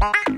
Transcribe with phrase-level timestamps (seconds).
[0.00, 0.37] Thank you.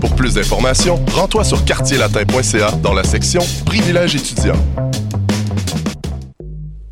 [0.00, 4.56] Pour plus d'informations, rends-toi sur quartierlatin.ca dans la section Privilèges étudiants.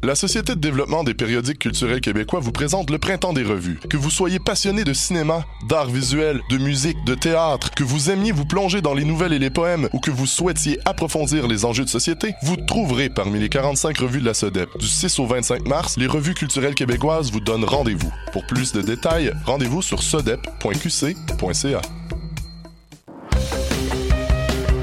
[0.02, 3.80] La Société de développement des périodiques culturels québécois vous présente le Printemps des revues.
[3.90, 8.30] Que vous soyez passionné de cinéma, d'art visuel, de musique, de théâtre, que vous aimiez
[8.30, 11.84] vous plonger dans les nouvelles et les poèmes ou que vous souhaitiez approfondir les enjeux
[11.84, 14.78] de société, vous trouverez parmi les 45 revues de la SODEP.
[14.78, 18.12] Du 6 au 25 mars, les revues culturelles québécoises vous donnent rendez-vous.
[18.32, 21.80] Pour plus de détails, rendez-vous sur sodep.qc.ca.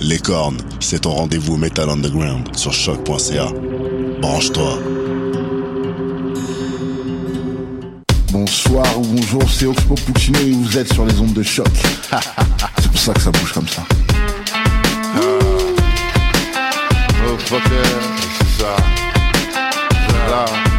[0.00, 3.48] Les cornes, c'est ton rendez-vous Metal Underground sur choc.ca.
[4.20, 4.78] Branche-toi.
[8.32, 11.68] Bonsoir ou bonjour, c'est Oxpo Puccino et vous êtes sur les ondes de choc.
[12.78, 13.82] c'est pour ça que ça bouge comme ça.
[17.26, 17.62] Oh, fucker,
[18.38, 18.76] c'est ça.
[20.08, 20.73] C'est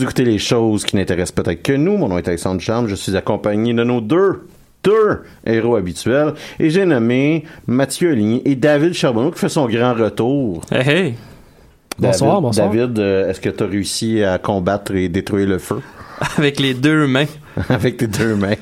[0.00, 1.98] Vous écoutez les choses qui n'intéressent peut-être que nous.
[1.98, 2.88] Mon nom est Alexandre Charme.
[2.88, 4.48] Je suis accompagné de nos deux
[4.82, 9.92] deux héros habituels et j'ai nommé Mathieu Aligny et David Charbonneau qui fait son grand
[9.92, 10.62] retour.
[10.72, 11.02] Hey, hey.
[11.98, 12.70] David, Bonsoir, bonsoir.
[12.70, 15.82] David, euh, est-ce que tu as réussi à combattre et détruire le feu?
[16.38, 17.26] Avec les deux mains.
[17.68, 18.54] Avec tes deux mains.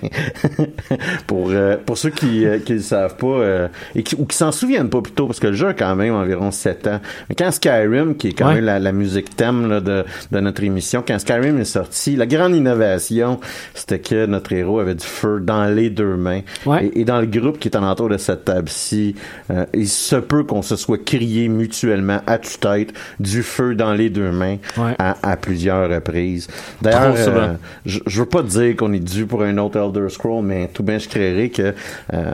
[1.26, 4.53] pour, euh, pour ceux qui ne le savent pas, euh, et qui, ou qui s'en
[4.53, 7.00] souviennent pas plutôt, parce que le jeu a quand même environ 7 ans.
[7.28, 8.54] Mais quand Skyrim, qui est quand Ouais.
[8.56, 12.26] même la, la musique thème là, de, de notre émission, quand Skyrim est sorti, la
[12.26, 13.41] grande innovation,
[13.75, 16.41] c'était que notre héros avait du feu dans les deux mains.
[16.65, 16.87] Ouais.
[16.87, 19.15] Et, et dans le groupe qui est en entour de cette table-ci,
[19.50, 24.09] euh, il se peut qu'on se soit crié mutuellement à tue-tête du feu dans les
[24.10, 24.94] deux mains Ouais.
[24.99, 26.49] à, à plusieurs reprises.
[26.81, 27.53] D'ailleurs, euh,
[27.84, 30.83] je, je veux pas dire qu'on est dû pour un autre Elder Scroll, mais tout
[30.83, 31.75] bien je créerais que
[32.15, 32.33] euh,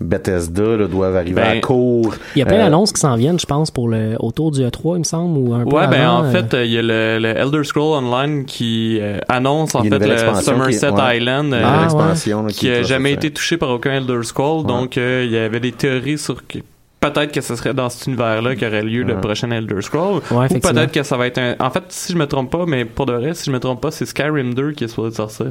[0.00, 2.14] Bethesda là, doivent arriver Ben, à court.
[2.36, 4.60] Il y a plein Euh, d'annonces qui s'en viennent, je pense, pour le autour du
[4.60, 6.78] E3, il me semble, ou un peu Ouais, ben avant, en euh, fait, il y
[6.78, 11.16] a le, le Elder Scroll Online qui euh, annonce en fait le Somerset qui- ouais.
[11.18, 12.30] Island, euh, Ah, ouais.
[12.30, 14.66] là, qui a jamais été touché par aucun Elder Scroll.
[14.66, 16.58] Donc, euh, il y avait des théories sur que
[17.10, 20.22] peut-être que ce serait dans cet univers-là qu'aurait lieu le prochain Elder Scroll.
[20.30, 21.56] Ouais, Ou peut-être que ça va être un...
[21.58, 23.80] En fait, si je me trompe pas, mais pour de vrai, si je me trompe
[23.80, 25.46] pas, c'est Skyrim 2 qui est supposé sortir.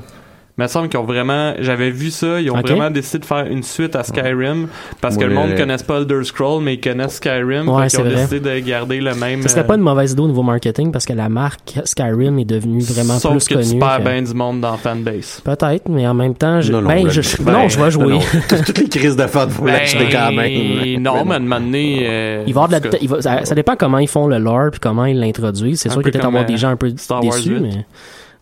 [0.55, 1.53] Mais il me semble qu'ils ont vraiment...
[1.59, 4.67] J'avais vu ça, ils ont vraiment décidé de faire une suite à Skyrim
[5.01, 7.67] parce que Ouais, le monde ne connaisse pas Elder Scroll, mais ils connaissent Skyrim.
[7.69, 8.15] Ouais, qu'ils ont vrai.
[8.15, 9.41] décidé de garder le même...
[9.41, 12.37] Ce serait euh, pas une mauvaise idée au niveau marketing parce que la marque Skyrim
[12.37, 13.67] est devenue vraiment Sauf plus que connue.
[13.73, 15.41] tu perds que- bien du monde dans la fanbase.
[15.43, 16.71] Peut-être, mais en même temps, je...
[16.71, 17.41] Non, non, ben, ben, je...
[17.41, 18.05] ben, non, je vais jouer.
[18.13, 18.19] Non.
[18.63, 20.37] Toutes les crises de fête, vous l'acheter quand même.
[20.83, 23.09] Ben, Non, mais à un moment donné, euh, Il va y avoir de la- il
[23.09, 25.79] va- ça, ça dépend comment ils font le lore puis comment ils l'introduisent.
[25.81, 27.55] C'est sûr qu'il va peut-être comme, avoir des euh, gens un peu Star Wars déçus,
[27.55, 27.59] 8.
[27.59, 27.85] mais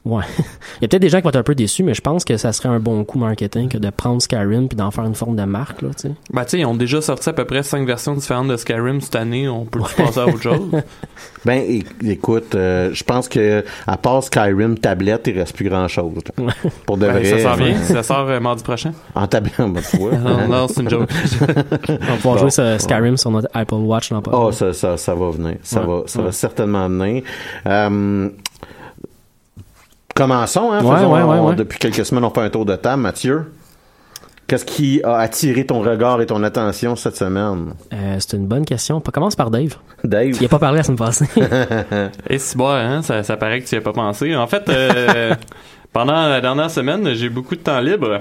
[0.03, 0.23] Ouais.
[0.37, 2.25] Il y a peut-être des gens qui vont être un peu déçus, mais je pense
[2.25, 5.13] que ça serait un bon coup marketing que de prendre Skyrim puis d'en faire une
[5.13, 6.13] forme de marque, là, tu sais.
[6.33, 8.99] Ben, tu sais, ils ont déjà sorti à peu près cinq versions différentes de Skyrim
[8.99, 9.47] cette année.
[9.47, 10.69] On peut penser à autre chose.
[11.43, 11.63] Ben,
[12.03, 16.13] écoute, euh, je pense que à part Skyrim tablette, il reste plus grand chose.
[16.85, 17.25] Pour de Ben, vrai.
[17.25, 17.73] ça sort bien.
[17.75, 18.91] euh, Ça sort euh, mardi prochain.
[19.15, 20.11] En tablette, ben, tu vois.
[20.17, 21.09] Non, non, c'est une joke.
[21.89, 24.31] On va pouvoir jouer ce Skyrim sur notre Apple Watch dans pas.
[24.35, 25.55] Oh, ça, ça, ça va venir.
[25.63, 26.25] Ça Ouais, va, ça ouais.
[26.25, 27.23] va certainement venir.
[27.65, 28.29] Euh,
[30.15, 30.83] commençons, hein.
[30.83, 31.55] Ouais, faisons- ouais, ouais, on- ouais.
[31.55, 33.01] Depuis quelques semaines, on fait un tour de table.
[33.01, 33.51] Mathieu,
[34.47, 37.73] qu'est-ce qui a attiré ton regard et ton attention cette semaine?
[37.93, 38.97] Euh, c'est une bonne question.
[38.97, 39.75] On commence par Dave.
[40.03, 40.35] Dave.
[40.39, 41.25] Il a pas parlé la semaine passée.
[42.29, 44.35] Et si bon, hein, ça, ça paraît que tu n'y as pas pensé.
[44.35, 45.35] En fait, euh,
[45.93, 48.19] pendant la dernière semaine, j'ai beaucoup de temps libre.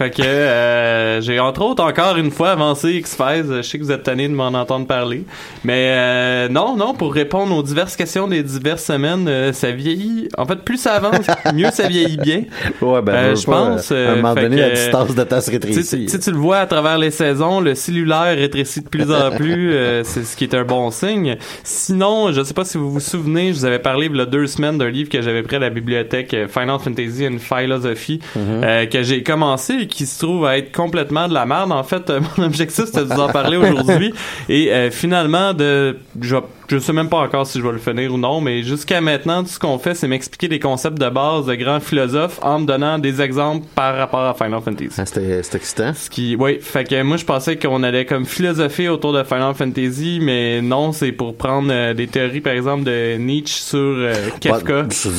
[0.00, 3.56] Fait que euh, j'ai entre autres encore une fois avancé X-Files.
[3.56, 5.26] Je sais que vous êtes tanné de m'en entendre parler.
[5.62, 10.30] Mais euh, non, non, pour répondre aux diverses questions des diverses semaines, euh, ça vieillit.
[10.38, 12.44] En fait, plus ça avance, mieux ça vieillit bien.
[12.80, 13.92] Ouais, ben, je pense.
[13.92, 16.08] à un moment donné, que, la distance de temps se rétrécit.
[16.08, 19.74] sais, tu le vois à travers les saisons, le cellulaire rétrécit de plus en plus,
[20.04, 21.36] c'est ce qui est un bon signe.
[21.62, 24.24] Sinon, je sais pas si vous vous souvenez, je vous avais parlé il y a
[24.24, 28.86] deux semaines d'un livre que j'avais pris à la bibliothèque, Final Fantasy and Philosophy, euh,
[28.86, 31.72] que j'ai commencé et qui se trouve à être complètement de la merde.
[31.72, 34.12] En fait, euh, mon objectif c'était de vous en parler aujourd'hui
[34.48, 36.36] et euh, finalement de je,
[36.68, 39.42] je sais même pas encore si je vais le finir ou non, mais jusqu'à maintenant,
[39.42, 42.66] tout ce qu'on fait, c'est m'expliquer des concepts de base de grands philosophes en me
[42.66, 44.94] donnant des exemples par rapport à Final Fantasy.
[44.98, 45.92] Ah, C'était excitant.
[45.94, 49.54] Ce qui, oui, fait que moi je pensais qu'on allait comme philosopher autour de Final
[49.54, 54.08] Fantasy, mais non, c'est pour prendre euh, des théories par exemple de Nietzsche sur
[54.40, 54.82] Kafka.
[54.82, 55.10] Bah, c'est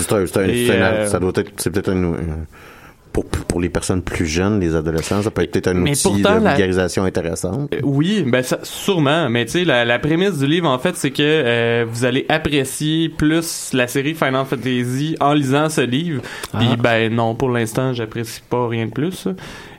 [1.07, 2.15] ça doit être, c'est peut-être un-
[3.13, 6.03] pour, pour les personnes plus jeunes, les adolescents, ça peut être peut-être un Mais outil
[6.21, 7.73] pourtant, de la- vulgarisation intéressante.
[7.73, 9.29] Euh, Oui, ben ça, sûrement.
[9.29, 12.25] Mais tu sais, la, la prémisse du livre, en fait, c'est que euh, vous allez
[12.29, 16.21] apprécier plus la série Final Fantasy en lisant ce livre.
[16.57, 16.75] Puis Ah.
[16.77, 19.27] ben non, pour l'instant, j'apprécie pas rien de plus.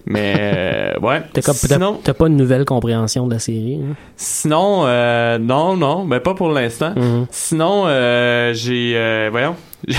[0.05, 1.23] Mais euh, ouais.
[1.33, 3.81] T'as comme- t'as- Sinon, t'as pas une nouvelle compréhension de la série.
[3.83, 3.95] hein?
[4.17, 6.93] sinon, euh, non, non, ben pas pour l'instant.
[6.97, 7.27] Mhm.
[7.31, 9.55] Sinon, euh, j'ai, euh, voyons,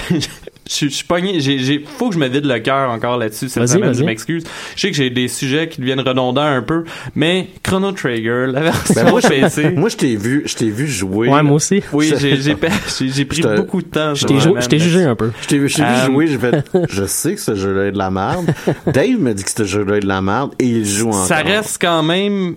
[0.67, 1.39] je suis- je pogné.
[1.39, 3.93] J'ai, j'ai, faut que je me vide le cœur encore là-dessus cette semaine.
[3.93, 4.43] Je m'excuse.
[4.75, 6.83] Je sais que j'ai des sujets qui deviennent redondants un peu,
[7.15, 9.69] mais Chrono Trigger, la version Ben, moi, je- PC.
[9.71, 11.27] moi, je t'ai vu, je t'ai vu jouer.
[11.29, 11.81] Ouais, moi aussi.
[11.91, 12.55] Oui, Je- j'ai, j'ai,
[12.99, 14.15] j'ai, j'ai pris Je beaucoup de temps.
[14.15, 15.31] Je t'ai je jugé un peu.
[15.41, 17.97] Je t'ai vu, je Euh, jouer, j'ai fait, je sais que ce jeu-là est de
[17.97, 18.45] la merde.
[18.87, 21.25] Dave me dit que ce jeu-là est de la merde et il joue encore.
[21.25, 22.55] Ça reste quand même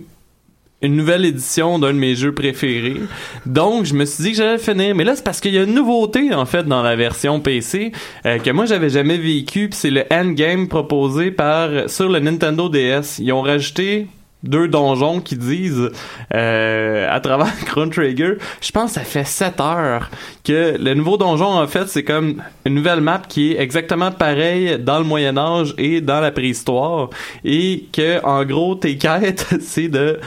[0.81, 3.01] une nouvelle édition d'un de mes jeux préférés.
[3.45, 4.95] Donc, je me suis dit que j'allais finir.
[4.95, 7.91] Mais là, c'est parce qu'il y a une nouveauté, en fait, dans la version PC
[8.25, 9.69] euh, que moi, j'avais jamais vécu.
[9.69, 13.19] Puis c'est le endgame proposé par sur le Nintendo DS.
[13.19, 14.07] Ils ont rajouté
[14.43, 15.89] deux donjons qui disent
[16.33, 20.09] euh, à travers Chrono Trigger, je pense que ça fait 7 heures
[20.43, 24.77] que le nouveau donjon en fait c'est comme une nouvelle map qui est exactement pareille
[24.79, 27.09] dans le Moyen Âge et dans la préhistoire
[27.43, 30.19] et que en gros tes quêtes c'est de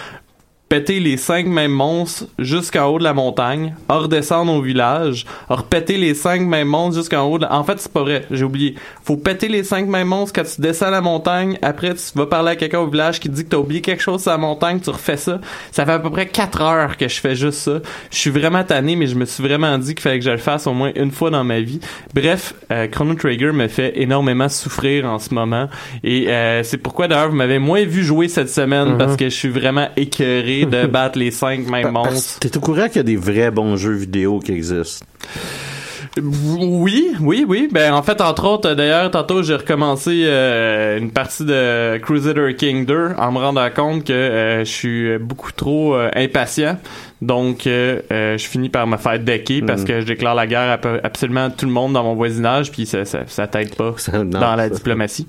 [0.71, 6.15] péter les cinq mêmes monstres jusqu'en haut de la montagne, redescendre au village, repéter les
[6.15, 7.53] cinq mêmes monstres jusqu'en haut de la...
[7.53, 8.77] En fait, c'est pas vrai, j'ai oublié.
[9.05, 12.53] Faut péter les cinq mêmes monstres quand tu descends la montagne, après tu vas parler
[12.53, 14.81] à quelqu'un au village qui te dit que t'as oublié quelque chose sur la montagne,
[14.81, 15.41] tu refais ça.
[15.73, 17.81] Ça fait à peu près quatre heures que je fais juste ça.
[18.13, 20.39] Je suis vraiment tanné, mais je me suis vraiment dit qu'il fallait que je le
[20.39, 21.81] fasse au moins une fois dans ma vie.
[22.15, 25.69] Bref, euh, Chrono Trigger me fait énormément souffrir en ce moment.
[26.05, 28.99] Et euh, c'est pourquoi d'ailleurs vous m'avez moins vu jouer cette semaine Mhm.
[28.99, 32.39] parce que je suis vraiment écœuré de battre les cinq mêmes monstres.
[32.41, 35.05] T'es au courant qu'il y a des vrais bons jeux vidéo qui existent.
[36.21, 37.69] Oui, oui, oui.
[37.71, 42.85] Ben en fait, entre autres, d'ailleurs, tantôt j'ai recommencé euh, une partie de Crusader King
[42.85, 46.79] 2 en me rendant compte que euh, je suis beaucoup trop euh, impatient.
[47.23, 49.85] Donc, euh, euh, je finis par me faire decker parce Mm.
[49.85, 52.73] que je déclare la guerre à peu- absolument à tout le monde dans mon voisinage,
[52.73, 55.29] puis ça, ça, ça t'aide pas non, dans la diplomatie.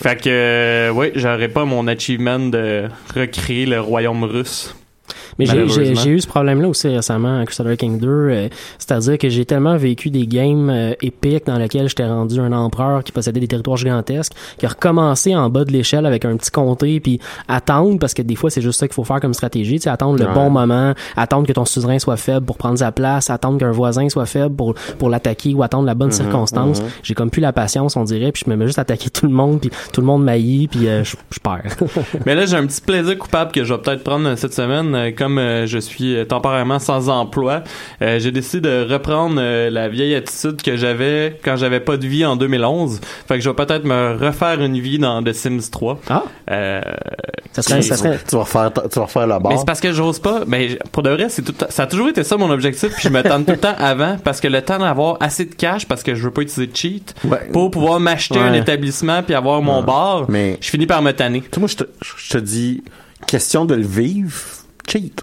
[0.00, 4.74] fait que, euh, oui, j'aurais pas mon achievement de recréer le royaume russe.
[5.38, 8.06] Mais j'ai- eu ce problème-là aussi récemment à Crusader King 2.
[8.08, 12.52] euh, C'est-à-dire que j'ai tellement vécu des games euh, épiques dans lesquels j'étais rendu un
[12.52, 16.36] empereur qui possédait des territoires gigantesques, qui a recommencé en bas de l'échelle avec un
[16.36, 17.18] petit comté, puis
[17.48, 19.90] attendre, parce que des fois c'est juste ça qu'il faut faire comme stratégie, tu sais,
[19.90, 20.34] attendre le Ouais.
[20.34, 24.08] bon moment, attendre que ton suzerain soit faible pour prendre sa place, attendre qu'un voisin
[24.08, 26.80] soit faible pour, pour l'attaquer ou attendre la bonne Mhm, circonstance.
[26.82, 26.88] mhm.
[27.02, 29.26] J'ai comme plus la patience, on dirait, puis je me mets juste à attaquer tout
[29.26, 31.76] le monde, puis tout le monde m'haït, puis euh, je je perds.
[32.26, 34.94] Mais là, j'ai un petit plaisir coupable que je vais peut-être prendre cette semaine.
[35.16, 37.62] Comme euh, je suis temporairement sans emploi,
[38.02, 42.06] euh, j'ai décidé de reprendre euh, la vieille attitude que j'avais quand j'avais pas de
[42.06, 43.00] vie en 2011.
[43.26, 46.00] Fait que je vais peut-être me refaire une vie dans The Sims 3.
[46.08, 46.22] Ah.
[46.50, 46.80] Euh,
[47.52, 49.52] Ça serait, ça serait, Tu vas refaire, tu vas refaire la barre.
[49.52, 50.40] mais c'est parce que j'ose pas.
[50.46, 51.54] Mais pour de vrai, c'est tout.
[51.70, 52.90] Ça a toujours été ça mon objectif.
[52.94, 55.54] Puis je me tente tout le temps avant parce que le temps d'avoir assez de
[55.54, 57.48] cash parce que je veux pas utiliser de cheat Ouais.
[57.52, 58.58] pour pouvoir m'acheter un Ouais.
[58.58, 60.26] établissement puis avoir mon bar.
[60.28, 61.42] Mais- je finis par me tanner.
[61.58, 62.82] Moi, je te, je te dis,
[63.26, 64.32] question de le vivre,
[64.88, 65.22] cheat.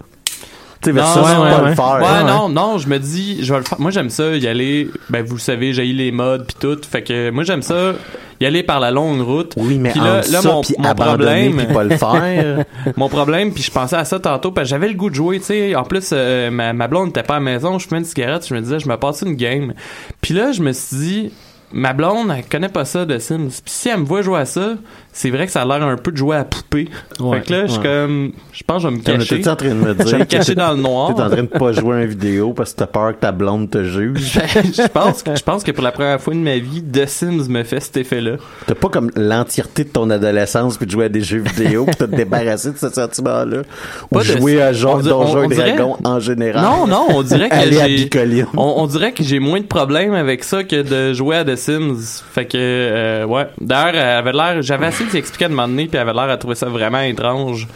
[0.84, 2.00] Tu sais, Non, versus ouais, pas ouais, le faire.
[2.02, 3.80] Ouais, non, non, je me dis, je vais le faire.
[3.80, 4.90] Moi, j'aime ça, y aller.
[5.08, 6.78] Ben, vous le savez, j'ai les modes puis tout.
[6.88, 7.94] Fait que moi, j'aime ça,
[8.40, 9.54] y aller par la longue route.
[9.56, 12.64] Oui, mais Puis là, entre là, ça, mon, mon problème, puis pas le faire.
[12.96, 15.38] mon problème, puis je pensais à ça tantôt, parce que j'avais le goût de jouer,
[15.38, 15.74] tu sais.
[15.74, 18.46] En plus, euh, ma, ma blonde n'était pas à la maison, je fumais une cigarette,
[18.46, 19.72] je me disais, je me passe une game.
[20.20, 21.32] Puis là, je me suis dit,
[21.74, 23.48] ma blonde, elle connaît pas ça de Sims.
[23.48, 24.74] Puis si elle me voit jouer à ça,
[25.12, 26.88] c'est vrai que ça a l'air un peu de jouer à poupée.
[27.20, 29.40] Ouais, fait que là, je suis comme, je pense que je vais me cacher.
[29.40, 30.18] T'es en train de me Je vais dire.
[30.18, 31.14] me cacher dans le noir.
[31.14, 33.32] T'es en train de pas jouer à une vidéo parce que t'as peur que ta
[33.32, 34.32] blonde te juge.
[34.54, 37.48] je pense que je pense que pour la première fois de ma vie, The Sims
[37.48, 38.36] me fait cet effet-là.
[38.66, 41.94] T'as pas comme l'entièreté de ton adolescence puis de jouer à des jeux vidéo puis
[41.98, 43.62] de te débarrasser de ce sentiment-là?
[44.10, 46.62] Ou Pas de- jouer à genre Donjons on- on et dirait- Dragons en général.
[46.64, 49.66] Non, non, on dirait que Aller à j'ai on, on dirait que j'ai moins de
[49.66, 51.56] problèmes avec ça que de jouer à The
[52.32, 53.46] Fait que euh, ouais.
[53.60, 56.12] D'ailleurs, elle avait l'air j'avais essayé d'y expliquer à un moment donné puis elle avait
[56.12, 57.66] l'air à trouver ça vraiment étrange.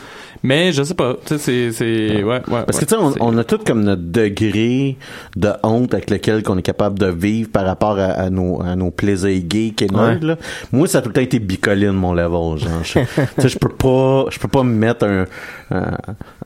[0.42, 2.62] Mais je sais pas, tu sais c'est c'est ouais ouais.
[2.66, 4.96] Parce que tu sais, on, a tout comme notre degré
[5.36, 8.76] de honte avec lequel qu'on est capable de vivre par rapport à, à nos, à
[8.76, 10.36] nos plaisirs geeks et nerds, là.
[10.72, 12.84] Moi, ça a tout le temps été bicoline, mon level, genre.
[12.84, 15.24] Je- Tu sais, je peux pas, je peux pas me mettre un,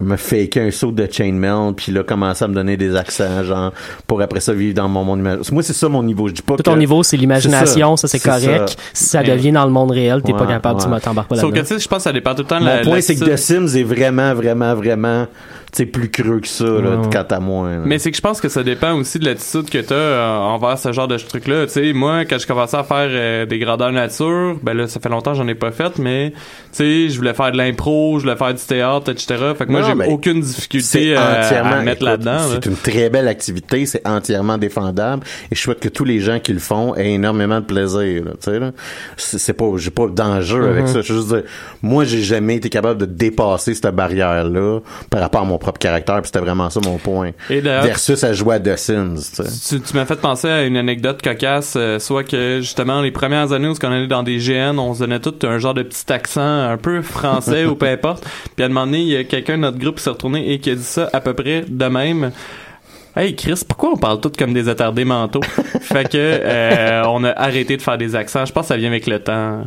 [0.01, 3.73] me faker un saut de chainmail puis là, commencer à me donner des accents, genre,
[4.07, 5.53] pour après ça vivre dans mon monde imaginaire.
[5.53, 6.29] Moi, c'est ça mon niveau.
[6.29, 6.63] Je dis pas tout que...
[6.63, 8.71] ton niveau, c'est l'imagination, ça, c'est C'est correct.
[8.71, 8.77] ça.
[8.95, 11.57] Si ça devient dans le monde réel, t'es pas capable, tu t'embarques pas Sauf que
[11.57, 11.61] là-dedans.
[11.69, 13.17] tu sais, je pense que ça dépend tout le temps de Mon la point, c'est
[13.17, 13.25] que.
[13.25, 15.27] The Sims est vraiment, vraiment, vraiment,
[15.87, 17.09] plus creux que ça, là, Ouais.
[17.11, 17.71] quant à moi.
[17.71, 17.76] là.
[17.85, 20.79] Mais c'est que je pense que ça dépend aussi de l'attitude que t'as euh, envers
[20.79, 21.67] ce genre de truc-là.
[21.67, 25.00] Tu sais, moi, quand je commençais à faire euh, des grandeurs nature, ben là, ça
[25.00, 26.38] fait longtemps que j'en ai pas fait, mais tu
[26.73, 29.35] sais, je voulais faire de l'impro, je voulais faire du théâtre, etc.
[29.57, 32.33] Fait que moi, j'ai mais aucune C'est difficulté euh, entièrement à mettre là-dedans.
[32.33, 32.47] là.
[32.50, 36.38] C'est une très belle activité, c'est entièrement défendable et je souhaite que tous les gens
[36.38, 38.25] qui le font aient énormément de plaisir.
[38.26, 38.73] Là, tu sais, là.
[39.17, 40.93] C'est c'est pas, j'ai pas d'enjeu avec Mm-hmm.
[40.93, 41.00] ça.
[41.00, 41.43] Je veux juste dire,
[41.83, 46.16] moi, j'ai jamais été capable de dépasser cette barrière-là par rapport à mon propre caractère.
[46.16, 47.31] Puis c'était vraiment ça mon point.
[47.49, 49.16] Et Versus à jouer à The Sims.
[49.69, 53.69] tu m'as fait penser à une anecdote cocasse, euh, soit que justement les premières années
[53.69, 56.40] où on allait dans des GN, on se donnait tout un genre de petit accent
[56.42, 58.25] un peu français ou peu importe.
[58.54, 60.52] Puis à un moment donné, il y a quelqu'un de notre groupe qui s'est retourné
[60.52, 62.33] et qui a dit ça à peu près de même.
[63.14, 65.42] Hey Chris, pourquoi on parle tous comme des attardés mentaux?
[65.83, 68.45] fait que euh, on a arrêté de faire des accents.
[68.47, 69.64] Je pense que ça vient avec le temps.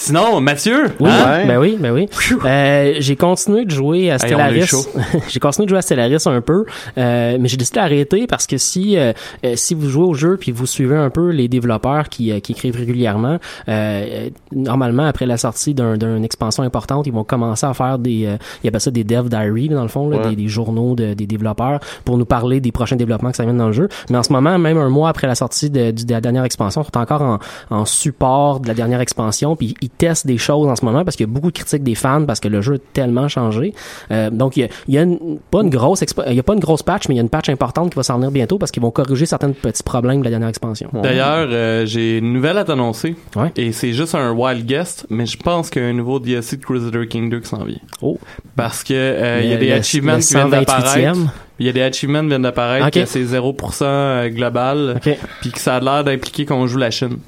[0.00, 1.44] Sinon, Mathieu, Oui, hein?
[1.48, 2.08] ben oui, ben oui.
[2.44, 4.70] Euh, j'ai continué de jouer à on Stellaris.
[5.28, 8.58] j'ai continué de jouer à Stellaris un peu, euh, mais j'ai décidé d'arrêter parce que
[8.58, 9.12] si euh,
[9.44, 12.38] euh, si vous jouez au jeu puis vous suivez un peu les développeurs qui, euh,
[12.38, 13.38] qui écrivent régulièrement,
[13.68, 18.26] euh, normalement après la sortie d'un- d'une expansion importante, ils vont commencer à faire des
[18.26, 20.30] euh, ils appellent ça des dev diary dans le fond, là, Ouais.
[20.30, 23.52] des, des journaux de, des développeurs pour nous parler des prochains développements que ça vient
[23.54, 23.88] dans le jeu.
[24.10, 26.82] Mais en ce moment, même un mois après la sortie de, de la dernière expansion,
[26.82, 27.38] ils sont encore en,
[27.70, 31.16] en support de la dernière expansion puis ils testent des choses en ce moment parce
[31.16, 33.72] qu'il y a beaucoup de critiques des fans parce que le jeu a tellement changé.
[34.10, 36.42] Euh, donc il y a, il y a une- pas une grosse il y a
[36.42, 38.30] pas une grosse patch mais il y a une patch importante qui va s'en venir
[38.30, 40.90] bientôt parce qu'ils vont corriger certains petits problèmes de la dernière expansion.
[40.92, 43.16] D'ailleurs, euh, j'ai une nouvelle à t'annoncer.
[43.36, 43.52] Ouais.
[43.56, 46.56] Et c'est juste un wild guest, mais je pense qu'il y a un nouveau DLC
[46.56, 47.78] de Crusader King 2 qui s'en vient.
[48.02, 48.18] Oh.
[48.56, 50.96] Parce que euh, il y a des le- achievements le qui viennent d'apparaître.
[50.96, 51.28] 128e.
[51.60, 52.92] Il y a des achievements qui viennent d'apparaître Ok.
[52.92, 54.94] que c'est 0% global.
[54.96, 55.16] OK.
[55.40, 57.18] Puis que ça a l'air d'impliquer qu'on joue la Chine.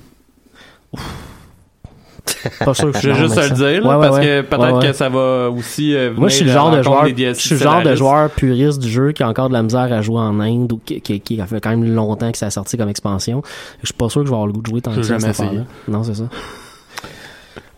[2.65, 3.89] Pas sûr que Je veux suis juste le dire, ça.
[3.89, 4.87] là, Ouais, parce que peut-être Ouais, ouais.
[4.87, 7.61] que ça va aussi euh, Moi, je suis le genre de joueur, je suis le
[7.61, 10.39] genre de joueur puriste du jeu qui a encore de la misère à jouer en
[10.41, 12.89] Inde ou qui, qui, qui a fait quand même longtemps que ça a sorti comme
[12.89, 13.43] expansion.
[13.83, 15.19] Je suis pas sûr que je vais avoir le goût de jouer tant que ça
[15.19, 15.65] jamais.
[15.89, 16.25] Non, c'est ça.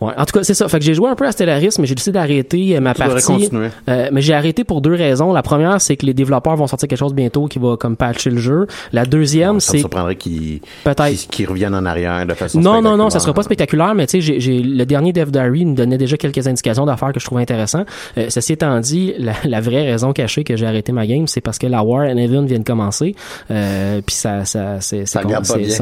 [0.07, 0.13] Ouais.
[0.17, 0.69] En tout cas, c'est ça.
[0.69, 3.01] Fait que j'ai joué un peu à Stellaris, mais j'ai décidé d'arrêter euh, ma Tu
[3.03, 3.25] partie.
[3.27, 3.69] continuer.
[3.89, 5.33] Euh, mais j'ai arrêté pour deux raisons.
[5.33, 8.31] La première, c'est que les développeurs vont sortir quelque chose bientôt qui va comme patcher
[8.31, 8.67] le jeu.
[8.93, 12.81] La deuxième, Ça me c'est surprendrait qu'ils peut-être qu'ils- reviennent en arrière de façon non,
[12.83, 15.75] non, non, ça sera pas spectaculaire, mais tu sais, j'ai, le dernier Dev Diary nous
[15.75, 17.85] donnait déjà quelques indications d'affaires que je trouvais intéressant.
[18.19, 21.41] Euh, ceci étant dit, la, la vraie raison cachée que j'ai arrêté ma game, c'est
[21.41, 23.15] parce que la War and Heaven vient de commencer,
[23.51, 25.23] euh, puis ça, ça, c'est, c'est, Ça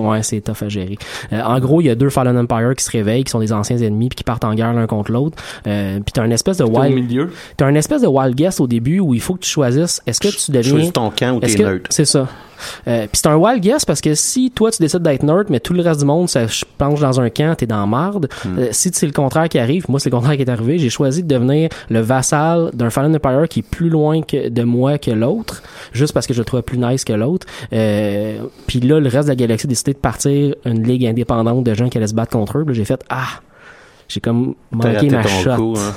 [0.02, 0.98] ouais, c'est tough à gérer.
[1.32, 3.52] Euh, en gros, il y a deux Fallen Empire qui se réveillent, qui sont des
[3.52, 5.42] anciens ennemis, puis qui partent en guerre l'un contre l'autre.
[5.66, 7.30] Euh, puis t'as une espèce de au wild, milieu.
[7.56, 10.20] t'as une espèce de wild guess au début où il faut que tu choisisses, est-ce
[10.20, 11.86] que tu deviens Choisis ton camp ou t'es que- neutre.
[11.90, 12.28] C'est ça.
[12.88, 15.60] Euh, Puis c'est un wild guess parce que si toi tu décides d'être nerd, mais
[15.60, 16.40] tout le reste du monde se
[16.76, 18.28] penche dans un camp, t'es dans marde.
[18.58, 20.90] Euh, si c'est le contraire qui arrive, moi c'est le contraire qui est arrivé, j'ai
[20.90, 24.98] choisi de devenir le vassal d'un Fallen Empire qui est plus loin que de moi
[24.98, 25.62] que l'autre,
[25.94, 27.46] juste parce que je le trouvais plus nice que l'autre.
[27.72, 31.64] Euh, Puis là, le reste de la galaxie a décidé de partir une ligue indépendante
[31.64, 32.66] de gens qui allaient se battre contre eux.
[32.72, 33.40] J'ai fait ah,
[34.10, 35.56] j'ai comme manqué ma shot.
[35.56, 35.94] coup, hein.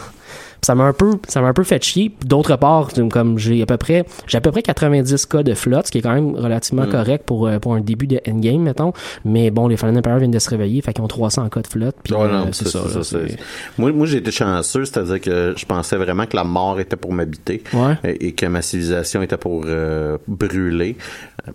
[0.64, 3.66] Ça m'a un peu ça m'a un peu fait chier d'autre part comme j'ai à
[3.68, 6.36] peu près j'ai à peu près 90 cas de flotte ce qui est quand même
[6.36, 6.90] relativement Mm.
[6.92, 8.94] correct pour euh, pour un début de endgame mettons
[9.26, 11.68] mais bon les Fallen Empire viennent de se réveiller fait qu'ils ont 300 cas de
[11.68, 12.80] flotte puis euh, c'est ça,
[13.78, 17.14] Moi, moi j'ai été chanceux, c'est-à-dire que je pensais vraiment que la mort était pour
[17.14, 17.98] m'habiter Ouais.
[18.04, 20.96] et, et que ma civilisation était pour euh, brûler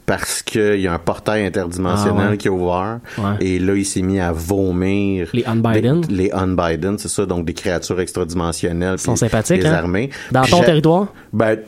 [0.05, 2.37] parce qu'il y a un portail interdimensionnel Ah ouais.
[2.37, 3.37] qui est ouvert Ouais.
[3.41, 5.29] et là, il s'est mis à vomir.
[5.33, 6.03] Les Unbiden?
[6.03, 8.98] des- Les Unbiden, c'est ça, donc des créatures extradimensionnelles.
[8.99, 9.75] Ils sont sympathiques, Des hein?
[9.75, 10.11] armées.
[10.31, 11.09] dans Puis ton territoire?
[11.33, 11.59] Ben,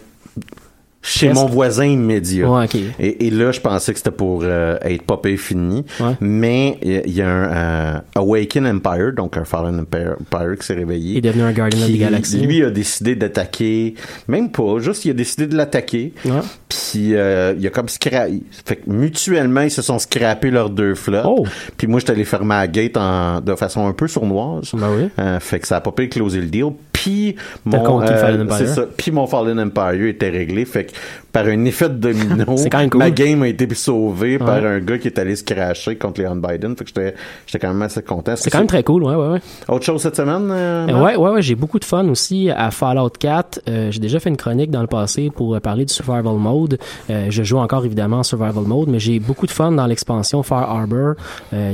[1.03, 1.41] chez Presque.
[1.41, 2.47] mon voisin immédiat.
[2.47, 2.67] Ouais.
[2.99, 5.83] Et, et là, je pensais que c'était pour euh, être popé fini.
[5.99, 6.13] Ouais.
[6.21, 10.75] Mais il y a- un euh, Awaken Empire, donc un Fallen Empire, Empire qui s'est
[10.75, 11.13] réveillé.
[11.13, 12.41] Il est devenu un Guardian of qui, the Galaxy.
[12.41, 13.95] Lui a décidé d'attaquer,
[14.29, 16.13] même pas, juste il a décidé de l'attaquer.
[16.27, 16.33] Ouais.
[16.69, 18.27] Puis euh, il a comme scra...
[18.67, 21.25] Fait que mutuellement, ils se sont scrappés leurs deux flottes.
[21.27, 21.47] Oh.
[21.79, 24.73] Puis moi, j'étais allé fermer la gate en, de façon un peu sournoise.
[24.75, 25.09] Ben oui.
[25.19, 26.73] Euh, fait que ça a pas pu closer le deal.
[27.01, 28.57] Puis mon, conquis Fallen Empire?
[28.59, 28.83] c'est ça.
[28.95, 30.67] Puis mon Fallen Empire était réglé.
[30.67, 30.93] Fait que
[31.33, 32.99] par un effet de domino, C'est quand même cool.
[32.99, 36.27] ma game a été sauvée par un gars qui est allé se cracher contre les
[36.27, 36.77] Unbiden.
[36.77, 37.15] Fait que j'étais,
[37.47, 38.35] j'étais quand même assez content.
[38.37, 40.49] c'est quand même très cool ouais ouais ouais Autre chose cette semaine?
[40.51, 43.61] euh, Euh, ouais, ouais, ouais, j'ai beaucoup de fun aussi à Fallout 4.
[43.69, 46.79] Euh, j'ai déjà fait une chronique dans le passé pour euh, parler du survival mode.
[47.09, 50.71] Je joue encore évidemment en survival mode, mais j'ai beaucoup de fun dans l'expansion Far
[50.71, 51.15] Harbor,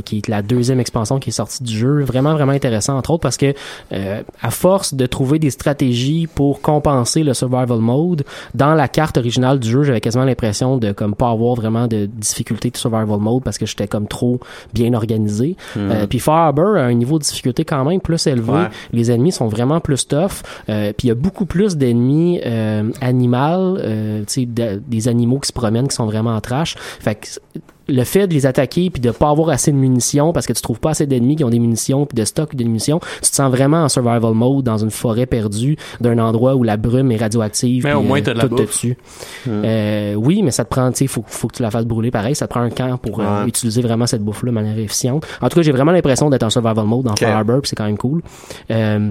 [0.04, 2.02] qui est la deuxième expansion qui est sortie du jeu.
[2.02, 3.54] Vraiment, vraiment intéressant, entre autres parce que
[3.90, 9.45] à force de trouver des stratégies pour compenser le survival mode, dans la carte originale
[9.54, 13.42] du jeu, j'avais quasiment l'impression de comme pas avoir vraiment de difficulté de survival mode
[13.44, 14.40] parce que j'étais comme trop
[14.74, 15.56] bien organisé.
[15.76, 18.52] Euh, puis Harbor a un niveau de difficulté quand même plus élevé.
[18.52, 18.68] Ouais.
[18.92, 20.42] Les ennemis sont vraiment plus tough.
[20.68, 25.48] Euh, puis il y a beaucoup plus d'ennemis euh, animaux, euh, de- des animaux qui
[25.48, 26.74] se promènent, qui sont vraiment trash.
[26.78, 27.26] Fait que
[27.88, 30.60] le fait de les attaquer puis de pas avoir assez de munitions parce que tu
[30.62, 33.34] trouves pas assez d'ennemis qui ont des munitions puis de stock de munitions, tu te
[33.36, 37.16] sens vraiment en survival mode dans une forêt perdue d'un endroit où la brume est
[37.16, 37.84] radioactive.
[37.84, 38.78] Mais au moins, euh, t'as de la bouffe.
[38.80, 38.96] tue.
[39.48, 42.10] Euh, oui, mais ça te prend, tu sais, faut, faut que tu la fasses brûler
[42.10, 42.34] pareil.
[42.34, 43.48] Ça te prend un camp pour euh, Ouais.
[43.48, 45.26] utiliser vraiment cette bouffe-là de manière efficiente.
[45.40, 47.20] En tout cas, j'ai vraiment l'impression d'être en survival mode dans Ok.
[47.20, 48.22] Far Harbor, puis c'est quand même cool.
[48.70, 49.08] Euh,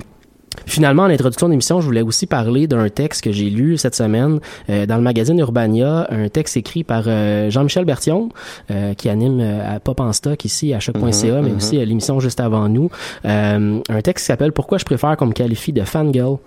[0.66, 4.40] Finalement, en introduction d'émission, je voulais aussi parler d'un texte que j'ai lu cette semaine
[4.70, 8.30] euh, dans le magazine Urbania, un texte écrit par euh, Jean-Michel Bertillon,
[8.72, 12.20] euh, qui anime euh, à Pop en stock ici à choc.ca, mais aussi à l'émission
[12.20, 12.90] juste avant nous.
[13.26, 16.38] Euh, un texte qui s'appelle Pourquoi je préfère qu'on me qualifie de fangirl.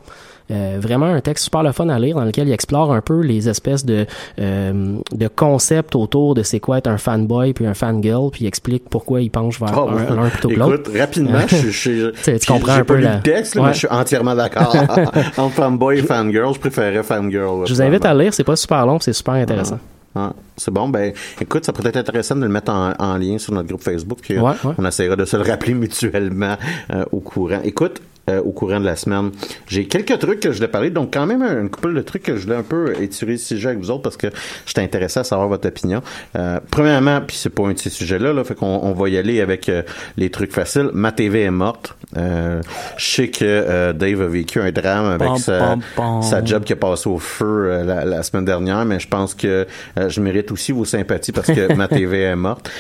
[0.51, 3.21] Euh, vraiment un texte super le fun à lire dans lequel il explore un peu
[3.21, 4.07] les espèces de
[4.41, 8.47] euh, de concepts autour de c'est quoi être un fanboy puis un fangirl puis il
[8.47, 10.75] explique pourquoi il penche vers Oh, un- l'un plutôt que l'autre.
[10.91, 13.63] Écoute, rapidement, je, je, Tu comprends un peu pas lu la- le texte, Ouais.
[13.63, 14.75] mais je suis entièrement d'accord.
[15.37, 17.67] Entre fanboy et fangirl, je préférais fangirl.
[17.67, 19.79] Je vous invite à lire, c'est pas super long, c'est super intéressant.
[20.17, 23.37] Ah, c'est bon, ben, écoute, ça pourrait être intéressant de le mettre en, en lien
[23.39, 24.73] sur notre groupe Facebook, puis Ouais, ouais.
[24.79, 26.57] on essaiera de se le rappeler mutuellement
[26.93, 27.61] euh, au courant.
[27.63, 29.31] Écoute, euh, au courant de la semaine,
[29.67, 32.37] j'ai quelques trucs que je voulais parler, donc quand même une couple de trucs que
[32.37, 34.29] je voulais un peu étirer le sujet avec vous autres parce que
[34.67, 36.03] j'étais intéressé à savoir votre opinion.
[36.37, 39.17] Euh, premièrement, puis c'est pas un de ces sujets-là, là, fait qu'on on va y
[39.17, 39.83] aller avec euh,
[40.17, 40.91] les trucs faciles.
[40.93, 41.97] Ma TV est morte.
[42.15, 42.61] Je
[42.97, 47.83] sais que Dave a vécu un drame avec sa, job qui a passé au feu
[47.85, 51.75] la, la semaine dernière, mais je pense que je mérite aussi vos sympathies parce que
[51.75, 52.71] ma TV est morte.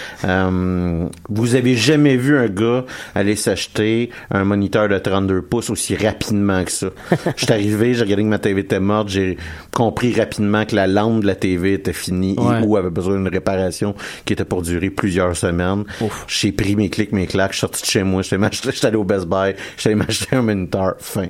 [1.28, 2.84] Vous avez jamais vu un gars
[3.14, 6.88] aller s'acheter un moniteur de 32 pouces aussi rapidement que ça.
[7.36, 9.36] Je suis arrivé, j'ai regardé que ma TV était morte, j'ai
[9.72, 12.60] compris rapidement que la lampe de la TV était finie Ouais.
[12.64, 15.84] ou avait besoin d'une réparation qui était pour durer plusieurs semaines.
[16.26, 18.86] J'ai pris mes clics, mes claques, je suis sorti de chez moi, j'étais m'acheter- j'étais
[18.86, 21.26] allé au Best Buy, j'étais allé m'acheter un moniteur, fin.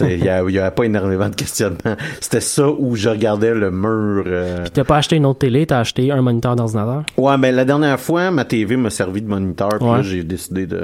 [0.00, 1.96] Il y, a- il y avait pas énormément de questionnements.
[2.20, 4.24] C'était ça où je regardais le mur.
[4.26, 7.04] euh, T'as pas acheté une autre télé, t'as acheté un moniteur d'ordinateur?
[7.16, 10.02] Ouais, ben la dernière fois, ma TV m'a servi de moniteur, puis Ouais.
[10.02, 10.82] j'ai décidé de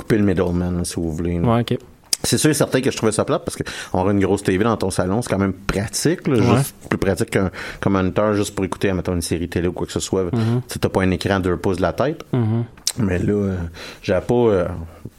[0.00, 1.38] couper le middleman, si vous voulez.
[1.38, 1.54] là.
[1.56, 1.78] Ouais, ok.
[2.22, 3.62] C'est sûr et certain que je trouvais ça plate parce que
[3.94, 7.30] avoir une grosse TV dans ton salon, c'est quand même pratique, là, juste plus pratique
[7.30, 10.30] qu'un qu'un moniteur juste pour écouter, mettons, une série télé ou quoi que ce soit.
[10.30, 10.36] Tu
[10.68, 12.22] sais, t'as pas un écran à deux pouces de la tête.
[13.02, 13.56] Mais là, euh,
[14.02, 14.68] j'avais pas, euh,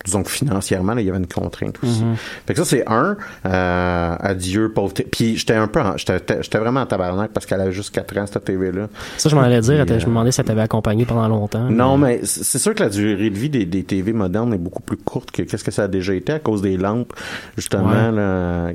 [0.06, 2.04] disons que financièrement, là, il y avait une contrainte aussi.
[2.46, 3.18] Fait que ça, c'est un.
[3.46, 5.10] Euh, adieu, pauvre TV.
[5.10, 8.26] Puis j'étais un peu, j'étais j'étais vraiment en tabarnak parce qu'elle avait juste 4 ans,
[8.28, 8.88] cette TV-là.
[9.18, 11.70] Ça, je m'en allais dire, je me demandais si ça t'avait accompagné pendant longtemps.
[11.70, 14.82] Non, mais c'est sûr que la durée de vie des, des TV modernes est beaucoup
[14.82, 17.14] plus courte que qu'est-ce que ça a déjà été à cause des lampes,
[17.58, 17.90] justement.
[17.90, 18.12] Ouais.
[18.12, 18.72] Là,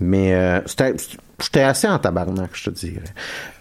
[0.00, 0.94] mais euh, c'était
[1.42, 3.02] j'étais assez en tabarnak, je te dirais.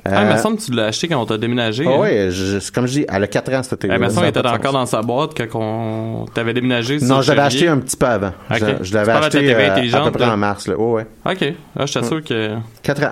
[0.05, 1.85] Ah, il me Euh, semble que tu l'as acheté quand on t'a déménagé.
[1.85, 2.29] ah hein?
[2.29, 3.93] je- je- comme je dis, elle a 4 ans cette télé.
[3.93, 6.97] il me semble qu'il était encore dans sa boîte quand on t'avait déménagé.
[7.01, 8.31] Non, je l'avais acheté un petit peu avant.
[8.49, 8.57] Ok.
[8.79, 10.67] Je, je l'avais acheté euh, à peu près en mars.
[10.67, 10.75] Là.
[10.77, 11.05] Oh, ouais.
[11.25, 11.53] Ok.
[11.77, 12.55] Ah, j'étais sûr que.
[12.83, 13.11] 4 ans.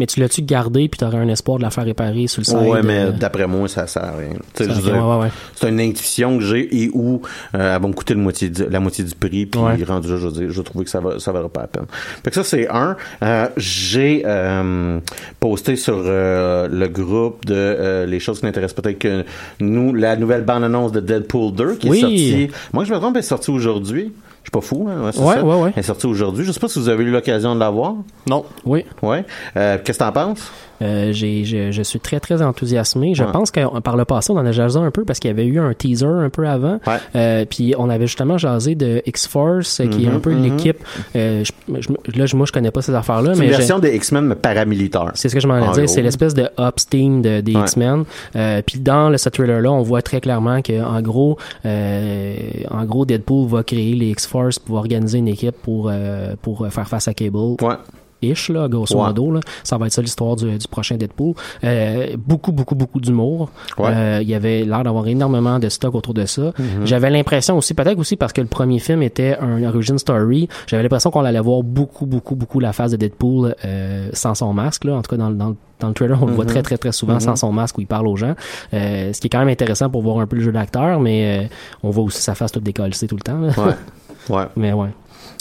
[0.00, 2.56] Mais tu l'as-tu gardé puis t'aurais un espoir de la faire réparer sur le site?
[2.56, 4.30] ouais, mais euh, d'après moi, ça sert à rien.
[4.58, 5.28] Ouais, ouais.
[5.54, 7.20] C'est une intuition que j'ai et où
[7.54, 9.44] euh, elle va me coûter le moitié du- la moitié du prix.
[9.46, 9.76] Puis Ouais.
[9.84, 11.84] rendu là, je veux dire, je trouve que ça va, ça valera pas la peine.
[12.24, 12.96] Fait que ça, c'est un.
[13.22, 14.98] Euh, j'ai euh,
[15.38, 19.24] posté sur le groupe de les choses qui n'intéressent peut-être que
[19.60, 21.98] nous, la nouvelle bande-annonce de Deadpool 2 qui Oui.
[21.98, 22.50] est sortie.
[22.72, 24.12] Moi, je me trompe, elle est sortie aujourd'hui.
[24.52, 25.10] Je suis pas fou, hein?
[25.12, 25.44] c'est Ouais, ça.
[25.44, 25.72] ouais, ouais.
[25.76, 26.44] Elle est sortie aujourd'hui.
[26.44, 27.94] Je sais pas si vous avez eu l'occasion de la voir.
[28.28, 28.44] Non.
[28.64, 28.84] Oui.
[29.02, 29.24] Ouais.
[29.56, 30.50] Euh, Qu'est-ce que t'en penses?
[30.82, 33.14] Euh, j'ai, je, je suis très très enthousiasmé.
[33.14, 33.32] Je Ouais.
[33.32, 35.44] pense que par le passé on en a jasé un peu parce qu'il y avait
[35.46, 36.78] eu un teaser un peu avant.
[37.14, 40.42] Euh, puis on avait justement jasé de X-Force euh, qui est un peu mhm.
[40.42, 40.78] l'équipe.
[41.16, 43.78] euh, je- je- là je- moi je connais pas ces affaires là, C'est une version
[43.78, 45.10] des X-Men mais paramilitaire.
[45.14, 45.72] c'est ce que je m'en dire.
[45.72, 45.86] gros.
[45.86, 47.60] C'est l'espèce de Ops team de, des Ouais.
[47.62, 48.04] X-Men.
[48.36, 52.36] Euh, puis dans le, ce trailer-là, on voit très clairement que en gros, euh,
[52.70, 56.88] en gros, Deadpool va créer les X-Force pour organiser une équipe pour euh, pour faire
[56.88, 57.36] face à Cable.
[57.60, 57.74] Ouais.
[58.22, 59.06] Ish, là, grosso Ouais.
[59.06, 59.40] modo, là.
[59.64, 61.34] Ça va être ça l'histoire du, du prochain Deadpool.
[61.64, 63.50] Euh, beaucoup, beaucoup, beaucoup d'humour.
[63.78, 63.86] Ouais.
[63.88, 66.52] Euh, Il y avait l'air d'avoir énormément de stock autour de ça.
[66.58, 66.84] Mhm.
[66.86, 70.82] J'avais l'impression aussi, peut-être aussi parce que le premier film était un origin story, j'avais
[70.82, 74.84] l'impression qu'on allait voir beaucoup, beaucoup, beaucoup la phase de Deadpool euh, sans son masque.
[74.84, 74.94] Là.
[74.96, 76.50] En tout cas, dans, le- dans, le- dans le trailer, on le voit Mhm.
[76.50, 77.20] très, très, très souvent Mhm.
[77.20, 78.34] sans son masque où il parle aux gens.
[78.74, 81.44] Euh, ce qui est quand même intéressant pour voir un peu le jeu d'acteur, mais
[81.44, 81.48] euh,
[81.82, 83.38] on voit aussi sa face toute décollée tout le temps.
[83.40, 83.48] là.
[83.56, 83.74] Ouais.
[84.28, 84.44] Ouais.
[84.54, 84.90] Mais ouais.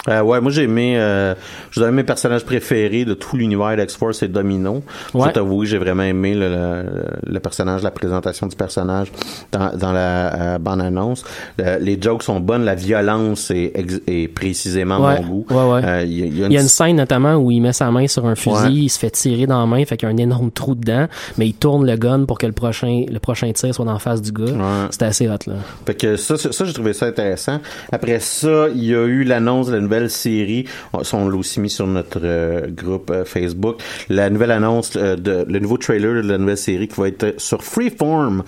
[0.09, 1.35] Euh, ouais, moi j'ai aimé, euh,
[1.71, 4.83] je mes personnages préférés de tout l'univers d'X-Force et Domino.
[5.13, 5.31] Je Ouais.
[5.31, 6.83] t'avoue, j'ai vraiment aimé le, le,
[7.25, 9.11] le personnage, la présentation du personnage
[9.51, 11.23] dans, dans la euh, bande-annonce.
[11.59, 13.73] Euh, les jokes sont bonnes, la violence est,
[14.07, 15.19] est précisément Ouais.
[15.21, 15.45] mon goût.
[15.49, 15.81] Ouais, ouais.
[15.85, 17.61] Euh, Il y, a- il y a Il y a une scène notamment où il
[17.61, 20.07] met sa main sur un fusil, il se fait tirer dans la main, fait qu'il
[20.07, 23.03] y a un énorme trou dedans, mais il tourne le gun pour que le prochain
[23.09, 24.87] le prochain tir soit en face du gars.
[24.91, 25.53] C'était assez hot là.
[25.85, 27.59] Fait que ça, ça, ça, j'ai trouvé ça intéressant.
[27.91, 30.65] Après ça, il y a eu l'annonce de la nouvelle série.
[30.93, 33.81] On, l'a aussi mis sur notre euh, groupe euh, Facebook.
[34.07, 37.35] La nouvelle annonce euh, de le nouveau trailer de la nouvelle série qui va être
[37.37, 38.43] sur Freeform,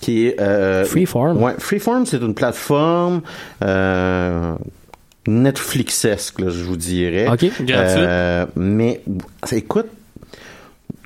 [0.00, 1.42] qui est euh, Freeform?
[1.42, 3.20] Ouais, Freeform, c'est une plateforme.
[3.62, 4.54] Euh,
[5.26, 7.28] Netflixesque, là, je vous dirais.
[7.28, 7.46] Ok.
[7.70, 9.00] Euh, mais
[9.52, 9.86] écoute,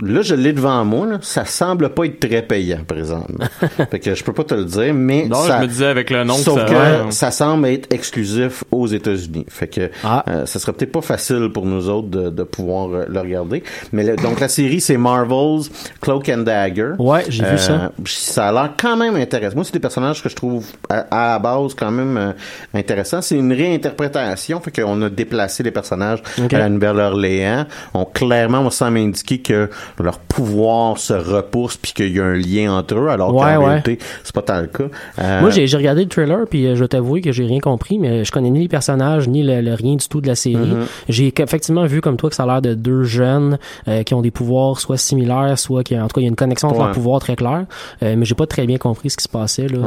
[0.00, 1.06] Là, je l'ai devant moi.
[1.06, 1.18] Là.
[1.22, 3.44] Ça semble pas être très payant, présentement.
[3.90, 6.10] fait que je peux pas te le dire, mais Non, ça, je me disais avec
[6.10, 6.72] le nom que sauf ça- que
[7.06, 7.10] Ouais.
[7.10, 9.46] ça semble être exclusif aux États-Unis.
[9.48, 10.24] Fait que Ah.
[10.28, 13.62] euh, ça serait peut-être pas facile pour nous autres de, de pouvoir euh, le regarder.
[13.92, 16.92] Mais le- donc la série, c'est Marvel's Cloak and Dagger.
[16.98, 17.90] Ouais, j'ai vu ça.
[18.06, 19.56] Ça a l'air quand même intéressant.
[19.56, 22.32] Moi, c'est des personnages que je trouve à, à la base quand même euh,
[22.72, 23.20] intéressants.
[23.20, 27.66] C'est une réinterprétation, fait qu'on a déplacé les personnages à la Nouvelle-Orléans.
[27.94, 29.68] On clairement, on semble indiquer que
[30.00, 33.58] leur pouvoir se repousse puis qu'il y a un lien entre eux, alors Ouais, qu'en
[33.60, 33.64] ouais.
[33.66, 34.84] réalité, c'est pas tant le cas.
[35.18, 37.98] Euh, Moi, j'ai regardé le trailer, puis euh, je dois t'avouer que j'ai rien compris,
[37.98, 40.56] mais je connais ni les personnages, ni le, le rien du tout de la série.
[40.56, 40.86] Mhm.
[41.08, 44.22] J'ai effectivement vu, comme toi, que ça a l'air de deux jeunes euh, qui ont
[44.22, 46.78] des pouvoirs soit similaires, soit qui, en tout cas, il y a une connexion entre
[46.78, 46.84] Ouais.
[46.86, 47.64] leurs pouvoirs très claire.
[48.02, 49.78] Euh, mais j'ai pas très bien compris ce qui se passait, là.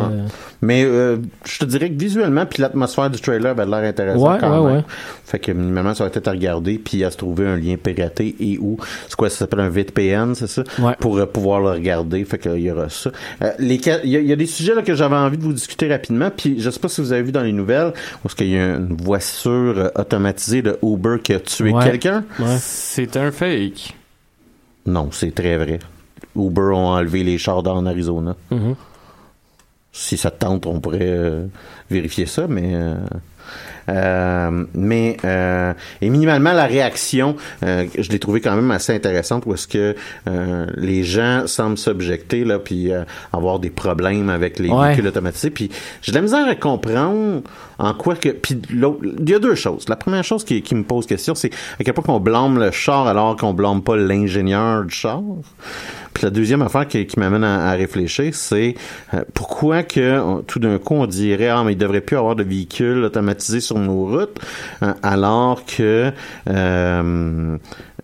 [0.61, 4.65] Mais je te dirais que visuellement, puis l'atmosphère du trailer avait l'air intéressant Ouais, quand
[4.65, 4.83] même.
[5.25, 8.35] Fait que minimalement, ça va être à regarder, puis à se trouver un lien piraté
[8.39, 8.77] et où.
[9.07, 10.63] C'est quoi, ça s'appelle un VPN, c'est ça?
[10.80, 10.95] Ouais.
[10.99, 12.23] Pour euh, pouvoir le regarder.
[12.25, 13.12] Fait qu'il y aura ça.
[13.41, 15.43] Euh, les Il y, a- il y a des sujets là, que j'avais envie de
[15.43, 18.36] vous discuter rapidement, puis je sais pas si vous avez vu dans les nouvelles, parce
[18.36, 21.84] qu'il y a une voiture euh, automatisée de Uber qui a tué Ouais.
[21.84, 22.23] quelqu'un?
[22.60, 23.95] C'est un fake.
[24.86, 25.80] Non, c'est très vrai.
[26.36, 28.36] Uber ont enlevé les chars en Arizona.
[28.49, 28.75] mhm.
[29.93, 31.45] Si ça te tente, on pourrait euh,
[31.89, 32.95] vérifier ça, mais euh,
[34.73, 39.67] mais euh, et minimalement la réaction, euh, je l'ai trouvé quand même assez intéressante parce
[39.67, 39.95] que
[40.27, 44.88] euh, les gens semblent s'objecter là, puis euh, avoir des problèmes avec les Ouais.
[44.88, 45.49] véhicules automatisés.
[45.49, 45.69] Puis
[46.01, 47.41] j'ai de la misère à comprendre
[47.80, 48.30] en quoi que.
[48.30, 49.86] Puis il y a deux choses.
[49.89, 52.71] La première chose qui, qui me pose question, c'est à quel point qu'on blâme le
[52.71, 55.21] char alors qu'on blâme pas l'ingénieur du char?
[56.21, 58.75] La deuxième affaire qui, m'amène à, réfléchir, c'est
[59.13, 62.43] euh, pourquoi que tout d'un coup on dirait ah mais il devrait plus avoir de
[62.43, 64.39] véhicules automatisés sur nos routes,
[64.81, 66.12] hein, alors que
[66.49, 67.57] euh,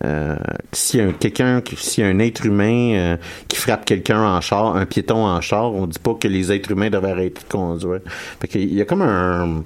[0.04, 4.86] euh, a un- quelqu'un, a un être humain euh, qui frappe quelqu'un en char, un
[4.86, 8.00] piéton en char, on dit pas que les êtres humains devraient arrêter de conduire.
[8.40, 9.62] Fait qu'il y a comme un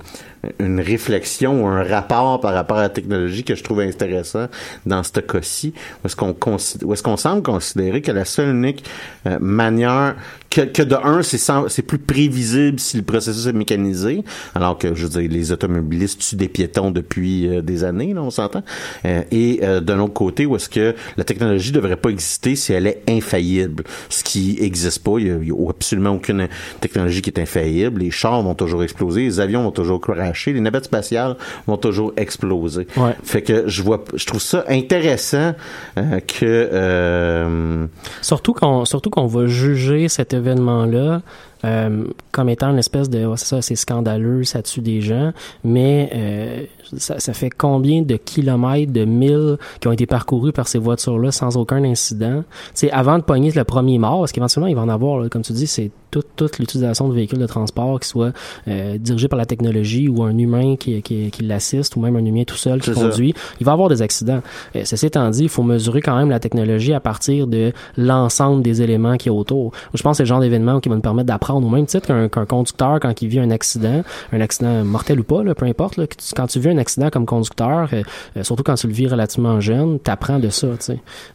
[0.58, 4.46] une réflexion ou un rapport par rapport à la technologie que je trouve intéressant
[4.86, 8.84] dans ce cas-ci, où est-ce qu'on semble considérer que la seule unique
[9.26, 10.16] euh, manière
[10.52, 14.22] que, que de un, c'est plus prévisible si le processus est mécanisé,
[14.54, 18.22] alors que, je veux dire, les automobilistes tuent des piétons depuis euh, des années, là,
[18.22, 18.62] on s'entend.
[19.06, 22.74] Euh, et euh, d'un autre côté, où est-ce que la technologie devrait pas exister si
[22.74, 25.18] elle est infaillible, ce qui existe pas.
[25.18, 26.48] Il y a, a absolument aucune
[26.80, 28.02] technologie qui est infaillible.
[28.02, 31.36] Les chars vont toujours exploser, les avions vont toujours crasher, les navettes spatiales
[31.66, 32.86] vont toujours exploser.
[32.98, 33.16] Ouais.
[33.22, 35.54] Fait que je vois, je trouve ça intéressant
[35.96, 37.86] euh, que euh,
[38.20, 41.22] Surtout qu'on surtout qu'on va juger cet événement-là
[41.64, 45.32] euh, comme étant une espèce de ça c'est scandaleux ça tue des gens
[45.64, 46.64] mais euh,
[46.96, 51.32] ça, ça fait combien de kilomètres de milles qui ont été parcourus par ces voitures-là
[51.32, 52.44] sans aucun incident?
[52.74, 55.42] C'est avant de pogner le premier mort parce qu'éventuellement il va en avoir là, comme
[55.42, 58.32] tu dis c'est toute toute l'utilisation de véhicules de transport qui soit
[58.68, 62.24] euh, dirigé par la technologie ou un humain qui, qui, qui l'assiste ou même un
[62.24, 63.00] humain tout seul qui ça.
[63.00, 64.42] conduit il va avoir des accidents.
[64.76, 68.62] Euh, ceci étant dit il faut mesurer quand même la technologie à partir de l'ensemble
[68.62, 69.72] des éléments qui est autour.
[69.94, 72.06] Je pense que c'est le genre d'événement qui va nous permettre d'apprendre au même titre
[72.06, 74.02] qu'un qu'un conducteur quand il vit un accident
[74.32, 76.04] un accident mortel ou pas là, peu importe là,
[76.36, 78.02] quand tu vis un accident comme conducteur euh,
[78.36, 80.66] euh, surtout quand tu le vis relativement jeune t'apprends de ça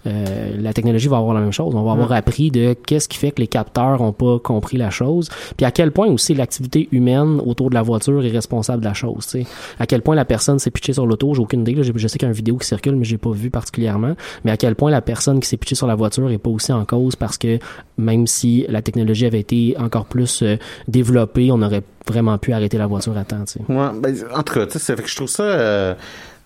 [0.06, 1.74] Euh, la technologie va avoir la même chose.
[1.76, 4.90] On va avoir appris de qu'est-ce qui fait que les capteurs ont pas compris la
[4.90, 8.88] chose puis à quel point aussi l'activité humaine autour de la voiture est responsable de
[8.88, 9.46] la chose tu sais.
[9.80, 11.84] À quel point la personne s'est pitchée sur l'auto j'ai aucune idée là.
[11.84, 14.16] je, je sais qu'il y a une vidéo qui circule mais j'ai pas vu particulièrement.
[14.44, 16.72] Mais à quel point la personne qui s'est pitchée sur la voiture est pas aussi
[16.72, 17.60] en cause parce que
[17.98, 20.58] même si la technologie avait été encore plus euh,
[20.88, 24.44] développée on aurait vraiment pu arrêter la voiture à temps tu sais Ouais, ben, en
[24.44, 25.44] tout cas, fait que je trouve ça.
[25.44, 25.94] Euh,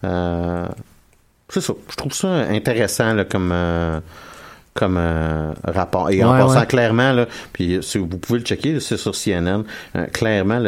[0.04, 0.68] euh,
[1.50, 1.74] c'est ça.
[1.90, 3.52] Je trouve ça intéressant là, comme.
[3.54, 4.00] euh,
[4.74, 6.10] comme euh, rapport.
[6.12, 6.66] Et en passant ouais.
[6.66, 9.64] clairement, là, puis si vous pouvez le checker, c'est sur CNN,
[9.98, 10.60] euh, clairement,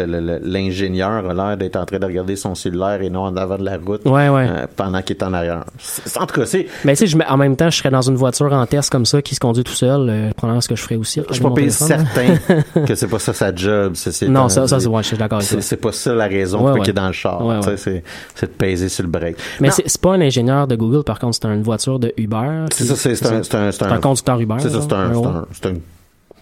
[0.44, 3.64] l'ingénieur a l'air d'être en train de regarder son cellulaire et non en avant de
[3.64, 4.48] la route Ouais, ouais.
[4.50, 5.64] euh, pendant qu'il est en arrière.
[5.78, 6.68] C'est- En tout cas, c'est...
[6.84, 9.22] mais sais je en même temps je serais dans une voiture en test comme ça
[9.22, 11.70] qui se conduit tout seul euh, probablement ce que je ferais aussi Je suis pas
[11.70, 12.36] certain
[12.86, 13.94] que c'est pas ça sa job.
[14.28, 16.80] Non, ça- ça, c'est- je suis d'accord avec c'est- pas ça la raison pour ouais.
[16.82, 17.42] qu'il est dans le char.
[17.76, 18.04] C'est
[18.42, 19.38] de peser sur le break.
[19.60, 22.84] mais c'est pas un ingénieur de Google par contre c'est une voiture de Uber C'est
[22.86, 25.14] ça, c'est un, un, c'est un conducteur Uber C'est ça, c'est un,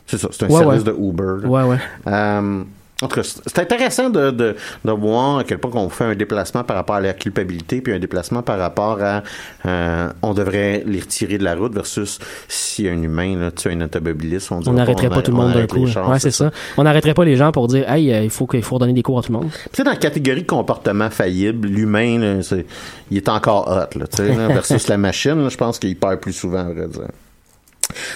[0.08, 0.92] c'est ça, c'est un Ouais, service ouais.
[0.94, 1.44] de Uber.
[1.44, 1.48] là.
[1.50, 2.64] ouais ouais Euh,
[3.04, 6.14] en tout cas, c'est intéressant de, de, de voir à quel point on fait un
[6.14, 9.24] déplacement par rapport à la culpabilité, puis un déplacement par rapport à
[9.66, 13.82] euh, on devrait les retirer de la route versus si un humain là, tue un
[13.82, 15.84] automobiliste, on on dirait n'arrêterait qu'on pas tout le on monde d'un coup.
[15.86, 16.52] les chars, Ouais, c'est ça.
[16.78, 19.02] On n'arrêterait pas les gens pour dire, hey, euh, il faut qu'il faut redonner des
[19.02, 19.50] cours à tout le monde.
[19.80, 22.40] Dans la catégorie comportement faillible, l'humain,
[23.10, 26.60] il est encore hot, là, là, versus la machine, je pense qu'il perd plus souvent,
[26.60, 27.08] à vrai dire.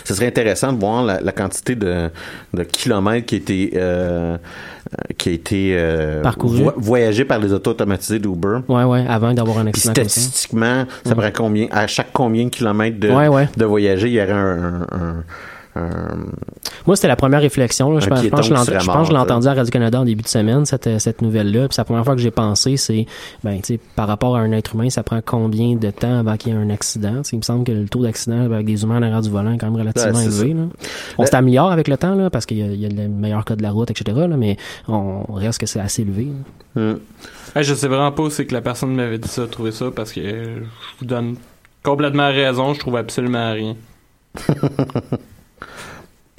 [0.04, 2.10] Ce serait intéressant de voir la, la quantité de,
[2.54, 4.38] de kilomètres qui a été, euh,
[5.18, 8.60] qui a été euh, vo- voyagé par les autos automatisés d'Uber.
[8.68, 10.10] Ouais, ouais, avant d'avoir un Puis accident comme ça.
[10.22, 13.48] statistiquement, ça prend combien, à chaque combien de kilomètres de, Ouais, ouais.
[13.56, 15.24] de voyager, il y aurait un, un- un- un-
[15.76, 17.92] Moi, c'était la première réflexion.
[17.92, 18.00] Là.
[18.00, 18.68] Je, pense, je pense que je pense
[19.08, 21.68] que l'ai mort, entendu à Radio-Canada en début de semaine, cette, euh, cette nouvelle-là.
[21.68, 23.06] Puis c'est la première fois que j'ai pensé, c'est,
[23.44, 26.38] ben, tu sais, par rapport à un être humain, ça prend combien de temps avant
[26.38, 27.22] qu'il y ait un accident?
[27.32, 29.58] Il me semble que le taux d'accident avec des humains en arrière du volant est
[29.58, 30.54] quand même relativement Ouais, élevé.
[30.54, 30.64] Là.
[31.18, 33.10] On Ben- s'améliore avec le temps, là, parce qu'il y a, il y a le
[33.10, 34.18] meilleur code de la route, etc.
[34.30, 34.58] Là, mais
[34.88, 36.28] on reste que c'est assez élevé.
[36.76, 36.94] Hmm.
[37.56, 39.86] Hey, je sais vraiment pas où c'est que la personne m'avait dit ça, trouvé ça,
[39.96, 41.36] parce que euh, je vous donne
[41.84, 43.76] complètement raison, je trouve absolument rien.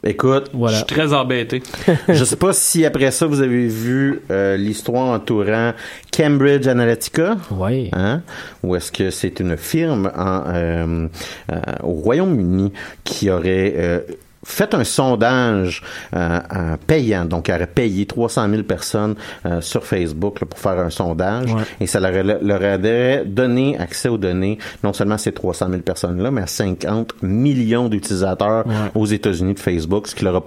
[0.05, 1.63] Écoute, Je suis très embêté.
[2.09, 5.73] je sais pas si après ça vous avez vu euh, l'histoire entourant
[6.15, 7.37] Cambridge Analytica.
[7.51, 7.89] Ouais.
[7.93, 8.23] Hein?
[8.63, 11.09] Ou est-ce que c'est une firme en, euh,
[11.51, 12.73] euh, au Royaume-Uni
[13.05, 14.05] qui aurait
[14.47, 15.83] euh, fait un sondage
[16.15, 16.39] euh,
[16.87, 21.53] payant, donc aurait payé 300 000 personnes euh, sur Facebook là, pour faire un sondage,
[21.53, 21.63] Ouais.
[21.81, 25.83] et ça leur, leur aurait donné accès aux données, non seulement à ces 300 000
[25.83, 28.73] personnes-là, mais à 50 millions d'utilisateurs Ouais.
[28.95, 30.43] aux États-Unis de Facebook, ce qui leur a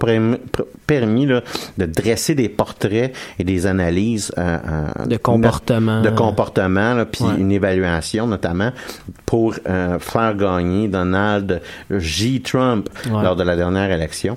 [0.86, 1.42] permis, là,
[1.78, 4.58] de dresser des portraits et des analyses euh,
[5.00, 6.02] euh, De comportement.
[6.02, 7.34] de comportement, là, puis Ouais.
[7.38, 8.70] une évaluation notamment
[9.26, 11.60] pour euh, faire gagner Donald
[11.90, 12.40] J.
[12.42, 14.36] Trump lors de la dernière élection.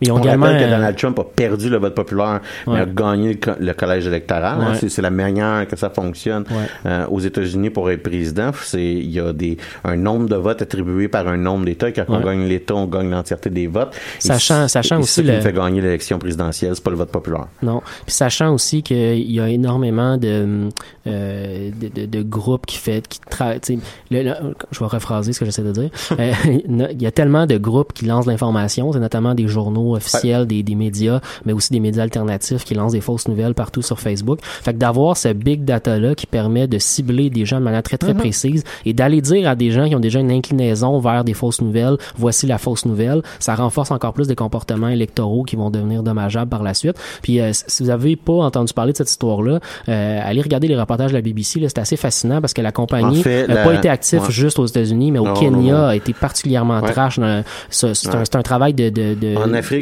[0.00, 0.46] Mais ils ont On également.
[0.46, 3.58] rappelle que euh, Donald Trump a perdu le vote populaire, mais a gagné le, co-
[3.58, 4.58] le collège électoral.
[4.60, 4.70] hein.
[4.72, 4.76] Ouais.
[4.78, 6.44] C'est, c'est la manière que ça fonctionne
[6.86, 8.50] euh, aux États-Unis pour être président.
[8.74, 11.92] Il y a des un nombre de votes attribués par un nombre d'États.
[11.92, 13.94] Quand on gagne l'État, on gagne l'entièreté des votes.
[14.18, 16.96] Sachant- sachant et aussi c'est ça qui le- fait gagner l'élection présidentielle, c'est pas le
[16.96, 17.46] vote populaire.
[17.62, 17.80] Non.
[18.06, 20.68] Puis sachant aussi qu'il y a énormément de,
[21.06, 23.20] euh, de, de, de groupes qui fait, qui
[24.10, 25.90] je vais rephraser ce que j'essaie de dire.
[26.18, 30.46] Euh, il y a tellement de groupes qui lancent l'information c'est notamment des journaux officiels,
[30.46, 33.98] des, des médias, mais aussi des médias alternatifs qui lancent des fausses nouvelles partout sur
[34.00, 34.38] Facebook.
[34.42, 37.98] Fait que d'avoir ce big data-là qui permet de cibler des gens de manière très,
[37.98, 38.18] très Mhm.
[38.20, 41.60] précise et d'aller dire à des gens qui ont déjà une inclinaison vers des fausses
[41.60, 46.02] nouvelles, voici la fausse nouvelle, ça renforce encore plus des comportements électoraux qui vont devenir
[46.02, 46.96] dommageables par la suite.
[47.22, 50.78] Puis euh, si vous avez pas entendu parler de cette histoire-là, euh, allez regarder les
[50.78, 53.54] reportages de la BBC, là, c'est assez fascinant parce que la compagnie En fait, n'a
[53.54, 54.30] la- pas été active ouais.
[54.30, 55.84] juste aux États-Unis, mais au Non, Kenya non, non.
[55.86, 56.90] a été particulièrement Ouais.
[56.92, 57.18] trash.
[57.70, 57.94] C'est un, Ouais.
[58.24, 58.88] c'est un travail de...
[58.90, 59.34] de, de-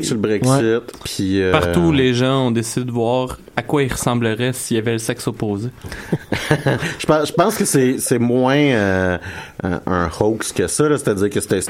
[0.02, 0.78] Sur le Brexit, Ouais.
[1.04, 1.40] puis...
[1.42, 4.92] euh, Partout, les gens ont décidé de voir à quoi il ressemblerait s'il y avait
[4.92, 5.68] le sexe opposé.
[6.98, 9.18] je, pense, je pense que c'est moins euh,
[9.62, 11.60] un, un hoax que ça, c'est-à-dire que c'était...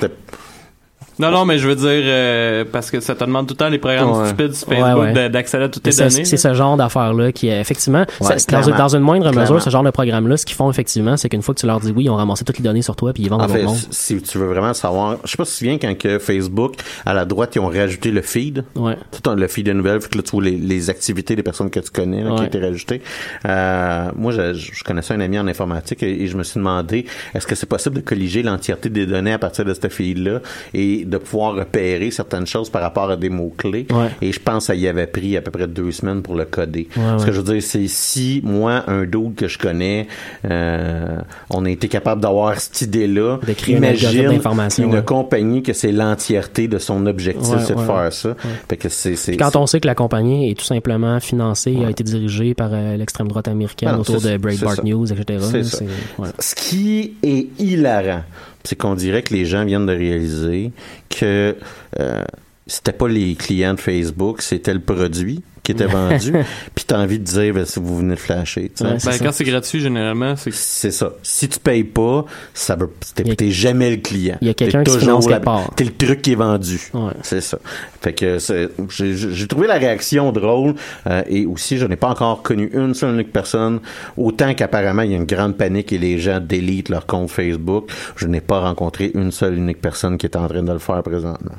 [1.20, 3.68] Non, non, mais je veux dire, euh, parce que ça te demande tout le temps
[3.68, 4.26] les programmes Ouais.
[4.28, 5.12] stupides sur Facebook ouais.
[5.12, 6.24] de- d'accéder à toutes tes C'est données.
[6.24, 9.40] c'est ce genre d'affaires-là qui, euh, effectivement, dans, dans une moindre Clairement.
[9.42, 11.80] mesure, ce genre de programme-là, ce qu'ils font effectivement, c'est qu'une fois que tu leur
[11.80, 13.62] dis oui, ils ont ramassé toutes les données sur toi puis ils vendent En fait,
[13.62, 13.76] mondes.
[13.90, 16.74] si tu veux vraiment savoir, je sais pas si tu te souviens quand que Facebook,
[17.04, 18.64] à la droite, ils ont rajouté le feed.
[18.76, 18.96] Ouais.
[19.22, 21.70] Tout le feed de nouvelles, fait que là, tu vois les, les activités des personnes
[21.70, 23.02] que tu connais, là, qui été rajoutées.
[23.46, 27.06] Euh, moi, je, je connaissais un ami en informatique et, et je me suis demandé,
[27.34, 30.40] est-ce que c'est possible de colliger l'entièreté des données à partir de ce feed-là?
[30.74, 33.86] Et de pouvoir repérer certaines choses par rapport à des mots-clés?
[33.90, 34.08] Ouais.
[34.22, 36.44] Et je pense que ça y avait pris à peu près deux semaines pour le
[36.44, 36.88] coder.
[36.96, 40.06] Ouais, Ce que je veux dire, c'est si moi, un dude que je connais,
[40.48, 41.18] euh,
[41.50, 44.40] on a été capable d'avoir cette idée-là, imagine
[44.78, 45.04] une ouais.
[45.04, 48.36] compagnie que c'est l'entièreté de son objectif, c'est de faire ça.
[48.68, 51.76] Fait que c'est, c'est, Puis Quand on sait que la compagnie est tout simplement financée
[51.84, 54.84] a été dirigée par euh, l'extrême droite américaine Ah non, autour de Breitbart.
[54.84, 55.44] News, etc.
[55.50, 55.84] C'est ça.
[56.18, 56.28] ouais.
[56.38, 58.22] Ce qui est hilarant,
[58.64, 60.72] c'est qu'on dirait que les gens viennent de réaliser
[61.08, 61.56] que
[61.98, 62.24] euh,
[62.66, 66.32] c'était pas les clients de Facebook, c'était le produit qui était vendu.
[66.74, 68.70] Puis t'as envie de dire, ben, si vous venez de flasher.
[68.74, 69.08] tu sais.
[69.10, 71.12] Ben, quand c'est gratuit, généralement, c'est C'est ça.
[71.22, 74.36] Si tu payes pas, ça veut, t'es, t'es jamais le client.
[74.40, 75.40] Il y a quelqu'un T'es qui toujours finance la-.
[75.76, 76.80] T'es le truc qui est vendu.
[77.22, 77.58] C'est ça.
[78.00, 80.74] Fait que c'est- j'ai, j'ai trouvé la réaction drôle
[81.06, 83.80] euh, et aussi je n'ai pas encore connu une seule unique personne.
[84.16, 87.90] Autant qu'apparemment il y a une grande panique et les gens délitent leur compte Facebook,
[88.16, 91.02] je n'ai pas rencontré une seule unique personne qui est en train de le faire
[91.02, 91.52] présentement.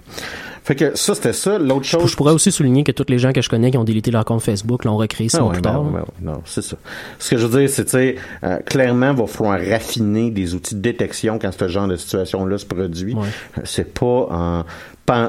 [0.63, 1.57] Fait que ça c'était ça.
[1.57, 2.09] L'autre chose.
[2.11, 4.25] Je pourrais aussi souligner que tous les gens que je connais qui ont délité leur
[4.25, 5.83] compte Facebook l'ont recréé six Ah ouais, plus ben tard.
[5.83, 6.77] ouais, ben non, c'est ça.
[7.17, 10.53] Ce que je veux dire, c'est, tu sais, euh, clairement, il va falloir raffiner des
[10.53, 13.15] outils de détection quand ce genre de situation-là se produit.
[13.63, 14.63] C'est pas en...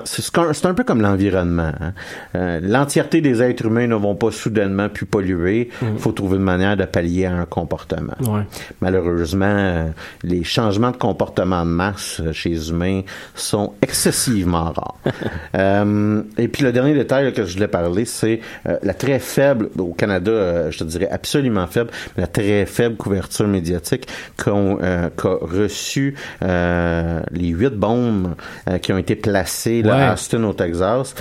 [0.05, 1.73] C'est un peu comme l'environnement.
[1.81, 1.93] hein.
[2.37, 5.71] Euh, L'entièreté des êtres humains ne vont pas soudainement plus polluer.
[5.83, 8.15] Il faut trouver une manière de pallier à un comportement.
[8.21, 8.43] Ouais.
[8.81, 9.85] Malheureusement, euh,
[10.23, 13.03] les changements de comportement de masse euh, chez les humains
[13.35, 14.97] sont excessivement rares.
[15.55, 18.41] Euh, et puis le dernier détail là, que je voulais parler, c'est
[18.83, 23.47] la très faible, au Canada, je te dirais absolument faible, mais la très faible couverture
[23.47, 24.09] médiatique
[24.43, 28.35] qu'ont qu'a reçu les huit bombes
[28.81, 30.03] qui ont été placées là, Ouais.
[30.03, 31.15] à Austin au Texas.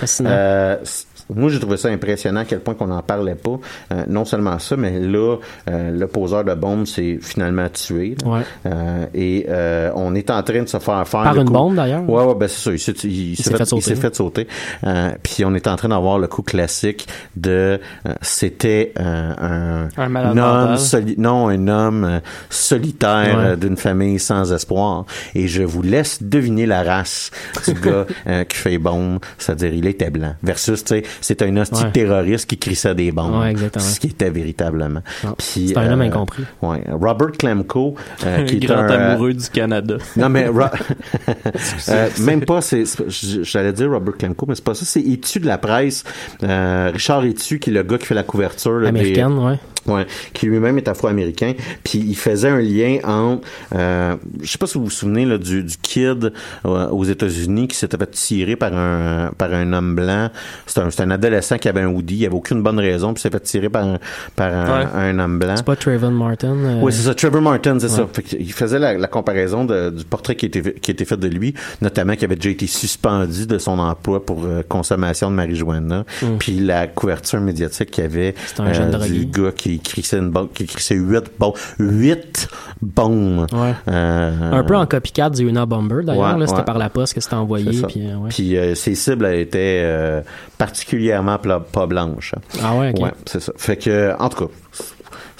[1.35, 3.59] Moi, j'ai trouvé ça impressionnant à quel point qu'on n'en parlait pas.
[3.93, 5.37] Euh, non seulement ça, mais là,
[5.69, 8.15] euh, le poseur de bombe s'est finalement tué.
[8.25, 8.41] Ouais.
[8.65, 9.45] Euh, et
[9.95, 12.07] on est en train de se faire faire Par le une coup- bombe, d'ailleurs?
[12.09, 12.71] Ouais, ouais, ben c'est ça.
[12.71, 13.81] Il s'est, il s'est s'est fait, fait sauter.
[13.81, 14.47] il s'est fait sauter.
[15.23, 17.79] Puis on est en train d'avoir le coup classique de
[18.21, 23.57] c'était un, homme soli- non un homme solitaire Ouais.
[23.57, 25.05] d'une famille sans espoir.
[25.35, 27.31] Et je vous laisse deviner la race
[27.67, 28.05] du gars
[28.45, 30.35] qui fait bombe, c'est-à-dire il était blanc.
[30.43, 31.91] Versus, tu sais, c'est un hostie Ouais.
[31.91, 33.39] terroriste qui crissait des bombes.
[33.39, 33.83] Ouais, exactement.
[33.85, 35.01] Ce qui était véritablement.
[35.39, 36.43] C'est un homme incompris.
[36.61, 39.95] Ouais, Robert Clemco, euh, qui est grand un, euh, amoureux du Canada.
[40.17, 40.47] non, mais
[41.89, 42.83] Euh, même pas, c'est,
[43.43, 44.85] j'allais dire Robert Clemco, mais c'est pas ça.
[44.85, 46.03] C'est Etu de la presse.
[46.43, 48.71] Euh, Richard Etu, qui est le gars qui fait la couverture.
[48.79, 49.59] là, des- Américaine, ouais.
[49.87, 53.41] Ouais, qui lui-même est afro-américain, puis il faisait un lien entre,
[53.73, 56.31] euh, je sais pas si vous vous souvenez là, du, du kid
[56.65, 60.29] euh, aux États-Unis qui s'était fait tirer par un par un homme blanc.
[60.67, 63.39] C'est un, adolescent qui avait un hoodie, il avait aucune bonne raison, puis s'est fait
[63.39, 63.97] tirer par un,
[64.35, 64.85] par un, Ouais.
[64.93, 65.55] un homme blanc.
[65.57, 66.55] C'est pas Trayvon Martin.
[66.55, 67.15] euh, Oui, c'est ça.
[67.15, 68.07] Trevor Martin, c'est ça.
[68.13, 71.27] Fait il faisait la, la comparaison de- du portrait qui était, qui était fait de
[71.27, 76.05] lui, notamment qui avait déjà été suspendu de son emploi pour euh, consommation de marijuana.
[76.21, 76.25] Mm.
[76.39, 80.31] Puis la couverture médiatique qu'il y avait un euh, jeune du gars qui crissait une
[80.31, 81.55] bombe, qui crissait huit bombes.
[81.79, 82.47] Huit
[82.81, 83.47] bombes.
[83.53, 83.73] Ouais.
[83.87, 86.37] Euh, Un peu en copycat du Una Bomber, d'ailleurs.
[86.37, 87.81] Ouais, C'était par la poste que c'était envoyé.
[87.83, 88.27] Puis, euh.
[88.29, 90.21] Puis, euh, ses cibles étaient euh,
[90.57, 91.37] particulièrement
[91.71, 92.35] pas blanches.
[92.61, 93.03] Ah ouais, ok.
[93.03, 93.53] Ouais, c'est ça.
[93.57, 94.53] Fait que, en tout cas,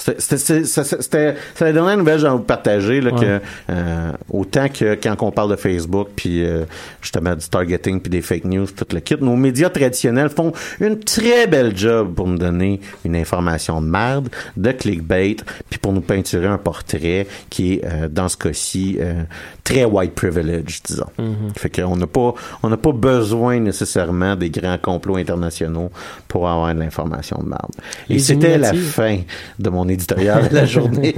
[0.01, 3.19] C'était la dernière nouvelle que j'ai envie de partager, là, Ouais.
[3.19, 6.63] que, euh, autant que quand on parle de Facebook, puis euh,
[7.01, 10.99] justement du targeting, puis des fake news, tout le kit, nos médias traditionnels font une
[10.99, 15.37] très belle job pour nous donner une information de merde, de clickbait,
[15.69, 19.23] puis pour nous peinturer un portrait qui est, euh, dans ce cas-ci, euh,
[19.63, 21.05] très white privilege, disons.
[21.55, 22.33] Fait qu'on n'a pas,
[22.63, 25.91] on n'a pas besoin nécessairement des grands complots internationaux
[26.27, 27.71] pour avoir de l'information de merde.
[28.09, 29.19] Et c'était la fin
[29.59, 31.13] de mon éditorial de la journée.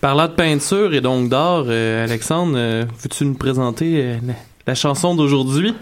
[0.00, 4.16] Parlant de peinture et donc d'art, euh, Alexandre, euh, veux-tu nous présenter euh,
[4.66, 5.74] la, chanson d'aujourd'hui?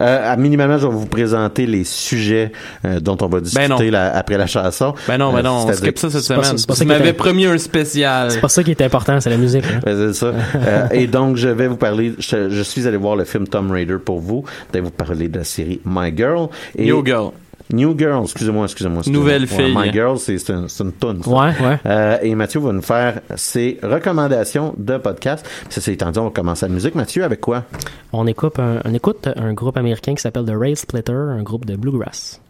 [0.00, 2.50] Euh, à minimalement, je vais vous présenter les sujets
[2.84, 3.78] euh, dont on va discuter non.
[3.92, 4.92] la- après la chanson.
[5.06, 6.58] Ben non, ben Euh, non, on c'est-à-dire- skip ça cette semaine.
[6.58, 8.32] ça- Tu m'avais promis un spécial.
[8.32, 9.62] C'est pas ça qui est important, c'est la musique.
[9.64, 9.78] hein.
[9.86, 10.32] Ouais, c'est ça.
[10.56, 12.12] Euh, et donc, je vais vous parler.
[12.18, 14.42] Je, je suis allé voir le film Tomb Raider pour vous.
[14.72, 16.48] Je vais vous parler de la série My Girl.
[16.76, 17.30] Et New Girl.
[17.72, 18.98] New Girl, excusez-moi, excusez-moi.
[18.98, 19.20] excusez-moi.
[19.22, 19.74] Nouvelle Ouais, fille.
[19.76, 21.22] My Girl, c'est c'est un- c'est une toune.
[21.22, 21.30] ça.
[21.30, 21.78] Ouais, ouais.
[21.86, 25.46] Euh, et Mathieu va nous faire ses recommandations de podcast.
[25.70, 26.94] Ça, c'est étant dit, on va commencer la musique.
[26.94, 27.64] Mathieu, avec quoi?
[28.12, 31.64] On écoute un, on écoute un groupe américain qui s'appelle The Rail Splitter, un groupe
[31.64, 32.40] de bluegrass.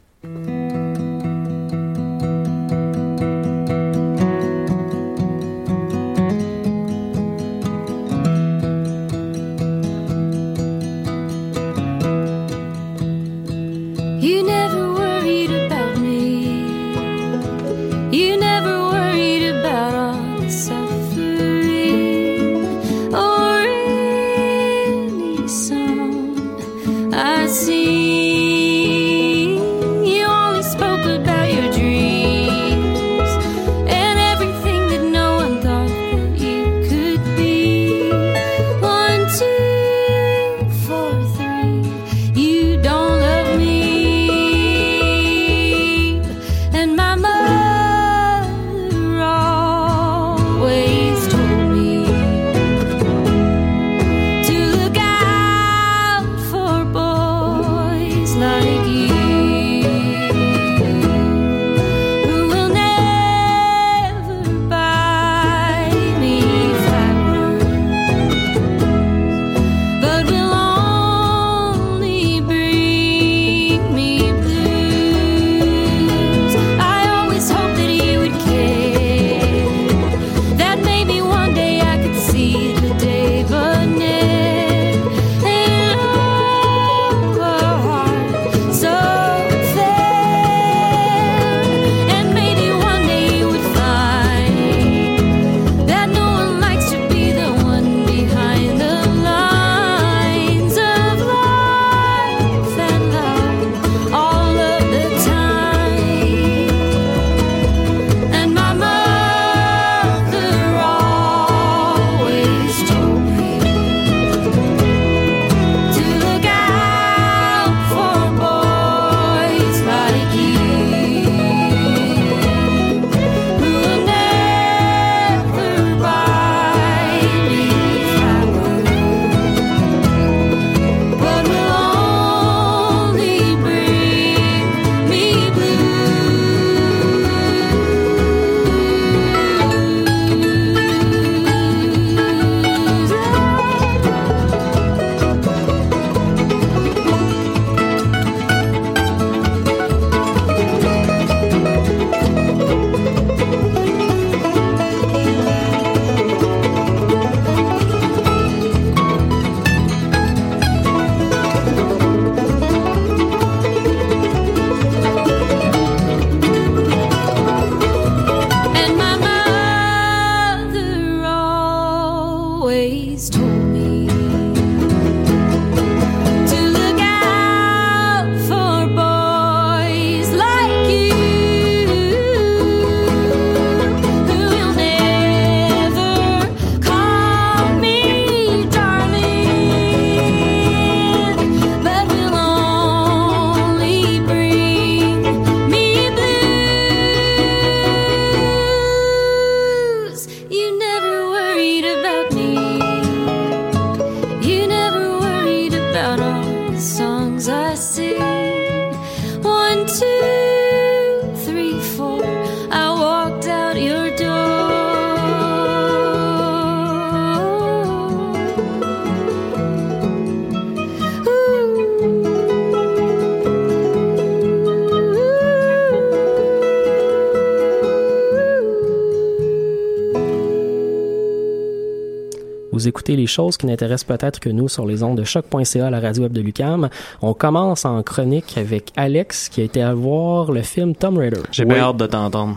[232.95, 235.91] Vous écoutez les choses qui n'intéressent peut-être que nous sur les ondes de choc.ca à
[235.91, 236.89] la radio web de Lucam.
[237.23, 241.41] On commence en chronique avec Alex qui a été à voir le film Tomb Raider.
[241.51, 242.57] J'ai bien hâte de t'entendre.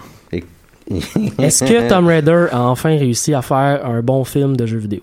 [1.39, 5.01] Est-ce que Tomb Raider a enfin réussi à faire un bon film de jeu vidéo?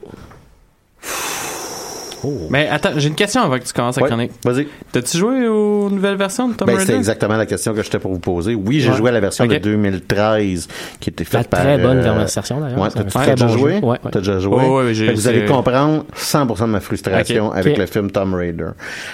[2.51, 4.33] Mais attends, j'ai une question avant que tu commences à Ouais, chronique.
[4.45, 4.67] Vas-y.
[4.93, 6.87] T'as-tu joué aux nouvelles versions de Tomb Ben, Raider?
[6.87, 8.55] c'était exactement la question que j'étais pour vous poser.
[8.55, 8.97] Oui, j'ai Ouais.
[8.97, 10.69] joué à la version de 2013
[11.01, 11.61] qui était faite La par...
[11.61, 12.79] très bonne euh, version, d'ailleurs.
[12.79, 13.75] Ouais, C'est t'as déjà bon joué?
[13.75, 13.99] Ouais, ouais.
[14.11, 14.57] T'as déjà joué?
[14.57, 18.69] Ouais, ouais, vous allez c'est- comprendre 100% de ma frustration avec le film Tomb Raider.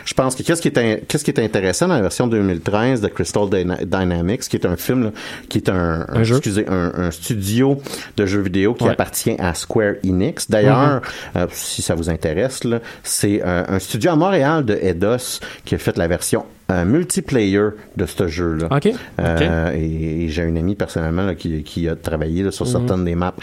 [0.04, 3.08] Je pense que qu'est-ce qui est, qu'est-ce qui est intéressant dans la version 2013 de
[3.08, 5.10] Crystal Dyna- Dynamics, qui est un film, là,
[5.48, 7.80] qui est un, excusez, un, un studio
[8.16, 8.90] de jeux vidéo qui Ouais.
[8.90, 10.48] appartient à Square Enix.
[10.50, 11.00] D'ailleurs,
[11.36, 15.74] euh, si ça vous intéresse, là, c'est euh, un studio à Montréal de Eidos qui
[15.74, 17.60] a fait la version euh, multiplayer
[17.96, 18.68] de ce jeu-là.
[18.70, 18.88] OK.
[19.20, 22.70] Euh, Et, et j'ai un ami personnellement là, qui, qui a travaillé là, sur Mhm.
[22.72, 23.34] certaines des maps.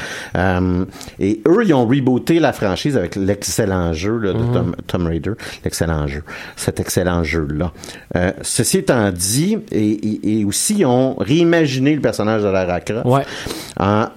[1.20, 4.76] Et eux, ils ont rebooté la franchise avec l'excellent jeu là, de Mhm.
[4.88, 5.32] Tom- Raider.
[5.66, 6.24] L'excellent jeu.
[6.56, 7.74] Cet excellent jeu-là.
[8.16, 12.80] Euh, ceci étant dit, et, et- et aussi, ils ont réimaginé le personnage de Lara
[12.80, 13.24] Croft Ouais.
[13.78, 14.08] en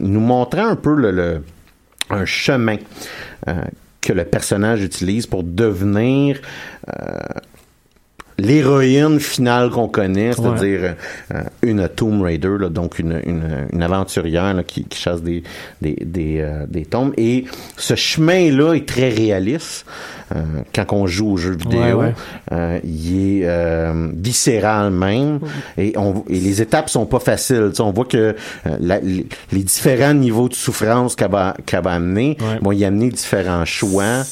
[0.00, 1.42] nous montrant un peu le, le-
[2.08, 2.76] un chemin
[4.00, 6.40] que le personnage utilise pour devenir
[6.88, 7.18] euh,
[8.40, 10.94] l'héroïne finale qu'on connaît, c'est-à-dire
[11.34, 15.42] euh, une Tomb Raider, là, donc une, une, une aventurière là, qui, qui chasse des,
[15.82, 17.12] des, des, euh, des tombes.
[17.16, 17.44] Et
[17.76, 19.84] ce chemin-là est très réaliste.
[20.34, 22.14] Euh, quand on joue aux jeux vidéo, Ouais, ouais.
[22.52, 25.40] euh, il est euh, viscéral même.
[25.76, 27.72] Et, on, et les étapes sont pas faciles.
[27.80, 28.34] On voit que euh,
[28.78, 33.08] la- les, les différents niveaux de souffrance qu'elle va, qu'elle va amener vont y amener
[33.10, 34.22] différents choix.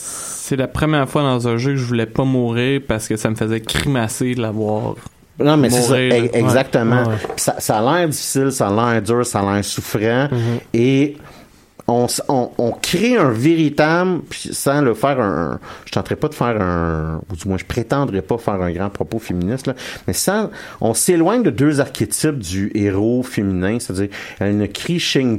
[0.48, 3.28] C'est la première fois dans un jeu que je voulais pas mourir parce que ça
[3.28, 4.94] me faisait crimasser de l'avoir.
[5.38, 6.16] Non, mais c'est ça, e- là.
[6.32, 7.02] exactement.
[7.02, 7.16] Ouais.
[7.36, 10.00] Ça, ça a l'air difficile, ça a l'air dur, ça a l'air souffrant.
[10.00, 10.60] Mm-hmm.
[10.72, 11.18] Et
[11.88, 16.34] on, on, on crée un véritable, sans le faire un, un- je tenterai pas de
[16.34, 19.74] faire un, ou du moins je prétendrai pas faire un grand propos féministe, là,
[20.06, 24.08] mais sans, on s'éloigne de deux archétypes du héros féminin, c'est-à-dire
[24.38, 24.98] elle ne crie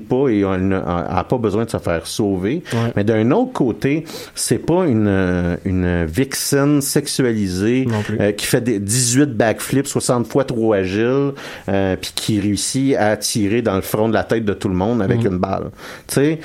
[0.10, 2.64] pas et elle n'a pas besoin de se faire sauver.
[2.96, 4.04] Mais d'un autre côté,
[4.36, 7.86] c'est pas une, une vixen sexualisée
[8.20, 11.34] euh, qui fait des 18 backflips 60 fois trop agile,
[11.70, 14.76] euh, puis qui réussit à tirer dans le front de la tête de tout le
[14.76, 15.70] monde avec une balle.
[16.08, 16.39] Tu sais,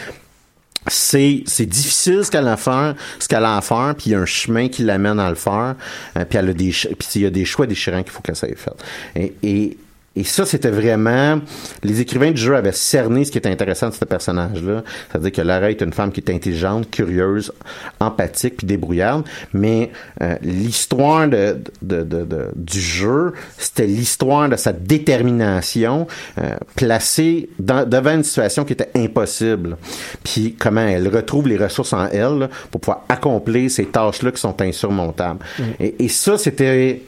[0.87, 4.13] c'est c'est difficile ce qu'elle a à faire ce qu'elle a à faire puis il
[4.13, 5.77] y a un chemin qui l'amène à le faire
[6.17, 8.37] euh, puis elle a des puis il y a des choix déchirants qu'il faut qu'elle
[8.37, 8.75] s'aille faire
[9.17, 9.79] et
[10.17, 11.41] et ça, c'était vraiment...
[11.83, 14.83] Les écrivains du jeu avaient cerné ce qui était intéressant de ce personnage-là.
[15.11, 17.53] C'est-à-dire que Lara est une femme qui est intelligente, curieuse,
[18.01, 19.25] empathique, puis débrouillarde.
[19.53, 19.91] Mais
[20.23, 26.07] euh, l'histoire de, de, de- de- du jeu, c'était l'histoire de sa détermination
[26.39, 29.77] euh, placée dans- devant une situation qui était impossible.
[30.23, 34.41] Puis comment elle retrouve les ressources en elle là, pour pouvoir accomplir ces tâches-là qui
[34.41, 35.41] sont insurmontables.
[35.81, 37.03] Et, et ça, c'était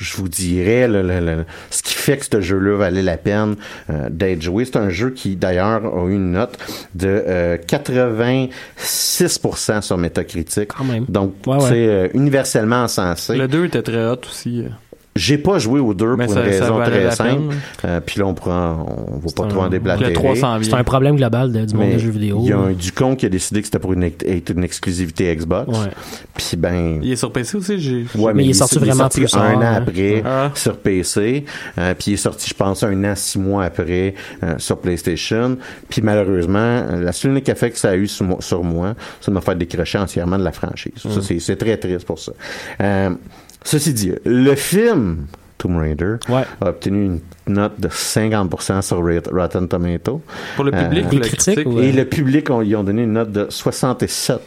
[0.00, 3.56] je vous dirais le- le- le- ce qui fait que ce jeu-là valait la peine
[3.90, 4.64] euh, d'être joué.
[4.64, 6.56] C'est un jeu qui d'ailleurs a eu une note
[6.94, 10.70] de euh, 86% sur Metacritic.
[11.08, 11.60] Donc Ouais, ouais.
[11.68, 13.36] c'est euh, universellement encensé.
[13.36, 14.64] Le 2 était très hot aussi.
[15.16, 17.54] J'ai pas joué aux deux Mais pour ça- une raison très simple.
[17.84, 20.10] Euh, puis là on prend, on va pas un- trop en déblatérer.
[20.10, 22.38] le 300 C'est un problème global de- du monde Mais des jeux vidéo.
[22.44, 25.34] Il y a un Ducon qui a décidé que c'était pour une, être une exclusivité
[25.34, 25.76] Xbox.
[26.36, 28.06] Puis ben Il est sur PC aussi, j'ai.
[28.14, 29.74] Ouais, Mais il est sorti vraiment plus un an hein.
[29.78, 30.52] après Ah.
[30.54, 31.44] sur PC.
[31.76, 35.58] Euh, puis il est sorti, je pense, un an, six mois après euh, sur PlayStation.
[35.88, 39.32] Puis malheureusement, la seule unique effet que ça a eu sur, moi- sur moi, c'est
[39.32, 40.92] de me faire décrocher entièrement de la franchise.
[41.04, 41.20] Mm.
[41.20, 42.32] c'est- c'est très triste pour ça.
[42.80, 43.10] Euh,
[43.64, 45.26] ceci dit, le film
[45.58, 46.16] Tomb Raider
[46.60, 47.20] a obtenu une
[47.54, 50.22] note de 50% sur Rot- Rotten Tomato.
[50.56, 51.66] Pour le public ou Les la critiques, critique?
[51.74, 51.86] ouais.
[51.88, 54.40] Et le public, on, ils ont donné une note de 67%.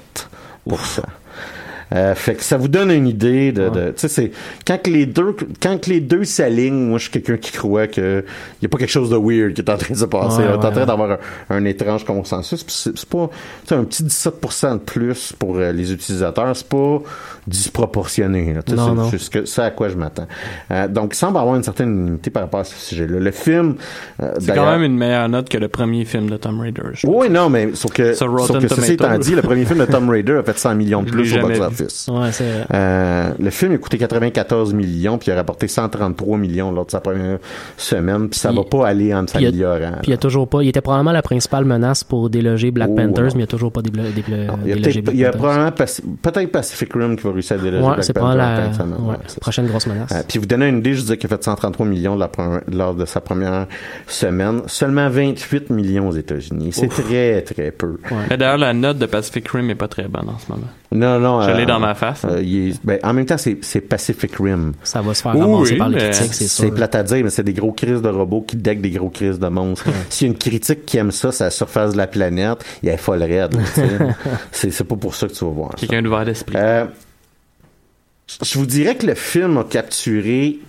[1.91, 4.31] Euh, fait que ça vous donne une idée de, de- tu sais, c'est
[4.65, 7.85] quand que les deux, quand que les deux s'alignent, moi je suis quelqu'un qui croit
[7.85, 8.25] que
[8.59, 10.39] il y a pas quelque chose de weird qui est en train de se passer.
[10.39, 10.57] Ouais, là.
[10.57, 10.85] T'es en ouais, train ouais.
[10.87, 11.17] d'avoir un,
[11.55, 12.63] un étrange consensus.
[12.63, 13.29] Puis c'est pas,
[13.75, 16.99] un petit 17% de plus pour euh, les utilisateurs, c'est pas
[17.47, 18.53] disproportionné.
[18.53, 18.61] là.
[18.63, 19.07] Tu sais, Non, c'est- non.
[19.09, 20.27] c'est ce que- c'est à quoi je m'attends.
[20.71, 23.19] Euh, donc il semble avoir une certaine unanimité par rapport à ce sujet-là.
[23.19, 23.75] Le film,
[24.21, 26.81] euh, C'est quand même une meilleure note que le premier film de Tomb Raider.
[27.05, 29.85] oui, non, mais sauf que, Sur sauf que ceci étant dit, le premier film de
[29.85, 32.07] Tomb Raider a fait 100 millions de plus au box-office.
[32.11, 32.65] Ouais, c'est vrai.
[32.73, 36.91] Euh, le film a coûté 94 millions, puis il a rapporté 133 millions lors de
[36.91, 37.39] sa première
[37.77, 39.91] semaine, puis ça Puis- va pas aller en il s'améliorant.
[40.01, 40.61] Puis il y a toujours pas.
[40.63, 43.29] Il était probablement la principale menace pour déloger Black Oh, Panthers, non.
[43.33, 45.19] mais il y a toujours pas déblo- déblo- Il y a, délogé peut-être- Black il
[45.19, 48.35] y a probablement peut-être Pacific Rim qui va réussir à déloger Ouais, c'est Panther pas
[48.35, 50.11] la de ouais, Ouais, prochaine grosse menace.
[50.11, 52.27] Euh, puis vous donner une idée, je disais qu'il a fait 133 millions de la
[52.27, 53.67] première- lors de sa première
[54.07, 54.61] semaine.
[54.67, 56.69] Seulement 28 millions aux États-Unis.
[56.73, 57.97] C'est très, très peu.
[58.29, 60.67] Mais D'ailleurs, la note de Pacific Rim est pas très bonne en ce moment.
[60.91, 61.41] Non, non.
[61.41, 62.23] Je l'ai euh, dans ma face.
[62.23, 64.73] euh, il est- ben, en même temps, c'est Pacific Rim.
[64.83, 66.65] Ça va se faire ramasser par les critiques, c'est sûr.
[66.65, 69.09] C'est plate à dire, mais c'est des gros crises de robots qui deckent des gros
[69.09, 69.85] crises de monstres.
[70.09, 72.89] S'il y a une critique qui aime ça, c'est la surface de la planète, il
[72.89, 73.55] est folle raide.
[74.51, 75.71] c'est c'est pas pour ça que tu vas voir.
[75.75, 76.55] Quelqu'un d'ouvert d'esprit.
[76.57, 76.85] Euh,
[78.27, 80.59] je vous dirais que le film a capturé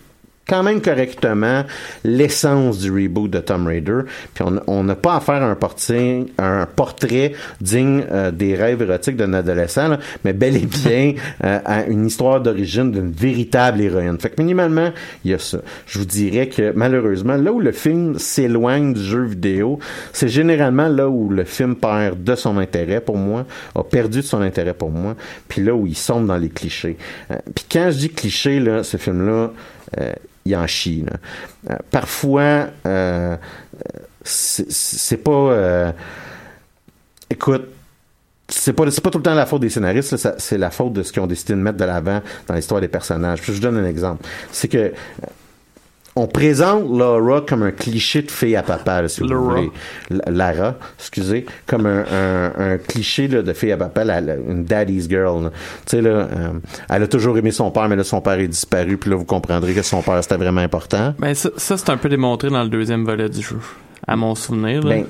[0.47, 1.65] quand même correctement
[2.05, 4.01] l'essence du reboot de Tomb Raider.
[4.35, 9.17] Puis on- n'a pas à faire un portrait, un portrait digne euh, des rêves érotiques
[9.17, 11.15] d'un adolescent, là, mais bel et bien
[11.45, 14.19] euh, à une histoire d'origine d'une véritable héroïne.
[14.19, 14.91] Fait que minimalement,
[15.25, 15.59] il y a ça.
[15.87, 19.79] Je vous dirais que malheureusement, là où le film s'éloigne du jeu vidéo,
[20.13, 24.25] c'est généralement là où le film perd de son intérêt pour moi, a perdu de
[24.25, 25.17] son intérêt pour moi,
[25.49, 26.99] puis là où il sombre dans les clichés.
[27.31, 29.51] Euh, puis quand je dis cliché, là, ce film-là,
[30.67, 31.05] chie.
[31.07, 31.17] là.
[31.71, 33.37] Euh, parfois, euh,
[34.23, 35.31] c'est pas...
[35.31, 35.93] euh,
[37.31, 37.67] écoute,
[38.49, 41.13] c'est pas pas tout le temps la faute des scénaristes, c'est la faute de ce
[41.13, 43.41] qu'ils ont décidé de mettre de l'avant dans l'histoire des personnages.
[43.43, 44.27] Je vous donne un exemple.
[44.53, 44.93] C'est que
[46.17, 49.71] on présente Laura comme un cliché de fille à papa, là, si vous voulez.
[50.11, 55.09] La- Lara, excusez, comme un, un- un cliché là, de fille à papa, une daddy's
[55.09, 55.51] girl.
[55.87, 56.49] Tu sais, là, euh,
[56.89, 59.25] elle a toujours aimé son père, mais là, son père est disparu, puis là, vous
[59.25, 61.15] comprendrez que son père, c'était vraiment important.
[61.19, 63.59] Ben, ça, ça, c'est un peu démontré dans le deuxième volet du jeu.
[64.07, 64.83] À mon souvenir.
[64.83, 64.91] là.
[64.97, 65.07] Ben,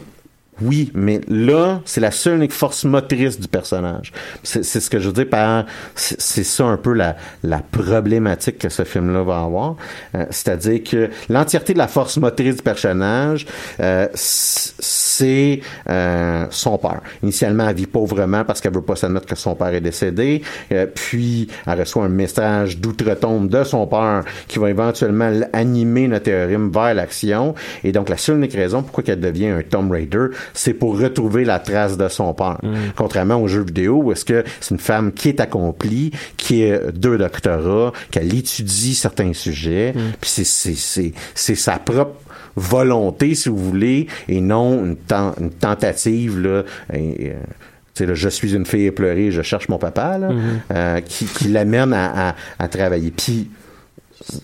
[0.62, 4.12] oui, mais là, c'est la seule force motrice du personnage.
[4.42, 5.66] C'est ce que je veux dire par...
[5.94, 9.76] C'est ça un peu la, la problématique que ce film-là va avoir.
[10.14, 13.46] Euh, C'est-à-dire que l'entièreté de la force motrice du personnage,
[13.80, 17.00] euh, c'est euh, son père.
[17.22, 20.42] Initialement, elle vit pauvrement parce qu'elle veut pas s'admettre que son père est décédé.
[20.72, 26.24] Euh, puis, elle reçoit un message d'outre-tombe de son père qui va éventuellement animer notre
[26.24, 27.54] théorème vers l'action.
[27.82, 31.58] Et donc, la seule raison pourquoi elle devient un Tomb Raider, c'est pour retrouver la
[31.58, 32.58] trace de son père.
[32.96, 36.78] Contrairement aux jeux vidéo où est-ce que c'est une femme qui est accomplie, qui a
[36.92, 42.20] deux doctorats, qu'elle étudie certains sujets, puis c'est, c'est, c'est, c'est sa propre
[42.56, 48.28] volonté, si vous voulez, et non une, ten- une tentative, là, et, euh, là, je
[48.28, 50.28] suis une fille éplorée, je cherche mon papa, là,
[50.72, 53.10] euh, qui, qui l'amène à, à, à travailler.
[53.10, 53.50] Puis,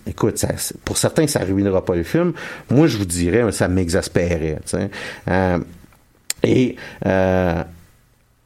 [0.08, 0.48] écoute, ça,
[0.84, 2.32] pour certains, ça ruinera pas le film.
[2.68, 4.58] Moi, je vous dirais, ça m'exaspérait.
[5.28, 5.58] Euh,
[6.42, 6.76] et
[7.06, 7.62] euh,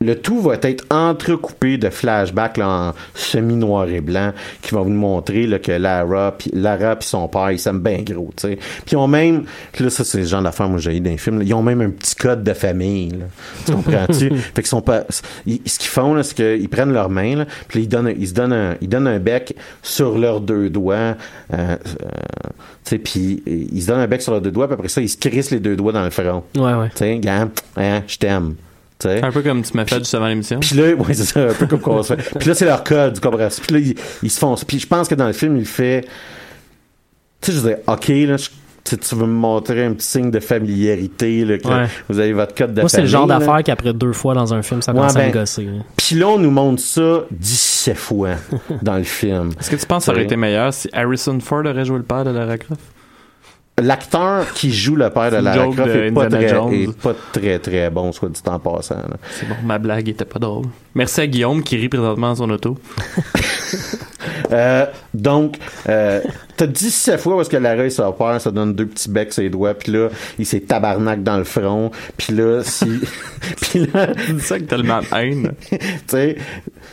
[0.04, 4.32] le tout va être entrecoupé de flashbacks là, en semi-noir et blanc
[4.62, 8.02] qui vont vous montrer là, que Lara puis Lara puis son père ils s'aiment bien
[8.02, 8.56] gros, tu sais.
[8.56, 9.44] Puis ils ont même
[9.80, 11.62] là ça c'est le genre d'affaires moi j'ai eu dans les films, là, ils ont
[11.62, 13.24] même un petit code de famille là.
[13.66, 14.30] Tu comprends-tu?
[14.54, 15.04] Fait qu'ils sont pas
[15.46, 18.52] ils- ce qu'ils font c'est qu'ils prennent leurs mains puis ils donnent ils se donnent
[18.52, 21.16] un ils donnent un bec sur leurs deux doigts
[21.52, 21.76] euh,
[22.92, 25.08] euh, puis ils se donnent un bec sur leurs deux doigts puis après ça ils
[25.08, 26.44] se crissent les deux doigts dans le front.
[26.56, 26.88] Ouais ouais.
[26.90, 28.54] Tu sais, gars, hein, je t'aime.
[29.04, 29.22] Tu sais.
[29.24, 30.60] Un peu comme tu m'as fait juste avant l'émission.
[30.60, 32.38] Puis là, ouais, c'est ça, un peu comme qu'on se fait.
[32.38, 33.48] Puis là, c'est leur code, tu comprends?
[33.48, 34.54] Puis là, ils, ils se font.
[34.66, 36.06] Puis je pense que dans le film, il fait.
[37.40, 38.48] Tu sais, je disais, OK, là, je-
[38.86, 41.86] tu tu veux me montrer un petit signe de familiarité, là, que Ouais.
[42.08, 44.60] vous avez votre code de Moi, c'est le genre d'affaire qu'après deux fois dans un
[44.62, 45.64] film, ça Ouais, commence à ben, me gosser.
[45.64, 45.72] là.
[45.96, 48.32] Puis là, on nous montre ça 17 fois
[48.82, 49.50] dans le film.
[49.58, 52.02] Est-ce que tu penses que ça aurait été meilleur si Harrison Ford aurait joué le
[52.04, 52.80] père de Lara Croft?
[53.82, 57.58] L'acteur qui joue le père de Lara Croft de est pas, très, est pas très
[57.58, 58.94] très bon, soit dit en passant.
[58.94, 59.16] là.
[59.32, 60.66] C'est bon, ma blague était pas drôle.
[60.94, 62.78] Merci à Guillaume qui rit présentement dans son auto.
[64.52, 65.58] Euh, donc,
[65.88, 66.20] euh,
[66.56, 69.32] t'as 17 fois où est-ce que Lara et son père se donnent deux petits becs
[69.32, 70.08] sur les doigts, puis là,
[70.38, 73.00] il s'est tabarnak dans le front, puis là, si...
[73.60, 74.08] puis là...
[74.26, 75.52] C'est ça que tellement de haine.
[75.70, 76.36] tu sais,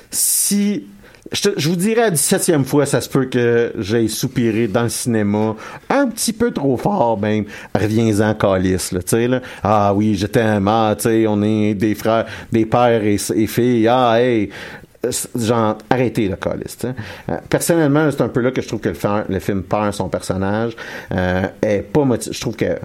[0.10, 0.88] si...
[1.32, 5.56] Je, vous dirais la 17e fois, ça se peut que j'aille soupiré dans le cinéma
[5.90, 7.46] un petit peu trop fort, même.
[7.74, 9.42] Reviens-en, calice, là, tu sais, là.
[9.64, 13.48] Ah oui, je t'aime, ah, tu sais, on est des frères, des pères et, et
[13.48, 14.50] filles, ah, hey.
[15.06, 16.38] Euh, Genre, arrêtez le
[16.68, 16.94] sais.
[17.30, 18.90] Euh, personnellement, c'est un peu là que je trouve que
[19.30, 20.76] le, film perd son personnage.
[21.12, 22.80] Euh, est pas je trouve qu'elle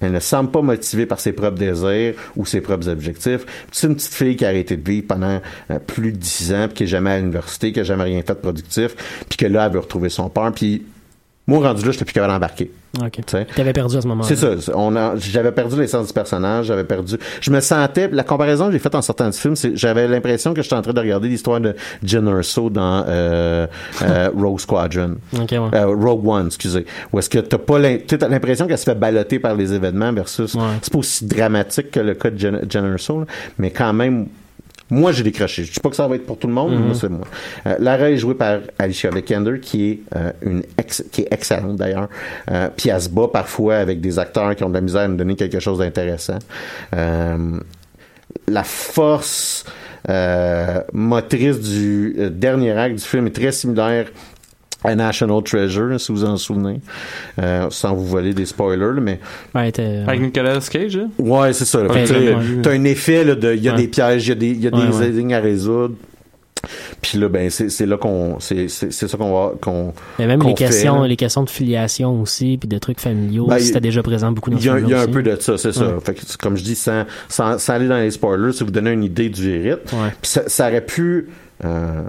[0.00, 3.44] elle ne semble pas motivée par ses propres désirs ou ses propres objectifs.
[3.72, 5.40] C'est une petite fille qui a arrêté de vivre pendant
[5.70, 8.22] euh, plus de dix ans, puis qui est jamais à l'université, qui a jamais rien
[8.22, 8.94] fait de productif,
[9.28, 10.84] puis que là, elle veut retrouver son père, puis
[11.48, 12.70] moi, rendu là, j'étais plus capable d'embarquer.
[13.02, 13.20] Ok.
[13.56, 14.28] T'avais perdu à ce moment-là.
[14.28, 14.72] C'est ça.
[14.76, 17.16] On a, j'avais perdu l'essence du personnage, j'avais perdu.
[17.40, 18.10] Je me sentais.
[18.12, 20.82] La comparaison que j'ai faite en sortant du film, c'est j'avais l'impression que j'étais en
[20.82, 21.74] train de regarder l'histoire de
[22.04, 23.66] Jen Erso dans euh,
[24.02, 25.16] euh, Rogue Squadron.
[25.32, 25.46] Ouais.
[25.54, 26.84] Euh, Rogue One, excusez.
[27.14, 30.92] Où est-ce que t'as pas l'impression qu'elle se fait balloter par les événements versus c'est
[30.92, 33.26] pas aussi dramatique que le cas de Jen, Jen Erso, là,
[33.56, 34.26] mais quand même.
[34.90, 35.64] Moi, j'ai décroché.
[35.64, 36.84] Je dis pas que ça va être pour tout le monde, mais Mhm.
[36.86, 37.26] moi, c'est moi.
[37.66, 41.76] Euh, Lara est jouée par Alicia Vikander, qui est euh, une ex- qui est excellente
[41.76, 42.08] d'ailleurs.
[42.50, 45.08] Euh, puis elle se bat parfois avec des acteurs qui ont de la misère à
[45.08, 46.38] nous donner quelque chose d'intéressant.
[46.96, 47.58] Euh,
[48.46, 49.64] la force
[50.08, 54.06] euh, motrice du dernier acte du film est très similaire
[54.84, 56.80] à National Treasure, si vous en souvenez,
[57.40, 59.20] Euh, sans vous voler des spoilers, là, mais
[59.54, 61.10] Ouais, t'es- Avec Nicolas Cage, hein?
[61.18, 61.82] Ouais, c'est ça.
[61.82, 61.90] là.
[61.92, 62.04] Ouais,
[62.62, 63.78] t'as- un effet là, de, il y a Ouais.
[63.82, 65.08] des pièges, il y a des, il y a Ouais, des ouais.
[65.08, 65.94] énigmes à résoudre.
[67.00, 69.92] Puis là, ben, c'est là qu'on, c'est ça qu'on va, qu'on.
[70.18, 71.06] Mais même qu'on les fait, questions, là.
[71.08, 74.56] les questions de filiation aussi, puis de trucs familiaux, Ben, c'était déjà présent beaucoup dans
[74.58, 75.86] Il y a, film il y a un peu de ça, c'est ça.
[75.86, 76.00] Ouais.
[76.04, 78.90] Fait que, comme je dis, sans, sans, sans aller dans les spoilers, si vous donnez
[78.90, 79.80] une idée du rythme,
[80.20, 81.28] puis ça, ça aurait pu
[81.64, 82.02] euh,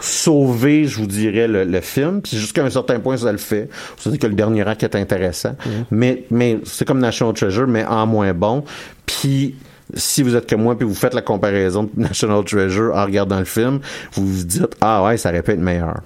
[0.00, 2.20] sauver, je vous dirais, le, le film.
[2.22, 3.68] Puis jusqu'à un certain point, ça le fait.
[3.96, 5.54] C'est-à-dire que le dernier acte est intéressant.
[5.90, 8.64] Mais, mais c'est comme National Treasure, mais en moins bon.
[9.06, 9.54] Puis
[9.94, 13.38] si vous êtes comme moi puis vous faites la comparaison de National Treasure en regardant
[13.38, 13.80] le film,
[14.12, 16.00] vous vous dites ah ouais ça aurait pu être meilleur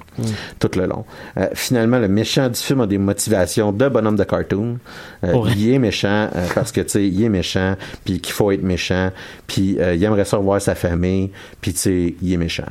[0.59, 1.05] tout le long.
[1.37, 4.79] Euh, finalement le méchant du film a des motivations de bonhomme de cartoon.
[5.25, 8.51] Euh, il est méchant euh, parce que tu sais il est méchant puis qu'il faut
[8.51, 9.11] être méchant
[9.47, 11.31] puis euh, il aimerait ça revoir sa famille
[11.61, 12.65] puis tu sais il est méchant.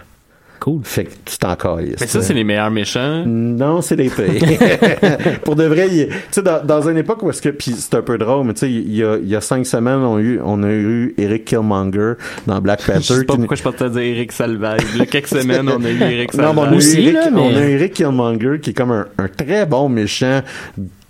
[0.64, 0.80] Cool.
[0.86, 2.22] Fait que tu t'en Mais ça, sais.
[2.22, 3.26] c'est les meilleurs méchants.
[3.26, 4.28] Non, c'est les pires.
[5.44, 8.02] Pour de vrai, tu sais, dans, dans une époque où est-ce que, puis c'est un
[8.02, 10.22] peu drôle, mais tu sais, il y a, il y a cinq semaines, on a
[10.22, 12.14] eu, on a eu Eric Killmonger
[12.48, 13.00] dans Black Panther.
[13.02, 14.80] Je sais pas pourquoi je partais dire Eric Salvaille.
[14.94, 16.70] Il y a quelques semaines, on a eu Eric non, Salvaille.
[16.70, 19.28] mais on a, eu Eric, on a eu Eric Killmonger qui est comme un, un
[19.28, 20.44] très bon méchant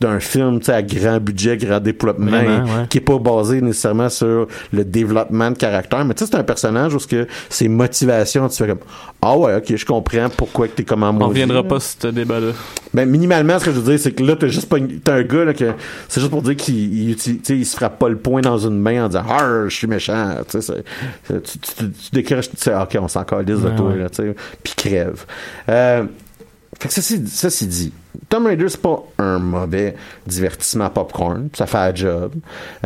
[0.03, 2.87] d'un film tu sais, à grand budget, grand développement, Vraiment, ouais.
[2.89, 6.03] qui est pas basé nécessairement sur le développement de caractère.
[6.05, 8.79] Mais tu sais, c'est un personnage où ce que ses motivations, tu fais comme
[9.21, 12.07] Ah ouais, ok, je comprends pourquoi que t'es comme en On reviendra pas sur ce
[12.07, 12.51] débat-là.
[12.93, 15.15] Ben, minimalement, ce que je veux dire, c'est que là, t'as juste pas, une- t'as
[15.15, 15.71] un gars, là, que,
[16.09, 17.17] c'est juste pour dire qu'il, il,
[17.49, 20.35] il se frappe pas le poing dans une main en disant, ah, je suis méchant,
[20.49, 21.59] tu tu,
[22.23, 23.97] tu, sais, ok, on s'en calisse de Ouais, toi, ouais.
[23.97, 25.25] là, tu sais, puis crève.
[25.69, 26.03] Euh,
[26.79, 27.93] fait que ça, c'est dit.
[28.29, 29.95] Tomb Raider, c'est pas un mauvais
[30.27, 31.49] divertissement popcorn.
[31.53, 32.33] Ça fait un job.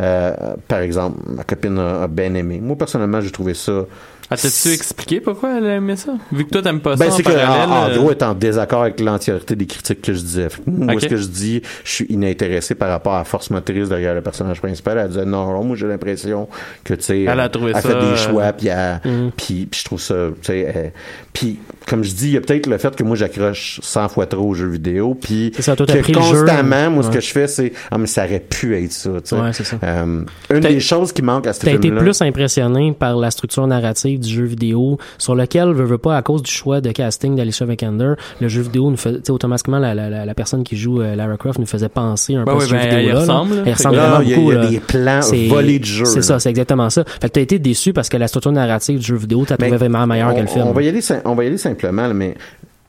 [0.00, 0.32] Euh,
[0.66, 2.60] par exemple, ma copine a, a bien aimé.
[2.62, 3.84] Moi, personnellement, j'ai trouvé ça
[4.30, 6.12] Ah, t'as-tu expliqué pourquoi elle aimait ça?
[6.32, 8.22] Vu que toi, t'aimes pas ben, ça en c'est que en, en euh, gros, est
[8.22, 10.48] en désaccord avec l'entièreté des critiques que je disais.
[10.66, 11.00] Moi, Ok.
[11.02, 14.20] ce que je dis, je suis inintéressé par rapport à la force motrice derrière le
[14.22, 14.98] personnage principal.
[14.98, 16.48] Elle disait non, non, moi j'ai l'impression
[16.84, 18.68] que tu sais, Elle a trouvé elle ça, fait des euh, choix, puis
[19.04, 19.30] Mhm.
[19.36, 20.88] puis puis je trouve ça, tu sais, euh,
[21.32, 21.58] puis
[21.88, 24.48] comme je dis, il y a peut-être le fait que moi j'accroche 100 fois trop
[24.50, 27.10] aux jeux vidéo, puis C'est ça, toi, t'as que pris le jeu, constamment, moi ce
[27.10, 29.36] que je fais, c'est ah mais ça aurait pu être ça, tu sais.
[29.36, 29.76] Ouais, c'est ça.
[29.82, 32.00] Euh, une des choses qui manque à ce T'as été film-là.
[32.02, 36.22] plus impressionné par la structure narrative du jeu vidéo, sur lequel, veux, veux pas, à
[36.22, 40.10] cause du choix de casting d'Alicia Vikander, le jeu vidéo nous sais, automatiquement, la, la,
[40.10, 42.60] la, la personne qui joue euh, Lara Croft nous faisait penser un Ben peu à
[42.60, 43.00] ce jeu ben, vidéo-là.
[43.02, 43.20] elle là.
[43.20, 43.62] ressemble, là.
[43.66, 44.50] Elle ressemble Là, vraiment il y a- beaucoup.
[44.50, 44.68] il y a là.
[44.70, 47.04] des plans C'est- volés de jeu, C'est ça, c'est exactement ça.
[47.20, 49.70] Fait que t'as été déçu parce que la structure narrative du jeu vidéo, t'as trouvé
[49.72, 50.64] Ben, vraiment meilleure on, que le film.
[50.66, 52.34] On va y aller, on va y aller simplement, mais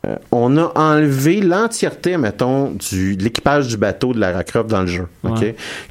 [0.08, 4.82] euh, on a enlevé l'entièreté, mettons, du, de l'équipage du bateau de Lara Croft dans
[4.82, 5.08] le jeu,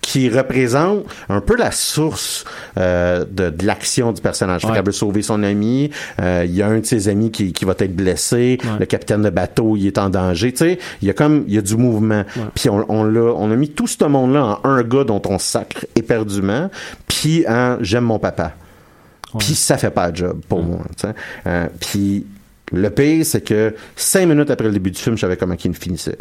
[0.00, 2.46] qui représente un peu la source
[2.78, 4.64] euh, de, de l'action du personnage.
[4.64, 4.80] Ouais.
[4.80, 5.90] veut sauver son ami,
[6.22, 9.22] euh, il y a un de ses amis qui, qui va être blessé, le capitaine
[9.22, 11.62] de bateau, il est en danger, tu sais, il y a comme, il y a
[11.62, 12.24] du mouvement.
[12.54, 15.38] Puis on, on l'a, on a mis tout ce monde-là en un gars dont on
[15.38, 16.70] sacre éperdument,
[17.06, 18.52] puis en j'aime mon papa.
[19.38, 20.78] Puis ça fait pas le job pour moi.
[21.78, 22.24] Puis
[22.72, 25.74] le pire, c'est que cinq minutes après le début du film, je savais comment il
[25.74, 26.18] finissait.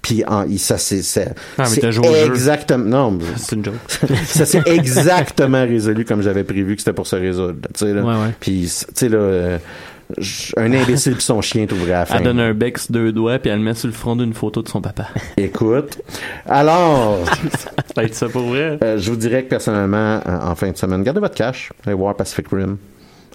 [0.00, 1.64] Puis en, ça c'est c'est Ah,
[2.26, 3.74] exactement non C'est une joke.
[4.26, 7.56] ça s'est exactement résolu comme j'avais prévu que c'était pour se résoudre.
[7.74, 8.02] Tu sais là.
[8.02, 8.34] Ouais, ouais.
[8.38, 9.58] Puis tu sais là, euh,
[10.56, 12.16] un imbécile puis son chien t'ouvrait à la fin.
[12.18, 14.62] Elle donne un bec deux doigts, puis elle le met sur le front d'une photo
[14.62, 15.08] de son papa.
[15.36, 16.00] Écoute,
[16.46, 17.18] alors,
[17.94, 18.78] Peut-être ça pour vrai.
[18.82, 21.94] euh, je vous dirais que personnellement, euh, en fin de semaine, gardez votre cash, allez
[21.96, 22.78] voir Pacific Rim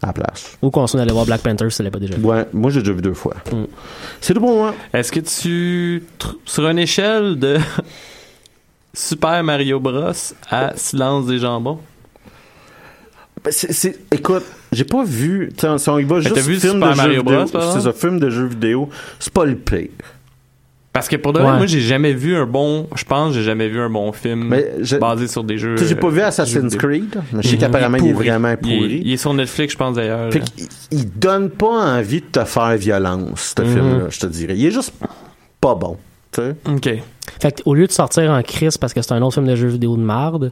[0.04, 0.58] à la place.
[0.62, 2.24] Ou qu'on soit allé voir Black Panther si ça l'avait pas déjà vu.
[2.24, 3.36] Ouais, moi j'ai déjà vu deux fois.
[3.52, 3.64] Mm.
[4.22, 4.74] C'est tout pour moi.
[4.94, 6.04] Est-ce que tu,
[6.46, 7.58] sur une échelle de
[8.94, 10.12] Super Mario Bros
[10.50, 11.80] à Silence des jambons,
[13.44, 15.52] Ben, c'est, écoute, j'ai pas vu.
[15.58, 17.46] tu sais, Si on y va juste t'as vu film Super de Mario jeux Bros,
[17.46, 18.90] vidéo, c'est ça, film de jeux vidéo,
[19.20, 19.90] c'est pas le pire.
[20.94, 21.58] Parce que pour de vrai, Ouais.
[21.58, 24.72] moi j'ai jamais vu un bon, je pense, j'ai jamais vu un bon film Mais
[24.80, 25.76] je- basé sur des jeux.
[25.76, 26.76] Tu sais, j'ai pas vu euh, Assassin's.
[26.76, 29.02] Creed, mais je sais qu'apparemment il est vraiment Il est- pourri.
[29.04, 30.32] Il est sur Netflix, je pense d'ailleurs.
[30.32, 33.68] Fait qu'il- il donne pas envie de te faire violence, ce Mhm.
[33.74, 34.54] film-là, je te dirais.
[34.56, 34.94] Il est juste
[35.60, 35.98] pas bon.
[36.40, 36.90] OK.
[37.40, 39.56] Fait que, au lieu de sortir en crise parce que c'est un autre film de
[39.56, 40.52] jeu vidéo de marde,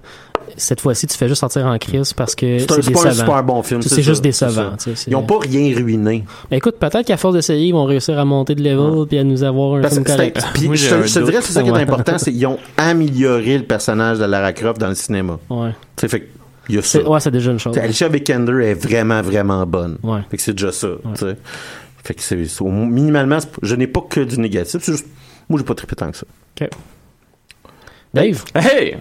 [0.58, 3.08] cette fois-ci, tu fais juste sortir en crise parce que C'est un- c'est c'est pas
[3.08, 4.72] un super bon film, C'est juste décevant.
[5.08, 6.24] Ils ont pas rien ruiné.
[6.50, 9.24] Ben, écoute, peut-être qu'à force d'essayer, ils vont réussir à monter de level puis à
[9.24, 10.44] nous avoir un Parce film que c'est- correct.
[10.54, 11.82] puis Moi, je, te- un je te dirais, c'est ça qui est Ouais.
[11.82, 15.40] important, c'est qu'ils ont amélioré le personnage de Lara Croft dans le cinéma.
[15.50, 15.70] Ouais.
[15.96, 16.26] Tu sais, fait que
[16.70, 17.00] il y a ça.
[17.00, 17.78] C'est- ouais, c'est déjà une chose.
[17.78, 19.98] Alicia Vikander est vraiment, vraiment bonne.
[20.04, 20.20] Ouais.
[20.30, 20.88] Fait que c'est déjà ça.
[21.16, 21.36] tu sais.
[22.04, 24.82] Fait que c'est, minimalement, c'est- je n'ai pas que du négatif.
[24.84, 25.06] C'est juste,
[25.52, 26.26] moi, j'ai pas trippé tant que ça.
[26.60, 26.70] OK.
[28.14, 28.44] Dave?
[28.56, 28.98] Hey!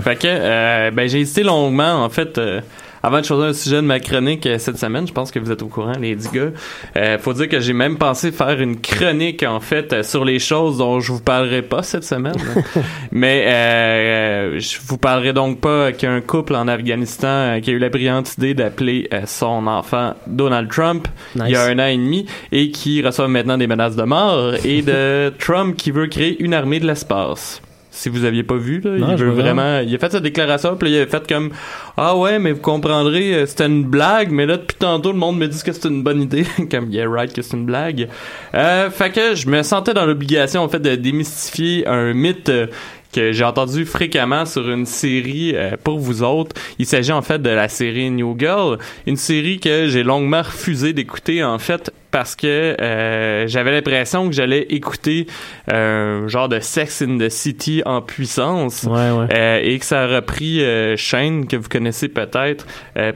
[0.00, 2.60] Fait que, euh, ben, j'ai hésité longuement, en fait, euh,
[3.02, 5.06] avant de choisir un sujet de ma chronique euh, cette semaine.
[5.06, 6.50] Je pense que vous êtes au courant, les dix gars.
[6.96, 10.38] Euh, faut dire que j'ai même pensé faire une chronique, en fait, euh, sur les
[10.38, 12.36] choses dont je vous parlerai pas cette semaine.
[13.12, 17.78] Mais, euh, je vous parlerai donc pas qu'un couple en Afghanistan euh, qui a eu
[17.78, 21.96] la brillante idée d'appeler euh, son enfant Donald Trump il y a un an et
[21.96, 26.42] demi et qui reçoit maintenant des menaces de mort et de Trump qui veut créer
[26.42, 27.60] une armée de l'espace.
[28.02, 29.78] Si vous aviez pas vu, là, Non, il veut vraiment.
[29.78, 31.50] Il a fait sa déclaration, puis là, il a fait comme
[31.96, 35.38] Ah ouais, mais vous comprendrez, euh, c'était une blague, mais là, depuis tantôt, le monde
[35.38, 36.44] me dit que c'est une bonne idée.
[36.70, 38.08] comme, yeah, right, que c'est une blague.
[38.54, 42.48] Euh, fait que je me sentais dans l'obligation, en fait, de démystifier un mythe.
[42.48, 42.66] euh,
[43.12, 46.56] que j'ai entendu fréquemment sur une série euh, pour vous autres.
[46.78, 50.94] Il s'agit en fait de la série New Girl, une série que j'ai longuement refusé
[50.94, 52.46] d'écouter en fait parce que
[52.80, 55.26] euh, j'avais l'impression que j'allais écouter
[55.72, 59.26] euh, un genre de Sex in the City en puissance Ouais, ouais.
[59.34, 60.62] euh, et que ça a repris
[60.96, 62.64] Shane que vous connaissez peut-être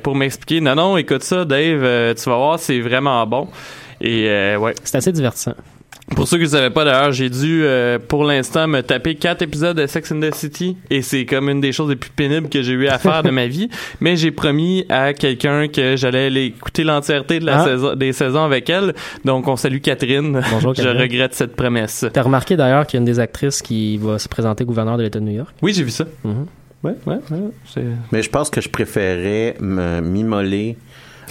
[0.03, 3.47] pour m'expliquer non non écoute ça Dave tu vas voir c'est vraiment bon
[4.01, 4.27] et
[4.57, 5.55] ouais C'est assez divertissant.
[6.15, 9.43] Pour ceux qui ne savaient pas d'ailleurs, j'ai dû euh, pour l'instant me taper quatre
[9.43, 12.49] épisodes de Sex and the City et c'est comme une des choses les plus pénibles
[12.49, 13.69] que j'ai eu à faire de ma vie.
[14.01, 17.65] Mais j'ai promis à quelqu'un que j'allais aller écouter l'entièreté de la Ah.
[17.65, 18.95] saison, des saisons avec elle.
[19.25, 20.41] Donc on salue Catherine.
[20.53, 21.01] Bonjour, Je Catherine.
[21.03, 22.07] regrette cette promesse.
[22.13, 25.03] T'as remarqué d'ailleurs qu'il y a une des actrices qui va se présenter gouverneur de
[25.03, 25.55] l'État de New York?
[25.63, 26.05] Oui, j'ai vu ça.
[26.25, 26.47] Mhm.
[26.85, 27.17] Ouais, ouais,
[28.13, 30.77] Mais je pense que je préférais me m'immoler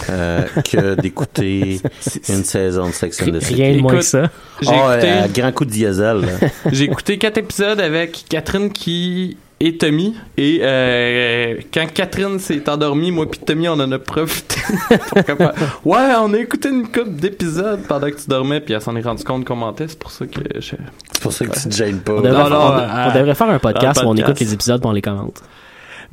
[0.10, 1.80] euh, que d'écouter
[2.30, 3.56] une saison de Sex and the City.
[3.64, 4.30] Rien de moins Écoute, que ça.
[4.62, 6.22] J'ai Ah, écouté, à grand coup de diesel.
[6.72, 13.10] j'ai écouté quatre épisodes avec Catherine qui et Tommy et euh, quand Catherine s'est endormie
[13.12, 14.58] moi puis Tommy on en a profité
[15.08, 15.38] Pour comme,
[15.86, 19.02] ouais on a écouté une couple d'épisodes pendant que tu dormais puis elle s'en est
[19.02, 20.76] rendu compte qu'on mentait c'est pour ça que je...
[21.14, 22.12] C'est pour ça que tu te gênes pas.
[22.16, 24.30] On devrait, Non, non, on- euh, on devrait faire un podcast un où on podcast.
[24.30, 25.42] écoute les épisodes et on les commente.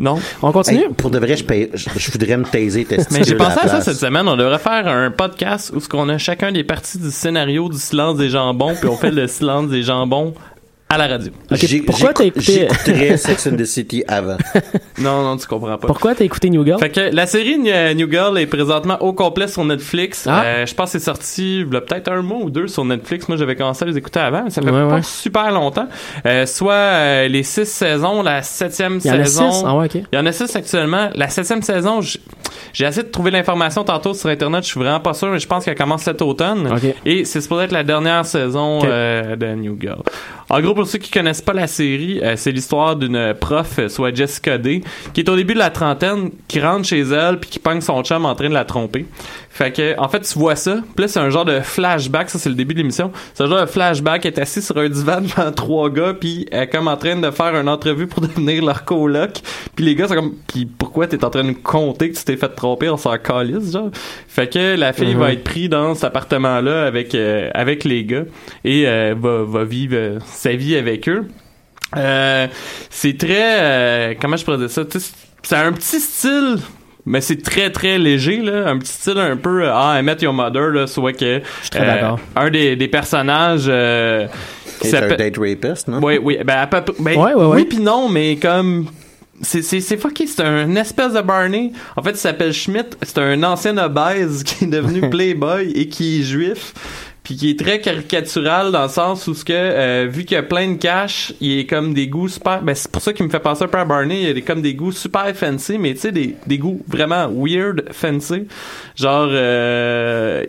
[0.03, 0.19] Non?
[0.43, 0.81] On continue?
[0.81, 3.59] Hey, pour de vrai, je, paye- je, je voudrais me taiser tes mais j'ai pensé
[3.61, 4.29] à ça cette semaine.
[4.29, 7.79] On devrait faire un podcast où ce qu'on a chacun des parties du scénario du
[7.79, 10.35] silence des jambons puis on fait le silence des jambons
[10.93, 11.31] à la radio
[11.87, 12.69] pourquoi t'as écouté-
[13.17, 14.37] Sex and the City avant.
[14.99, 16.79] non non tu comprends pas Pourquoi t'as écouté New Girl?
[16.79, 20.27] Fait que la série New New Girl est présentement au complet sur Netflix.
[20.29, 20.43] Ah.
[20.45, 22.85] Euh, je pense que c'est sorti il y a peut-être un mois ou deux sur
[22.85, 23.29] Netflix.
[23.29, 25.03] Moi, j'avais commencé à les écouter avant, mais ça fait Ouais, pas ouais.
[25.03, 25.87] super longtemps.
[26.27, 29.51] Euh, soit euh, les six saisons, la septième Il y en a saison.
[29.53, 29.65] six?
[29.67, 29.89] Ah ouais.
[29.95, 31.11] Il y en a six actuellement.
[31.15, 32.01] La septième saison,
[32.73, 34.65] j'ai essayé de trouver l'information tantôt sur Internet.
[34.65, 36.69] Je suis vraiment pas sûr, mais je pense qu'elle commence cet automne.
[37.05, 40.03] Et c'est supposé être la dernière saison euh, de New Girl.
[40.53, 43.89] En gros, pour ceux qui connaissent pas la série, euh, c'est l'histoire d'une prof, euh,
[43.89, 44.83] soit Jessica Day,
[45.15, 48.03] qui est au début de la trentaine, qui rentre chez elle puis qui pogne son
[48.03, 49.07] chum en train de la tromper.
[49.55, 50.77] Fait que, en fait, tu vois ça.
[50.97, 52.31] Puis là, c'est un genre de flashback.
[52.31, 53.13] Ça, c'est le début de l'émission.
[53.35, 54.25] C'est un genre de flashback.
[54.25, 57.17] Elle est assise sur un divan devant trois gars puis elle est comme en train
[57.17, 59.41] de faire une entrevue pour devenir leur coloc.
[59.77, 62.37] Puis les gars sont comme, puis pourquoi t'es en train de compter que tu t'es
[62.39, 62.89] fait tromper?
[62.89, 63.91] On s'en calisse, genre.
[64.27, 65.21] Fait que la fille Mhm.
[65.21, 68.25] va être prise dans cet appartement-là avec, euh, avec les gars
[68.65, 71.29] et euh, va, va vivre euh, sa vie avec eux.
[71.99, 72.47] Euh,
[72.89, 74.83] c'est très euh, comment je pourrais dire ça?
[75.43, 76.57] C'est un petit style
[77.05, 80.19] mais c'est très très léger là un petit style un peu euh, ah I Met
[80.23, 82.19] Your Mother là soit que suis très d'accord.
[82.37, 84.27] un des, des personnages euh,
[84.81, 86.01] C'est un s'appelle date rapist, non?
[86.03, 87.57] oui oui ben, à peu près- ben, Ouais, ouais, ouais.
[87.57, 88.87] oui puis non mais comme
[89.41, 93.19] c'est c'est c'est fucké c'est un espèce de Barney en fait il s'appelle Schmidt c'est
[93.19, 96.73] un ancien obèse qui est devenu playboy et qui est juif
[97.23, 100.39] puis qui est très caricatural dans le sens où ce que euh, vu qu'il y
[100.39, 103.25] a plein de cash il est comme des goûts super ben c'est pour ça qu'il
[103.25, 105.95] me fait penser un peu à Barney il a comme des goûts super fancy mais
[105.95, 108.47] tu sais des, des goûts vraiment weird fancy.
[108.97, 110.45] Genre euh,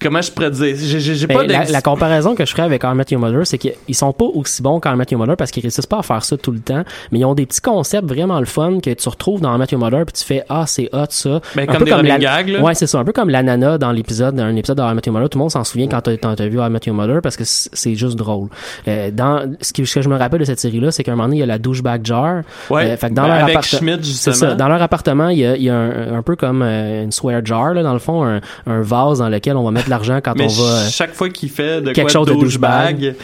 [0.00, 0.74] comment je pourrais dire?
[0.78, 3.20] J'ai j'ai j'ai pas la, la comparaison que je ferais avec How I Met Your
[3.20, 5.86] Mother, c'est qu'ils sont pas aussi bons qu'How I Met Your Mother parce qu'ils réussissent
[5.86, 8.46] pas à faire ça tout le temps, mais ils ont des petits concepts vraiment le
[8.46, 10.88] fun que tu retrouves dans How I Met Your Mother puis tu fais ah c'est
[10.92, 11.40] hot ça.
[11.54, 12.60] Ben, Un comme peu des running la- gags, là.
[12.60, 14.90] Ouais c'est ça, un peu comme la nana dans l'épisode, dans un épisode de How
[14.90, 16.80] I Met Your Mother, tout le monde s'en souvient quand t'as vu How I Met
[16.86, 18.48] Your Mother parce que c'est juste drôle.
[18.88, 21.12] Euh, dans ce que, ce que je me rappelle de cette série là, c'est qu'à
[21.12, 22.42] un moment donné il y a la douchebag jar.
[22.70, 24.34] Ouais, Euh, fait que dans ben, leur avec appartement, Schmidt, justement.
[24.34, 24.54] ça.
[24.54, 27.12] Dans leur appartement, il y a, il y a un, un peu comme euh, une
[27.12, 30.20] swear jar là, dans le fond, un, un vase dans lequel on va mettre l'argent
[30.22, 30.88] quand mais on va.
[30.88, 33.14] chaque fois qu'il fait de quelque quoi chose de douchebag,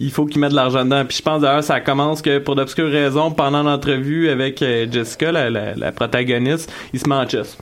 [0.00, 1.04] il faut qu'il mette de l'argent dedans.
[1.06, 5.32] Puis je pense d'ailleurs ça commence que pour d'obscures raisons, pendant l'entrevue avec euh, Jessica,
[5.32, 7.56] la, la, la protagoniste, il se met en chess.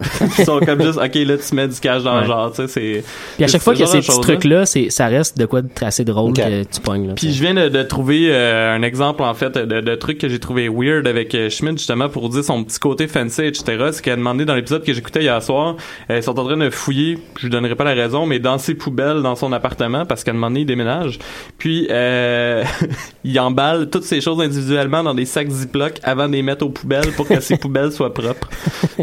[0.38, 2.26] Ils sont comme juste, ok, là, tu mets du cash dans le Ouais.
[2.26, 3.04] genre, tu sais, c'est.
[3.36, 5.46] Puis à chaque fois ce qu'il y a ces petits trucs-là, c'est- ça reste de
[5.46, 7.08] quoi de assez drôle que tu pognes.
[7.08, 10.18] Là, Puis je viens de, de trouver euh, un exemple en fait de, de truc
[10.18, 13.88] que j'ai trouvé weird avec euh, Schmidt justement pour dire son petit côté fancy etc.
[13.92, 15.76] C'est qu'elle a demandé dans l'épisode que j'écoutais hier soir,
[16.10, 18.58] euh, ils sont en train de fouiller, je lui donnerai pas la raison, mais dans
[18.58, 21.18] ses poubelles dans son appartement parce qu'à un moment donné il déménage.
[21.58, 22.64] Puis euh,
[23.24, 26.70] il emballe toutes ces choses individuellement dans des sacs Ziploc avant de les mettre aux
[26.70, 28.48] poubelles pour que ses poubelles soient propres.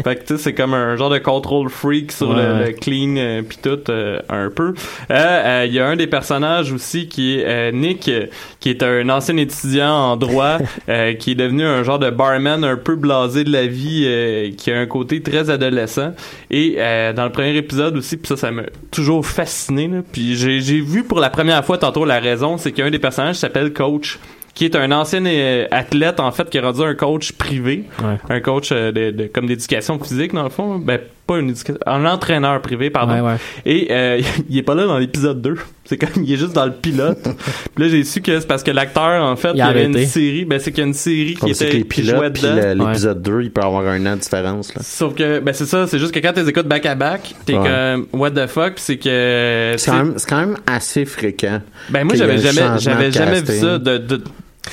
[0.04, 2.66] Fait que tu sais c'est comme un genre de control freak sur le, Ouais.
[2.68, 4.74] le clean euh, puis tout euh, un peu.
[5.10, 8.26] Euh, euh, Il y a un des personnages aussi qui est euh, Nick, euh,
[8.60, 10.58] qui est un ancien étudiant en droit,
[10.88, 14.50] euh, qui est devenu un genre de barman un peu blasé de la vie, euh,
[14.56, 16.12] qui a un côté très adolescent.
[16.50, 19.90] Et euh, dans le premier épisode aussi, puis ça, ça m'a toujours fasciné.
[20.12, 23.72] Puis j'ai vu pour la première fois tantôt la raison, c'est qu'un des personnages s'appelle
[23.72, 24.18] Coach
[24.58, 27.84] qui est un ancien euh, athlète en fait qui est rendu un coach privé
[28.28, 30.98] un coach euh, de, de- comme d'éducation physique dans le fond ben
[31.28, 33.36] pas une éducation un entraîneur privé pardon Ouais, ouais.
[33.66, 35.54] et euh, il est pas là dans l'épisode 2
[35.84, 37.22] c'est comme il est juste dans le pilote
[37.76, 40.04] puis là j'ai su que c'est parce que l'acteur en fait il, y avait une
[40.06, 42.02] série ben c'est qu'il y a une série qui Comme c'est que était les qui
[42.04, 44.74] jouait pilotes, le- l'épisode 2, il peut avoir un an de différence.
[44.74, 44.80] Là.
[44.82, 47.32] Sauf que, ben c'est ça, c'est juste que quand tu les écoutes back à back,
[47.46, 47.68] t'es Ouais.
[47.68, 49.74] comme, what the fuck, pis c'est que.
[49.76, 51.60] C'est quand, même- c'est quand même assez fréquent.
[51.90, 54.20] Ben moi j'avais jamais, j'avais jamais vu ça de, de,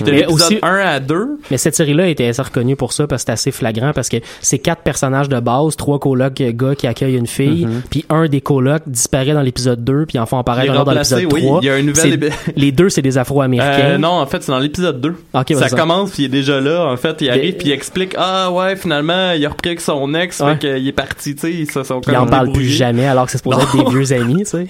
[0.04, 1.40] de Mais aussi- 1 à 2.
[1.52, 4.18] Mais cette série-là était assez reconnue pour ça parce que c'est assez flagrant parce que
[4.42, 7.82] c'est quatre personnages de base, trois colocs euh, gars qui accueillent une fille, Mhm.
[7.90, 11.26] puis un des colocs disparaît dans l'épisode 2 puis en font apparaître Il dans l'épisode
[11.32, 11.60] oui, 3.
[11.62, 13.92] il y a un nouvel C'est- épi- Les deux, c'est des Afro-Américains.
[13.92, 15.16] Euh, non, en fait, c'est dans l'épisode 2.
[15.34, 16.88] Ok, ça commence, puis il est déjà là.
[16.92, 19.82] En fait, il arrive, Mais- puis il explique Ah ouais, finalement, il a repris avec
[19.82, 20.54] son ex, Ouais.
[20.54, 23.26] fait qu'il est parti, tu sais, ils se sont ils en parlent plus jamais alors
[23.26, 24.68] que c'est supposé être des vieux amis, tu sais.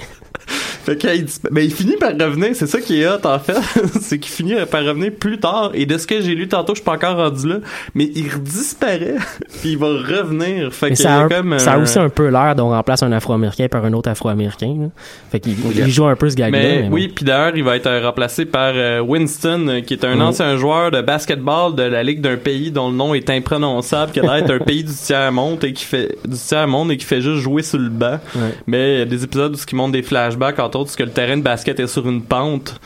[0.86, 3.56] Fait qu'il dis- ben, il finit par revenir, c'est ça qui est hot en fait,
[4.02, 5.72] c'est qu'il finit par revenir plus tard.
[5.74, 7.56] Et de ce que j'ai lu tantôt, je suis pas encore rendu là,
[7.94, 9.16] mais il disparaît,
[9.62, 10.72] puis il va revenir.
[10.74, 13.12] Fait ça, a a, comme ça a un- aussi un peu l'air d'on remplace un
[13.12, 14.76] Afro-Américain par un autre Afro-Américain.
[14.80, 14.88] là.
[15.32, 15.74] Fait qu'il Oui.
[15.78, 16.58] il joue un peu ce gag-là.
[16.58, 19.94] Mais, mais oui, puis d'ailleurs, il va être euh, remplacé par euh, Winston, euh, qui
[19.94, 20.22] est un Mhm.
[20.22, 24.20] ancien joueur de basketball de la ligue d'un pays dont le nom est imprononçable, qui
[24.20, 26.98] a l'air d'être un pays du tiers monde et qui fait du tiers monde et
[26.98, 28.20] qui fait juste jouer sur le banc.
[28.36, 28.42] Ouais.
[28.68, 31.04] Mais il y a des épisodes où qui montrent des flashbacks, entre autres, parce que
[31.04, 32.80] le terrain de basket est sur une pente.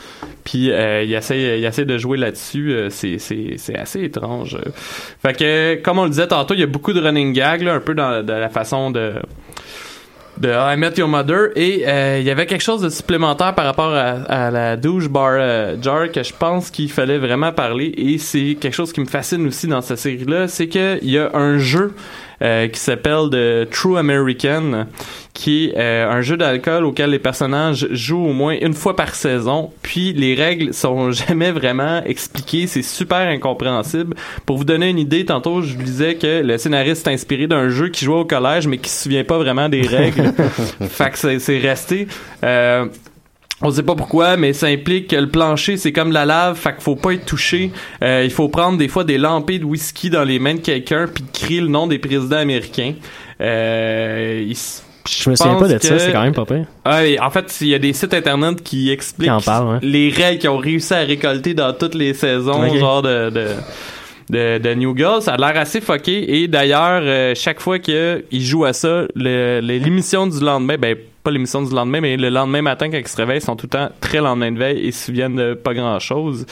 [0.50, 2.72] Puis euh, il essaie, il essaie de jouer là-dessus.
[2.72, 4.56] euh, c'est, c'est, c'est assez étrange.
[5.22, 7.74] Fait que, comme on le disait tantôt, il y a beaucoup de running gags, là,
[7.74, 9.12] un peu dans, dans la façon de
[10.38, 13.66] de I Met Your Mother et euh, il y avait quelque chose de supplémentaire par
[13.66, 17.92] rapport à, à la douche bar euh, jar que je pense qu'il fallait vraiment parler
[17.98, 21.10] et c'est quelque chose qui me fascine aussi dans cette série là c'est que il
[21.10, 21.92] y a un jeu
[22.42, 24.86] euh, qui s'appelle The True American
[25.40, 29.14] qui est euh, un jeu d'alcool auquel les personnages jouent au moins une fois par
[29.14, 29.70] saison.
[29.80, 32.66] Puis les règles sont jamais vraiment expliquées.
[32.66, 34.16] C'est super incompréhensible.
[34.44, 37.68] Pour vous donner une idée tantôt je vous disais que le scénariste est inspiré d'un
[37.70, 40.32] jeu qui jouait au collège mais qui se souvient pas vraiment des règles.
[40.88, 42.06] Fait que c'est resté.
[42.44, 42.86] Euh,
[43.62, 46.72] on sait pas pourquoi, mais ça implique que le plancher, c'est comme la lave, fait
[46.72, 47.70] qu'il faut pas être touché.
[48.02, 51.06] Euh, il faut prendre des fois des lampées de whisky dans les mains de quelqu'un
[51.12, 52.94] puis crier le nom des présidents américains.
[53.40, 54.56] Euh, il
[55.08, 56.66] Je me souviens pas de ça, que- c'est quand même pas pire.
[56.84, 59.78] ah, en fait, il y a des sites internet qui expliquent Qui en parlent, ouais.
[59.82, 63.46] les règles qu'ils ont réussi à récolter dans toutes les saisons, genre de, de,
[64.30, 65.20] de, de New Girl.
[65.22, 66.40] Ça a l'air assez fucké.
[66.42, 71.30] Et d'ailleurs, euh, chaque fois qu'ils jouent à ça, le- l'émission du lendemain, ben pas
[71.30, 73.70] l'émission du lendemain, mais le lendemain matin quand ils se réveillent, ils sont tout le
[73.78, 76.46] temps très lendemain de veille et se souviennent de pas grand chose.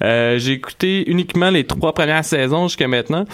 [0.00, 3.24] J'ai écouté uniquement les trois premières saisons jusqu'à maintenant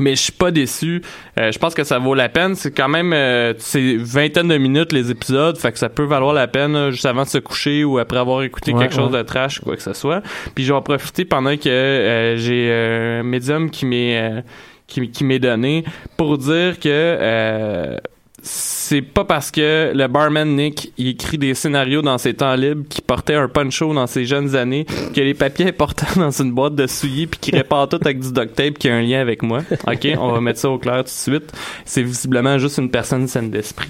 [0.00, 1.02] mais je suis pas déçu.
[1.38, 2.54] Euh, je pense que ça vaut la peine.
[2.54, 6.32] C'est quand même euh, c'est vingtaine de minutes les épisodes, fait que ça peut valoir
[6.32, 9.12] la peine euh, juste avant de se coucher ou après avoir écouté Ouais, quelque chose
[9.12, 10.22] de trash ou quoi que ce soit.
[10.54, 14.40] Puis je vais en profiter pendant que euh, j'ai euh, un médium qui m'est euh,
[14.86, 15.84] qui, qui m'est donné
[16.16, 17.96] pour dire que euh,
[18.42, 23.02] c'est pas parce que le barman Nick écrit des scénarios dans ses temps libres qui
[23.02, 26.86] portait un poncho dans ses jeunes années que les papiers importants dans une boîte de
[26.86, 29.60] souliers puis qui répare tout avec du duct tape qui a un lien avec moi.
[29.86, 31.52] OK, on va mettre ça au clair tout de suite.
[31.84, 33.88] C'est visiblement juste une personne saine d'esprit.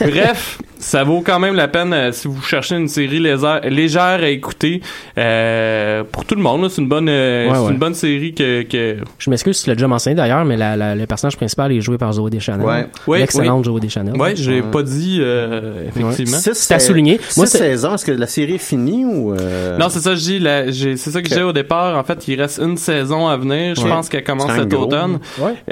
[0.00, 4.02] Bref, ça vaut quand même la peine euh, si vous cherchez une série légère, légère
[4.22, 4.82] à écouter
[5.18, 6.68] euh, pour tout le monde.
[6.70, 7.72] C'est une bonne euh, Ouais, c'est ouais.
[7.72, 10.76] une bonne série que, que Je m'excuse si tu l'as déjà mentionné d'ailleurs, mais la,
[10.76, 12.66] la- le personnage principal est joué par Zoé Deschanel.
[12.66, 12.86] Ouais.
[13.06, 13.72] Oui, L'excellente oui.
[13.72, 14.16] Zoé Deschanel.
[14.20, 16.36] Ouais, j'ai pas dit euh, effectivement.
[16.38, 17.18] Six C'est à souligner.
[17.36, 19.32] Moi, c'est- saisons, est-ce que la série est finie ou...
[19.34, 20.38] euh, Non, c'est ça que je dis.
[20.38, 21.96] la- j'ai- C'est ça que j'ai au départ.
[21.96, 23.74] En fait, il reste une saison à venir.
[23.74, 23.88] Je Ouais.
[23.88, 24.84] pense qu'elle commence cet gros.
[24.84, 25.18] automne.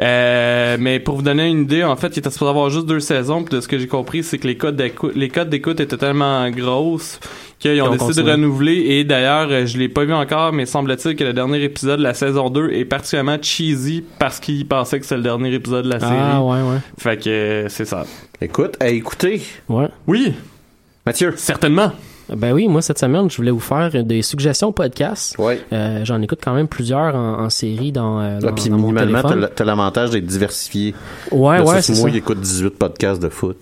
[0.02, 3.00] Euh, mais pour vous donner une idée, en fait, il était supposé avoir juste deux
[3.00, 3.42] saisons.
[3.44, 5.80] Puis de ce que j'ai compris, c'est que les codes d'écoute cou- les cotes d'écoute
[5.80, 7.20] étaient tellement grosses
[7.58, 8.74] qu'ils ont décidé de renouveler.
[8.74, 12.04] Et d'ailleurs, euh, je l'ai pas vu encore, mais semble-t-il que le dernier épisode de
[12.04, 15.90] la saison 2 est particulièrement cheesy parce qu'ils pensaient que c'est le dernier épisode de
[15.90, 16.12] la série.
[16.18, 16.78] Ah, ouais, ouais.
[16.98, 18.04] Fait que euh, c'est ça.
[18.40, 19.42] Écoute, à écouter.
[19.68, 19.88] Ouais.
[20.06, 20.34] Oui.
[21.06, 21.34] Mathieu.
[21.36, 21.92] Certainement.
[22.36, 25.36] Ben oui, moi cette semaine, je voulais vous faire des suggestions podcasts.
[25.38, 25.60] Ouais.
[25.72, 28.76] Euh, J'en écoute quand même plusieurs en, en série dans, euh, dans, Là, puis dans
[28.76, 29.42] minimalement, t'as téléphone.
[29.44, 30.94] l- t'as l'avantage d'être diversifié.
[31.30, 32.10] Ouais, Là, ouais, c'est moi ça.
[32.10, 33.56] qui écoute 18 podcasts de foot.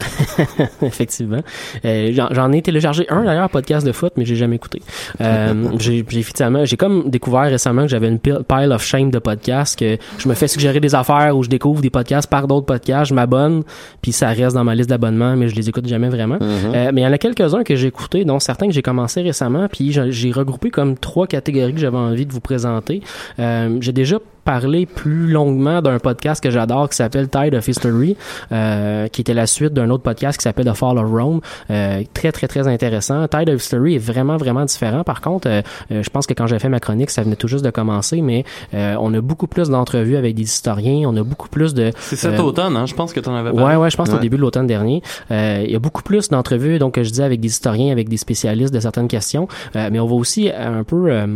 [0.83, 1.41] Effectivement.
[1.85, 4.83] Euh, J'en j'en ai téléchargé un d'ailleurs, podcast de foot, mais j'ai jamais écouté.
[5.21, 9.19] Euh, j'ai j'ai effectivement, j'ai comme découvert récemment que j'avais une pile of shame de
[9.19, 12.67] podcasts, que je me fais suggérer des affaires ou je découvre des podcasts par d'autres
[12.67, 13.63] podcasts, je m'abonne,
[14.03, 16.39] puis ça reste dans ma liste d'abonnements, mais je les écoute jamais vraiment.
[16.41, 19.23] Euh, mais il y en a quelques-uns que j'ai écoutés, dont certains que j'ai commencé
[19.23, 23.03] récemment, puis j'ai regroupé comme trois catégories que j'avais envie de vous présenter.
[23.39, 28.17] Euh, j'ai déjà parlé plus longuement d'un podcast que j'adore qui s'appelle Tide of History,
[28.53, 31.41] euh, qui était la suite d'un autre podcast qui s'appelle The Fall of Rome.
[31.71, 33.27] Euh, très, très, très intéressant.
[33.29, 35.05] Tide of History est vraiment, vraiment différent.
[35.05, 35.63] Par contre, euh,
[35.93, 38.21] euh, je pense que quand j'ai fait ma chronique, ça venait tout juste de commencer,
[38.23, 41.91] mais euh, on a beaucoup plus d'entrevues avec des historiens, on a beaucoup plus de...
[41.99, 42.87] C'est cet euh, automne, hein?
[42.87, 43.77] Je pense que t'en avais parlé.
[43.77, 44.17] Ouais, ouais, je pense Ouais.
[44.17, 45.03] au début de l'automne dernier.
[45.31, 48.09] Euh, il y a beaucoup plus d'entrevues, donc que je dis avec des historiens, avec
[48.09, 51.27] des spécialistes de certaines questions, Euh, mais on va aussi un peu euh,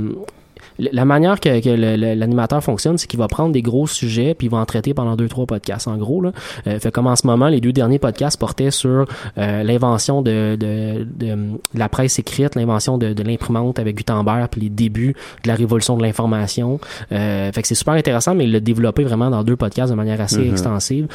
[0.79, 4.59] la manière que, l'animateur fonctionne, c'est qu'il va prendre des gros sujets puis il va
[4.59, 6.33] en traiter pendant deux trois podcasts en gros là.
[6.67, 9.07] Euh, fait comme en ce moment, les deux derniers podcasts portaient sur
[9.39, 14.49] euh, l'invention de, de, de, de la presse écrite, l'invention de, de l'imprimante avec Gutenberg
[14.51, 16.81] puis les débuts de la révolution de l'information.
[17.13, 19.97] Euh, fait que c'est super intéressant, mais il l'a développé vraiment dans deux podcasts de
[19.97, 20.51] manière assez Mhm.
[20.51, 21.07] extensive.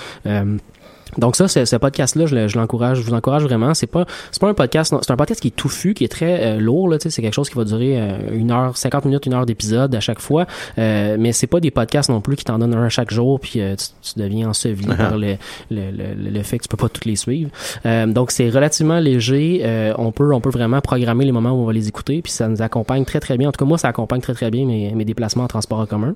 [1.17, 3.73] Donc ça, c'est- ce podcast-là, je, le- je l'encourage, je vous encourage vraiment.
[3.73, 6.39] C'est pas, c'est pas un podcast, c'est un podcast qui est touffu, qui est très
[6.45, 6.87] euh, lourd.
[6.89, 9.33] Là, tu sais, c'est quelque chose qui va durer euh, une heure, 50 minutes, une
[9.33, 10.45] heure d'épisode à chaque fois.
[10.77, 13.59] Euh, mais c'est pas des podcasts non plus qui t'en donnent un chaque jour, puis
[13.61, 15.35] euh, tu, tu deviens enseveli par le,
[15.71, 17.49] le, le, le fait que tu peux pas toutes les suivre.
[17.85, 19.61] Euh, donc c'est relativement léger.
[19.63, 22.31] Euh, on peut, on peut vraiment programmer les moments où on va les écouter, puis
[22.31, 23.49] ça nous accompagne très très bien.
[23.49, 25.85] En tout cas, moi, ça accompagne très très bien mes, mes déplacements en transport en
[25.85, 26.13] commun.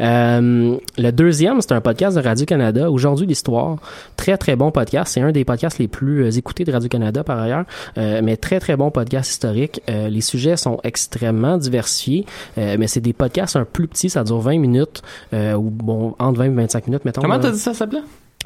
[0.00, 2.90] Euh, le deuxième, c'est un podcast de Radio Canada.
[2.90, 3.76] Aujourd'hui, l'histoire,
[4.16, 5.12] très très bon podcast.
[5.14, 7.64] C'est un des podcasts les plus euh, écoutés de Radio Canada par ailleurs,
[7.98, 9.82] Euh, mais très très bon podcast historique.
[9.88, 12.26] Euh, les sujets sont extrêmement diversifiés,
[12.58, 15.02] euh, mais c'est des podcasts un plus petits, ça dure 20 minutes
[15.32, 17.22] ou bon entre 20 et 25 minutes mettons.
[17.22, 18.02] Comment t'as dit ça s'appelait?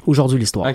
[0.07, 0.67] Aujourd'hui l'histoire.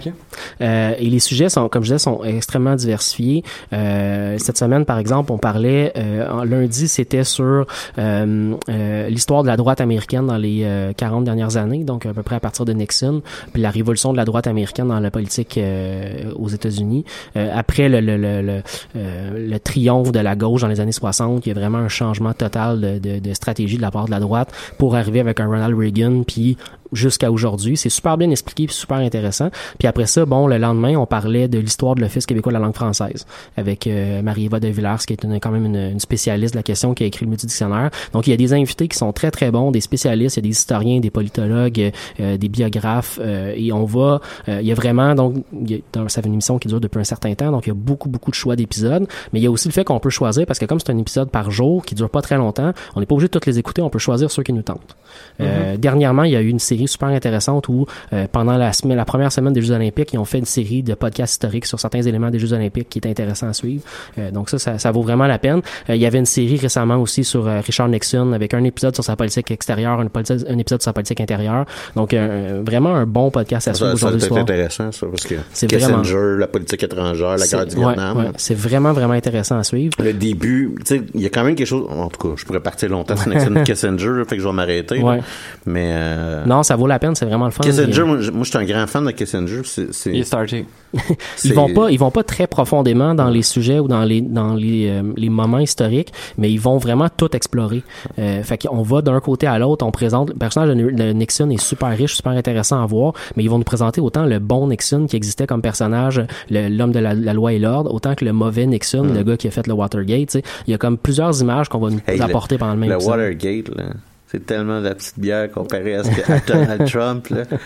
[0.61, 3.43] Euh, et les sujets sont, comme je disais, sont extrêmement diversifiés.
[3.73, 7.67] Euh, cette semaine, par exemple, on parlait euh, en lundi, c'était sur
[7.99, 12.13] euh, euh, l'histoire de la droite américaine dans les euh, 40 dernières années, donc à
[12.13, 13.23] peu près à partir de Nixon,
[13.55, 17.07] puis la révolution de la droite américaine dans la politique euh, aux États-Unis.
[17.37, 18.63] Euh, après le, le, le, le,
[18.97, 21.89] euh, le triomphe de la gauche dans les années 60, il y a vraiment un
[21.89, 25.41] changement total de, de, de stratégie de la part de la droite pour arriver avec
[25.41, 26.59] un Ronald Reagan, puis
[26.93, 27.77] jusqu'à aujourd'hui.
[27.77, 29.51] C'est super bien expliqué puis super intéressant.
[29.79, 32.65] Puis après ça, bon, le lendemain, on parlait de l'histoire de l'Office québécois de la
[32.65, 33.27] langue française
[33.57, 36.63] avec euh, Marie-Eva de Villars, qui est une, quand même une, une spécialiste de la
[36.63, 37.91] question, qui a écrit le multidictionnaire.
[38.13, 40.43] Donc, il y a des invités qui sont très, très bons, des spécialistes, il y
[40.43, 44.21] a des historiens, des politologues, euh, des biographes, euh, et on va...
[44.49, 45.15] euh, il y a vraiment...
[45.15, 47.67] Donc, il y a- ça fait une émission qui dure depuis un certain temps, donc
[47.67, 49.85] il y a beaucoup, beaucoup de choix d'épisodes, mais il y a aussi le fait
[49.85, 52.37] qu'on peut choisir, parce que comme c'est un épisode par jour qui dure pas très
[52.37, 54.63] longtemps, on n'est pas obligé de toutes les écouter, on peut choisir ceux qui nous
[54.63, 54.97] tentent.
[55.41, 58.97] Euh, Dernièrement, il y a eu une série super intéressante où, euh, pendant la, semaine,
[58.97, 61.79] la première semaine des Jeux Olympiques, ils ont fait une série de podcasts historiques sur
[61.81, 63.83] certains éléments des Jeux Olympiques qui est intéressant à suivre.
[64.19, 65.61] Euh, donc ça, ça, ça vaut vraiment la peine.
[65.91, 69.05] Euh, il y avait une série récemment aussi sur Richard Nixon avec un épisode sur
[69.05, 71.65] sa politique extérieure, un, politi- un épisode sur sa politique intérieure.
[71.97, 74.41] Donc vraiment un bon podcast à suivre aujourd'hui soir.
[74.41, 78.17] intéressant, ça, parce que C'est Kissinger, vraiment- la politique étrangère, la C'est- guerre du Vietnam?
[78.19, 79.93] ouais, c'est vraiment, vraiment intéressant à suivre.
[80.03, 81.87] Le début, tu sais, il y a quand même quelque chose.
[81.91, 85.01] En tout cas, je pourrais partir longtemps sur Nixon Kissinger, fait que je vais m'arrêter.
[85.03, 85.21] Ouais.
[85.67, 85.91] Mais.
[85.93, 87.63] euh, Non, ça vaut la peine, c'est vraiment le fun.
[87.63, 89.61] Kissinger, moi, je moi, je suis un grand fan de Kissinger.
[89.65, 90.11] C'est, c'est...
[90.11, 90.67] Il est starté.
[91.45, 94.53] ils vont pas ils vont pas très profondément dans les sujets ou dans les dans
[94.55, 97.83] les, euh, les moments historiques mais ils vont vraiment tout explorer
[98.19, 101.57] euh, fait qu'on va d'un côté à l'autre on présente le personnage de, Nixon est
[101.57, 105.07] super riche super intéressant à voir mais ils vont nous présenter autant le bon Nixon
[105.07, 108.35] qui existait comme personnage le- l'homme de la, la loi et l'ordre autant que le
[108.35, 109.15] mauvais Nixon Mm.
[109.15, 110.35] le gars qui a fait le Watergate
[110.67, 112.91] il y a comme plusieurs images qu'on va nous Hey, le- apporter pendant le même
[112.91, 112.97] Le.
[113.03, 113.85] Watergate, là.
[114.33, 117.45] C'est tellement de la petite bière comparé à, ce que, à, T- à Trump, là.
[117.45, 117.57] tu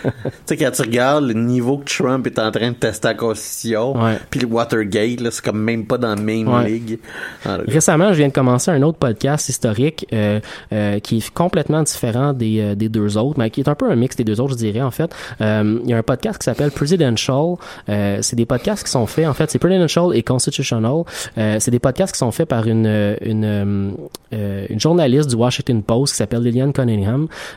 [0.45, 3.95] sais, quand tu regardes le niveau que Trump est en train de tester la Constitution,
[4.29, 6.69] puis le Watergate, c'est comme même pas dans la même Ouais.
[6.69, 6.99] ligue.
[7.45, 10.39] Récemment, je viens de commencer un autre podcast historique euh,
[10.73, 13.89] euh, qui est complètement différent des, euh, des deux autres, mais qui est un peu
[13.89, 15.09] un mix des deux autres, je dirais, en fait.
[15.39, 17.55] Il y a un podcast qui s'appelle Presidential.
[17.87, 21.03] C'est des podcasts qui sont faits, en fait, c'est Presidential et Constitutional.
[21.35, 23.95] C'est des podcasts qui sont faits par une, une,
[24.31, 26.43] une journaliste du Washington Post qui s'appelle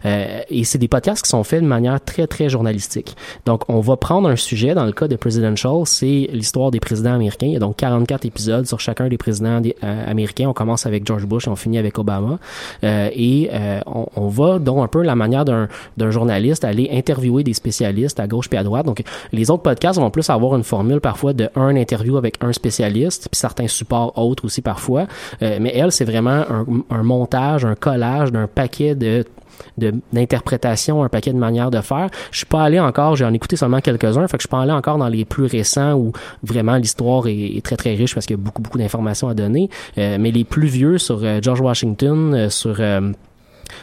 [0.04, 3.16] Euh, et c'est des podcasts qui sont faits de manière très, très journalistique.
[3.46, 7.12] Donc, on va prendre un sujet, dans le cas de Presidential, c'est l'histoire des présidents
[7.12, 7.46] américains.
[7.46, 10.48] Il y a donc 44 épisodes sur chacun des présidents euh, américains.
[10.48, 12.38] On commence avec George Bush et on finit avec Obama.
[12.84, 16.88] Euh, et euh, on, on va donc un peu la manière d'un d'un journaliste aller
[16.92, 18.86] interviewer des spécialistes à gauche puis à droite.
[18.86, 22.52] Donc, les autres podcasts vont plus avoir une formule parfois de un interview avec un
[22.52, 25.06] spécialiste, puis certains supports autres aussi parfois.
[25.40, 26.44] Mais elle, c'est vraiment
[26.90, 29.24] un montage, un collage d'un paquet de
[30.12, 32.08] d'interprétation, un paquet de manières de faire.
[32.30, 34.60] Je suis pas allé encore, j'en ai écouté seulement quelques-uns, fait que je suis pas
[34.60, 36.12] allé encore dans les plus récents où
[36.42, 39.68] vraiment l'histoire est, très très riche parce qu'il y a beaucoup beaucoup d'informations à donner.
[39.98, 42.80] Euh, mais les plus vieux sur euh, George Washington, euh, sur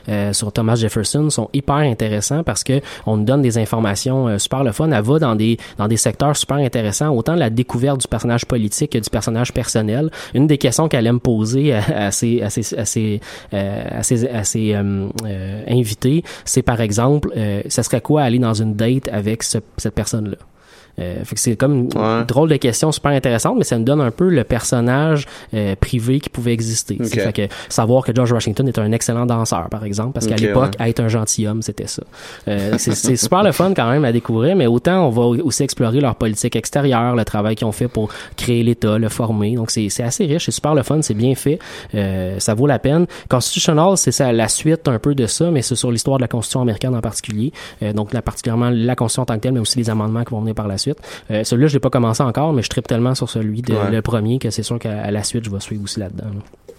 [0.10, 4.38] euh, sur Thomas Jefferson sont hyper intéressants parce que on nous donne des informations euh,
[4.38, 4.92] super le fun.
[4.92, 8.92] Elle va dans des dans des secteurs super intéressants, autant la découverte du personnage politique
[8.92, 10.10] que du personnage personnel.
[10.34, 13.22] Une des questions qu'elle aime poser à, ses à ses à ses,
[14.28, 15.08] à ses, euh,
[15.68, 17.30] invités, c'est par exemple,
[17.68, 20.38] ça serait quoi aller dans une date avec ce- cette personne là.
[21.00, 24.02] Euh, fait que c'est comme une drôle de question super intéressante, mais ça nous donne
[24.02, 26.98] un peu le personnage euh, privé qui pouvait exister.
[27.00, 27.10] Ok.
[27.10, 30.74] Fait que savoir que George Washington est un excellent danseur, par exemple, parce qu'à l'époque,
[30.80, 30.90] ouais.
[30.90, 32.04] être un gentilhomme, c'était ça.
[32.48, 35.64] Euh, c'est c'est super le fun quand même à découvrir, mais autant on va aussi
[35.64, 39.56] explorer leur politique extérieure, le travail qu'ils ont fait pour créer l'État, le former.
[39.56, 41.60] Donc c'est c'est assez riche, c'est super le fun, c'est bien fait,
[41.96, 43.06] euh, ça vaut la peine.
[43.30, 46.28] Constitutional, c'est ça la suite un peu de ça, mais c'est sur l'histoire de la
[46.28, 47.52] Constitution américaine en particulier.
[47.84, 50.32] Euh, donc là, particulièrement la Constitution en tant que telle, mais aussi les amendements qui
[50.32, 50.87] vont venir par la suite.
[51.32, 53.92] Euh, celui-là, je l'ai pas commencé encore, mais je tripe tellement sur celui de Ouais.
[53.92, 56.26] le premier que c'est sûr qu'à la suite, je vais suivre aussi là-dedans.
[56.34, 56.74] là.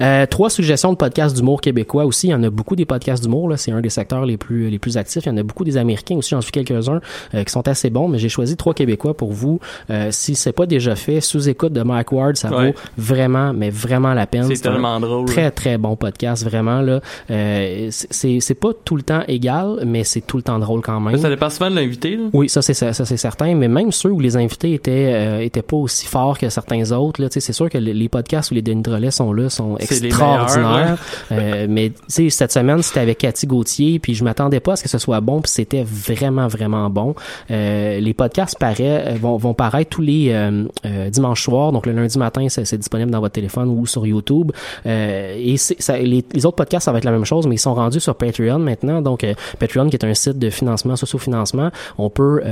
[0.00, 2.28] Euh, trois suggestions de podcasts d'humour québécois aussi.
[2.28, 3.52] Il y en a beaucoup des podcasts d'humour.
[3.56, 5.24] C'est un des secteurs les plus les plus actifs.
[5.26, 6.30] Il y en a beaucoup des Américains aussi.
[6.30, 7.00] J'en suis quelques-uns
[7.34, 9.60] euh, qui sont assez bons, mais j'ai choisi trois Québécois pour vous.
[9.90, 12.68] Euh, si c'est pas déjà fait, sous écoute de Mike Ward, ça Ouais.
[12.68, 14.44] vaut vraiment, mais vraiment la peine.
[14.48, 15.26] C'est tellement drôle.
[15.26, 17.00] Très très bon podcast, vraiment là.
[17.30, 21.16] Euh, c'est pas tout le temps égal, mais c'est tout le temps drôle quand même.
[21.18, 22.16] Ça dépend souvent de l'invité.
[22.16, 22.24] là.
[22.32, 25.40] Oui, ça c'est ça, ça, c'est certain, mais même ceux où les invités étaient euh,
[25.40, 28.82] étaient pas aussi forts que certains autres c'est sûr que les, podcasts où les Denis
[29.12, 30.98] sont là sont extraordinaires.
[31.32, 34.76] Euh, mais tu sais cette semaine, c'était avec Cathy Gauthier, puis je m'attendais pas à
[34.76, 37.14] ce que ce soit bon, puis c'était vraiment vraiment bon.
[37.50, 40.64] Euh, les podcasts paraît, euh, vont vont paraître tous les euh,
[41.10, 44.52] dimanches soirs, donc le lundi matin, c'est disponible dans votre téléphone ou sur YouTube.
[44.84, 47.74] Et ça, les, les autres podcasts, ça va être la même chose, mais ils sont
[47.74, 49.02] rendus sur Patreon maintenant.
[49.02, 49.26] Donc
[49.58, 52.42] Patreon, qui est un site de financement, socio-financement, on peut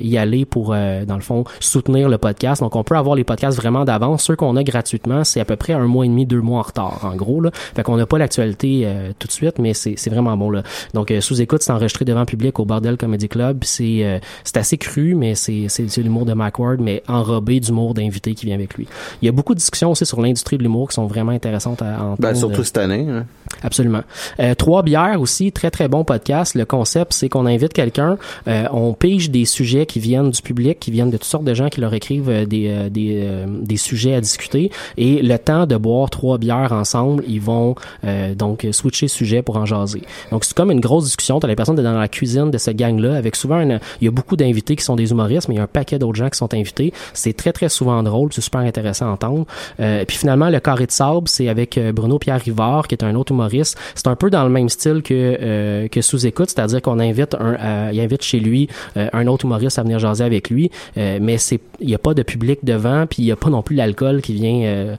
[0.00, 2.62] y aller pour, dans le fond, soutenir le podcast.
[2.62, 4.24] Donc on peut avoir les podcasts vraiment d'avance.
[4.24, 6.62] Ceux qu'on a gratuitement, c'est à peu près un mois et demi, deux mois en
[6.62, 7.40] retard, en gros.
[7.40, 7.50] Là.
[7.52, 10.50] Fait qu'on n'a pas l'actualité euh, tout de suite, mais c'est c'est vraiment bon.
[10.50, 10.62] Là.
[10.94, 13.64] Donc euh, sous écoute, c'est enregistré devant public au Bordel Comedy Club.
[13.64, 17.60] C'est euh, c'est assez cru, mais c'est c'est c'est l'humour de Mike Ward, mais enrobé
[17.60, 18.86] d'humour d'invité qui vient avec lui.
[19.22, 21.82] Il y a beaucoup de discussions aussi sur l'industrie de l'humour qui sont vraiment intéressantes
[21.82, 22.16] à entendre.
[22.18, 23.06] Ben, surtout cette année.
[23.08, 23.24] hein.
[23.62, 24.02] Absolument.
[24.40, 26.54] Euh, Trois bières aussi, très très bon podcast.
[26.54, 30.78] Le concept, c'est qu'on invite quelqu'un, euh, on pige des sujets qui viennent du public,
[30.78, 34.14] qui viennent de toutes sortes de gens qui leur écrivent euh, des des, des sujets
[34.14, 34.70] à discuter.
[34.96, 37.74] Et le temps de boire trois bières ensemble, ils vont
[38.04, 40.02] euh, donc switcher sujet pour en jaser.
[40.30, 41.40] Donc c'est comme une grosse discussion.
[41.40, 44.36] T'as l'impression d'être dans la cuisine de ce gang-là, avec souvent il y a beaucoup
[44.36, 46.52] d'invités qui sont des humoristes, mais il y a un paquet d'autres gens qui sont
[46.52, 46.92] invités.
[47.14, 49.46] C'est très très souvent drôle, c'est super intéressant à entendre.
[49.80, 53.04] Euh, puis finalement, le carré de sable, c'est avec euh, Bruno Pierre Rivard, qui est
[53.04, 53.78] un autre humoriste.
[53.94, 57.34] C'est un peu dans le même style que euh, que sous écoute, c'est-à-dire qu'on invite
[57.34, 61.18] un, il invite chez lui euh, un autre humoriste à venir jaser avec lui, euh,
[61.20, 63.62] mais c'est il y a pas de public devant, puis il y a pas non
[63.62, 64.96] plus l'alcool qui vient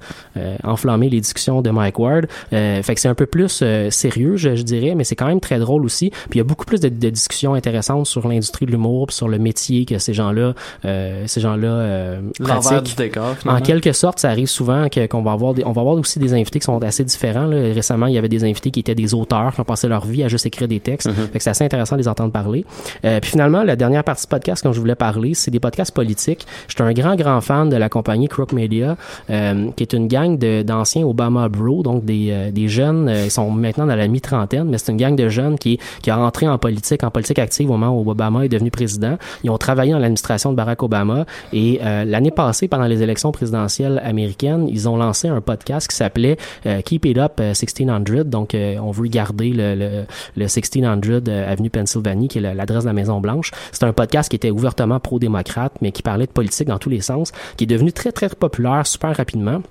[0.63, 2.27] enflammer les discussions de Mike Ward.
[2.53, 5.27] Euh, fait que c'est un peu plus euh, sérieux, je, je dirais, mais c'est quand
[5.27, 6.09] même très drôle aussi.
[6.09, 9.15] Puis il y a beaucoup plus de, de discussions intéressantes sur l'industrie de l'humour, puis
[9.15, 10.53] sur le métier que ces gens-là,
[10.85, 12.83] euh, ces gens-là euh, pratiquent.
[12.83, 15.81] du décor, En quelque sorte, ça arrive souvent que- qu'on va avoir des, on va
[15.81, 17.45] avoir aussi des invités qui sont assez différents.
[17.45, 17.57] Là.
[17.73, 20.23] Récemment, il y avait des invités qui étaient des auteurs, qui ont passé leur vie
[20.23, 21.09] à juste écrire des textes.
[21.11, 22.65] Fait que c'est assez intéressant de les entendre parler.
[23.05, 25.93] Euh, puis finalement, la dernière partie du podcast dont je voulais parler, c'est des podcasts
[25.93, 26.45] politiques.
[26.67, 28.97] J'étais un grand, grand fan de la compagnie Crook Media,
[29.29, 33.25] euh, qui est une gang de- d'anciens Obama Bro, donc des, euh, des jeunes, euh,
[33.25, 36.15] ils sont maintenant dans la mi-trentaine, mais c'est une gang de jeunes qui, qui a
[36.15, 39.17] rentré en politique, en politique active au moment où Obama est devenu président.
[39.43, 43.31] Ils ont travaillé dans l'administration de Barack Obama et euh, l'année passée, pendant les élections
[43.31, 48.23] présidentielles américaines, ils ont lancé un podcast qui s'appelait euh, Keep It Up euh, 1600.
[48.25, 49.89] Donc, euh, on veut garder le, le,
[50.35, 50.83] le 1600
[51.27, 53.51] euh, avenue Pennsylvanie, qui est la- l'adresse de la Maison Blanche.
[53.71, 57.01] C'est un podcast qui était ouvertement pro-démocrate, mais qui parlait de politique dans tous les
[57.01, 59.61] sens, qui est devenu très très populaire super rapidement.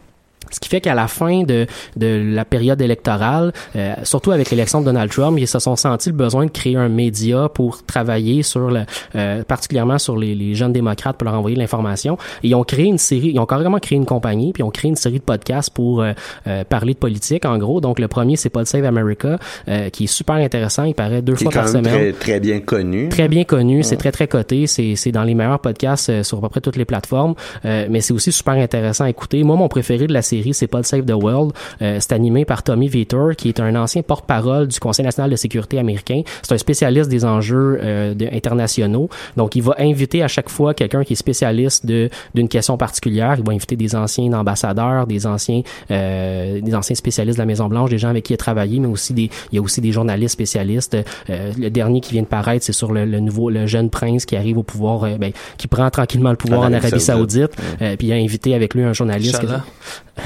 [0.51, 1.67] Ce qui fait qu'à la fin de,
[1.97, 6.09] de la période électorale, euh, surtout avec l'élection de Donald Trump, ils se sont sentis
[6.11, 8.83] le besoin de créer un média pour travailler sur le,
[9.17, 12.19] euh, particulièrement sur les, les jeunes démocrates pour leur envoyer de l'information.
[12.43, 14.89] Ils ont créé une série, ils ont carrément créé une compagnie, puis ils ont créé
[14.89, 16.13] une série de podcasts pour euh,
[16.47, 17.81] euh, parler de politique, en gros.
[17.81, 19.39] Donc le premier, c'est Pod Save America,
[19.69, 20.85] euh, qui est super intéressant.
[20.85, 21.95] Il paraît deux fois quand par même semaine.
[21.95, 23.09] très, très bien connu.
[23.09, 26.39] Très bien connu, c'est très très coté, c'est c'est dans les meilleurs podcasts euh, sur
[26.39, 27.35] à peu près toutes les plateformes,
[27.65, 29.43] euh, mais c'est aussi super intéressant à écouter.
[29.45, 31.53] Moi, mon préféré de la série, c'est Pod Save the World.
[31.83, 35.37] Euh, c'est animé par Tommy Vitor, qui est un ancien porte-parole du Conseil national de
[35.37, 36.23] sécurité américain.
[36.43, 39.09] C'est un spécialiste des enjeux euh, de- internationaux.
[39.37, 43.37] Donc, il va inviter à chaque fois quelqu'un qui est spécialiste de d'une question particulière.
[43.39, 47.69] Il va inviter des anciens ambassadeurs, des anciens euh, des anciens spécialistes de la Maison
[47.69, 49.81] Blanche, des gens avec qui il a travaillé, mais aussi des il y a aussi
[49.81, 50.97] des journalistes spécialistes.
[51.31, 54.25] Euh, le dernier qui vient de paraître, c'est sur le, le nouveau le jeune prince
[54.27, 57.01] qui arrive au pouvoir, euh, ben, qui prend tranquillement le pouvoir En Arabie.
[57.01, 57.51] Saoudite.
[57.81, 59.41] Euh, puis il a invité avec lui un journaliste.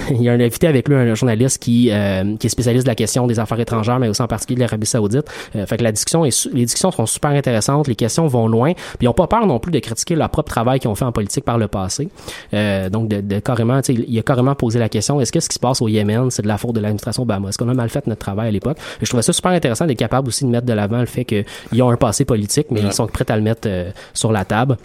[0.20, 3.26] Il a invité avec lui un journaliste qui euh, qui est spécialiste de la question
[3.26, 5.24] des affaires étrangères, mais aussi en particulier de l'Arabie Saoudite.
[5.56, 8.72] Euh, fait que la discussion est les discussions sont super intéressantes, les questions vont loin,
[8.74, 11.04] puis ils ont pas peur non plus de critiquer leur propre travail qu'ils ont fait
[11.04, 12.08] en politique par le passé.
[12.54, 15.54] Euh, donc de, de carrément, il a carrément posé la question est-ce que ce qui
[15.54, 17.48] se passe au Yémen, c'est de la faute de l'administration Obama?
[17.48, 18.78] Est-ce qu'on a mal fait notre travail à l'époque?
[19.00, 21.82] Je trouvais ça super intéressant d'être capable aussi de mettre de l'avant le fait qu'ils
[21.82, 24.76] ont un passé politique, mais ils sont prêts à le mettre euh, sur la table.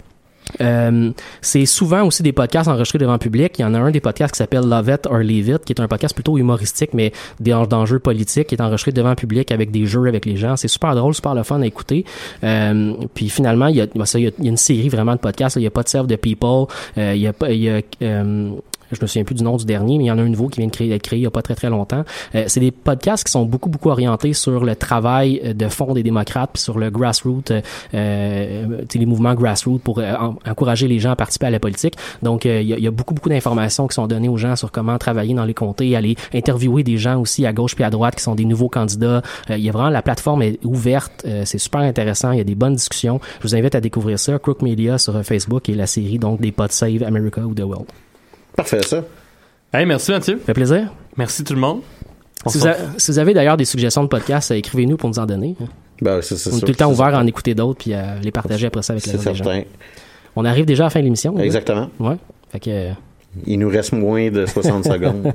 [0.60, 1.10] Euh,
[1.40, 3.58] c'est souvent aussi des podcasts enregistrés devant public.
[3.58, 5.72] Il y en a un des podcasts qui s'appelle Love It or Leave It, qui
[5.72, 9.86] est un podcast plutôt humoristique, mais d'enjeux politiques, qui est enregistré devant public avec des
[9.86, 10.56] jeux avec les gens.
[10.56, 12.04] C'est super drôle, super le fun à écouter.
[12.44, 15.56] Euh, puis finalement, il y a, il y a, une série vraiment de podcasts.
[15.56, 16.66] Il y a pas de Serve de People.
[16.96, 18.50] Euh, il a il y a, euh,
[18.92, 20.48] je me souviens plus du nom du dernier, mais il y en a un nouveau
[20.48, 22.04] qui vient de créer, d'être il y a pas très très longtemps.
[22.34, 25.92] Euh, c'est des podcasts qui sont beaucoup beaucoup orientés sur le travail euh, de fond
[25.94, 27.60] des démocrates, puis sur le grassroots, euh,
[27.94, 31.94] euh, les mouvements grassroots pour euh, en- encourager les gens à participer à la politique.
[32.22, 35.34] Donc il y, a, beaucoup beaucoup d'informations qui sont données aux gens sur comment travailler
[35.34, 38.34] dans les comtés, aller interviewer des gens aussi à gauche puis à droite qui sont
[38.34, 39.22] des nouveaux candidats.
[39.48, 42.54] Il y a vraiment la plateforme est ouverte, c'est super intéressant, il y a des
[42.54, 43.20] bonnes discussions.
[43.40, 46.52] Je vous invite à découvrir ça, Crook Media sur Facebook et la série donc des
[46.52, 47.86] pods Save America ou The World.
[48.58, 49.04] Parfait, ça.
[49.72, 50.38] Hey, merci Mathieu.
[50.40, 50.92] Ça fait plaisir.
[51.16, 51.80] Merci tout le monde.
[52.48, 55.54] Si vous, avez d'ailleurs des suggestions de podcasts, euh, écrivez-nous pour nous en donner.
[55.62, 55.66] Hein.
[56.02, 58.66] Ben, On est tout le temps ouvert à en écouter d'autres puis à les partager
[58.66, 59.44] après ça avec les gens.
[60.34, 61.36] On arrive déjà à la fin de l'émission.
[61.38, 61.42] Hein.
[61.42, 61.88] Exactement.
[62.66, 62.92] Euh,
[63.46, 65.32] Il nous reste moins de 60 secondes.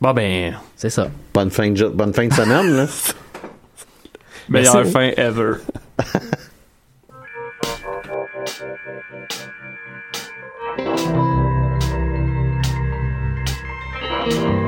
[0.00, 0.54] Bon, ben.
[0.76, 1.08] C'est ça.
[1.34, 2.86] Bonne fin de, bonne fin de semaine, là.
[4.48, 5.54] Meilleure fin ever.
[14.24, 14.61] Bye.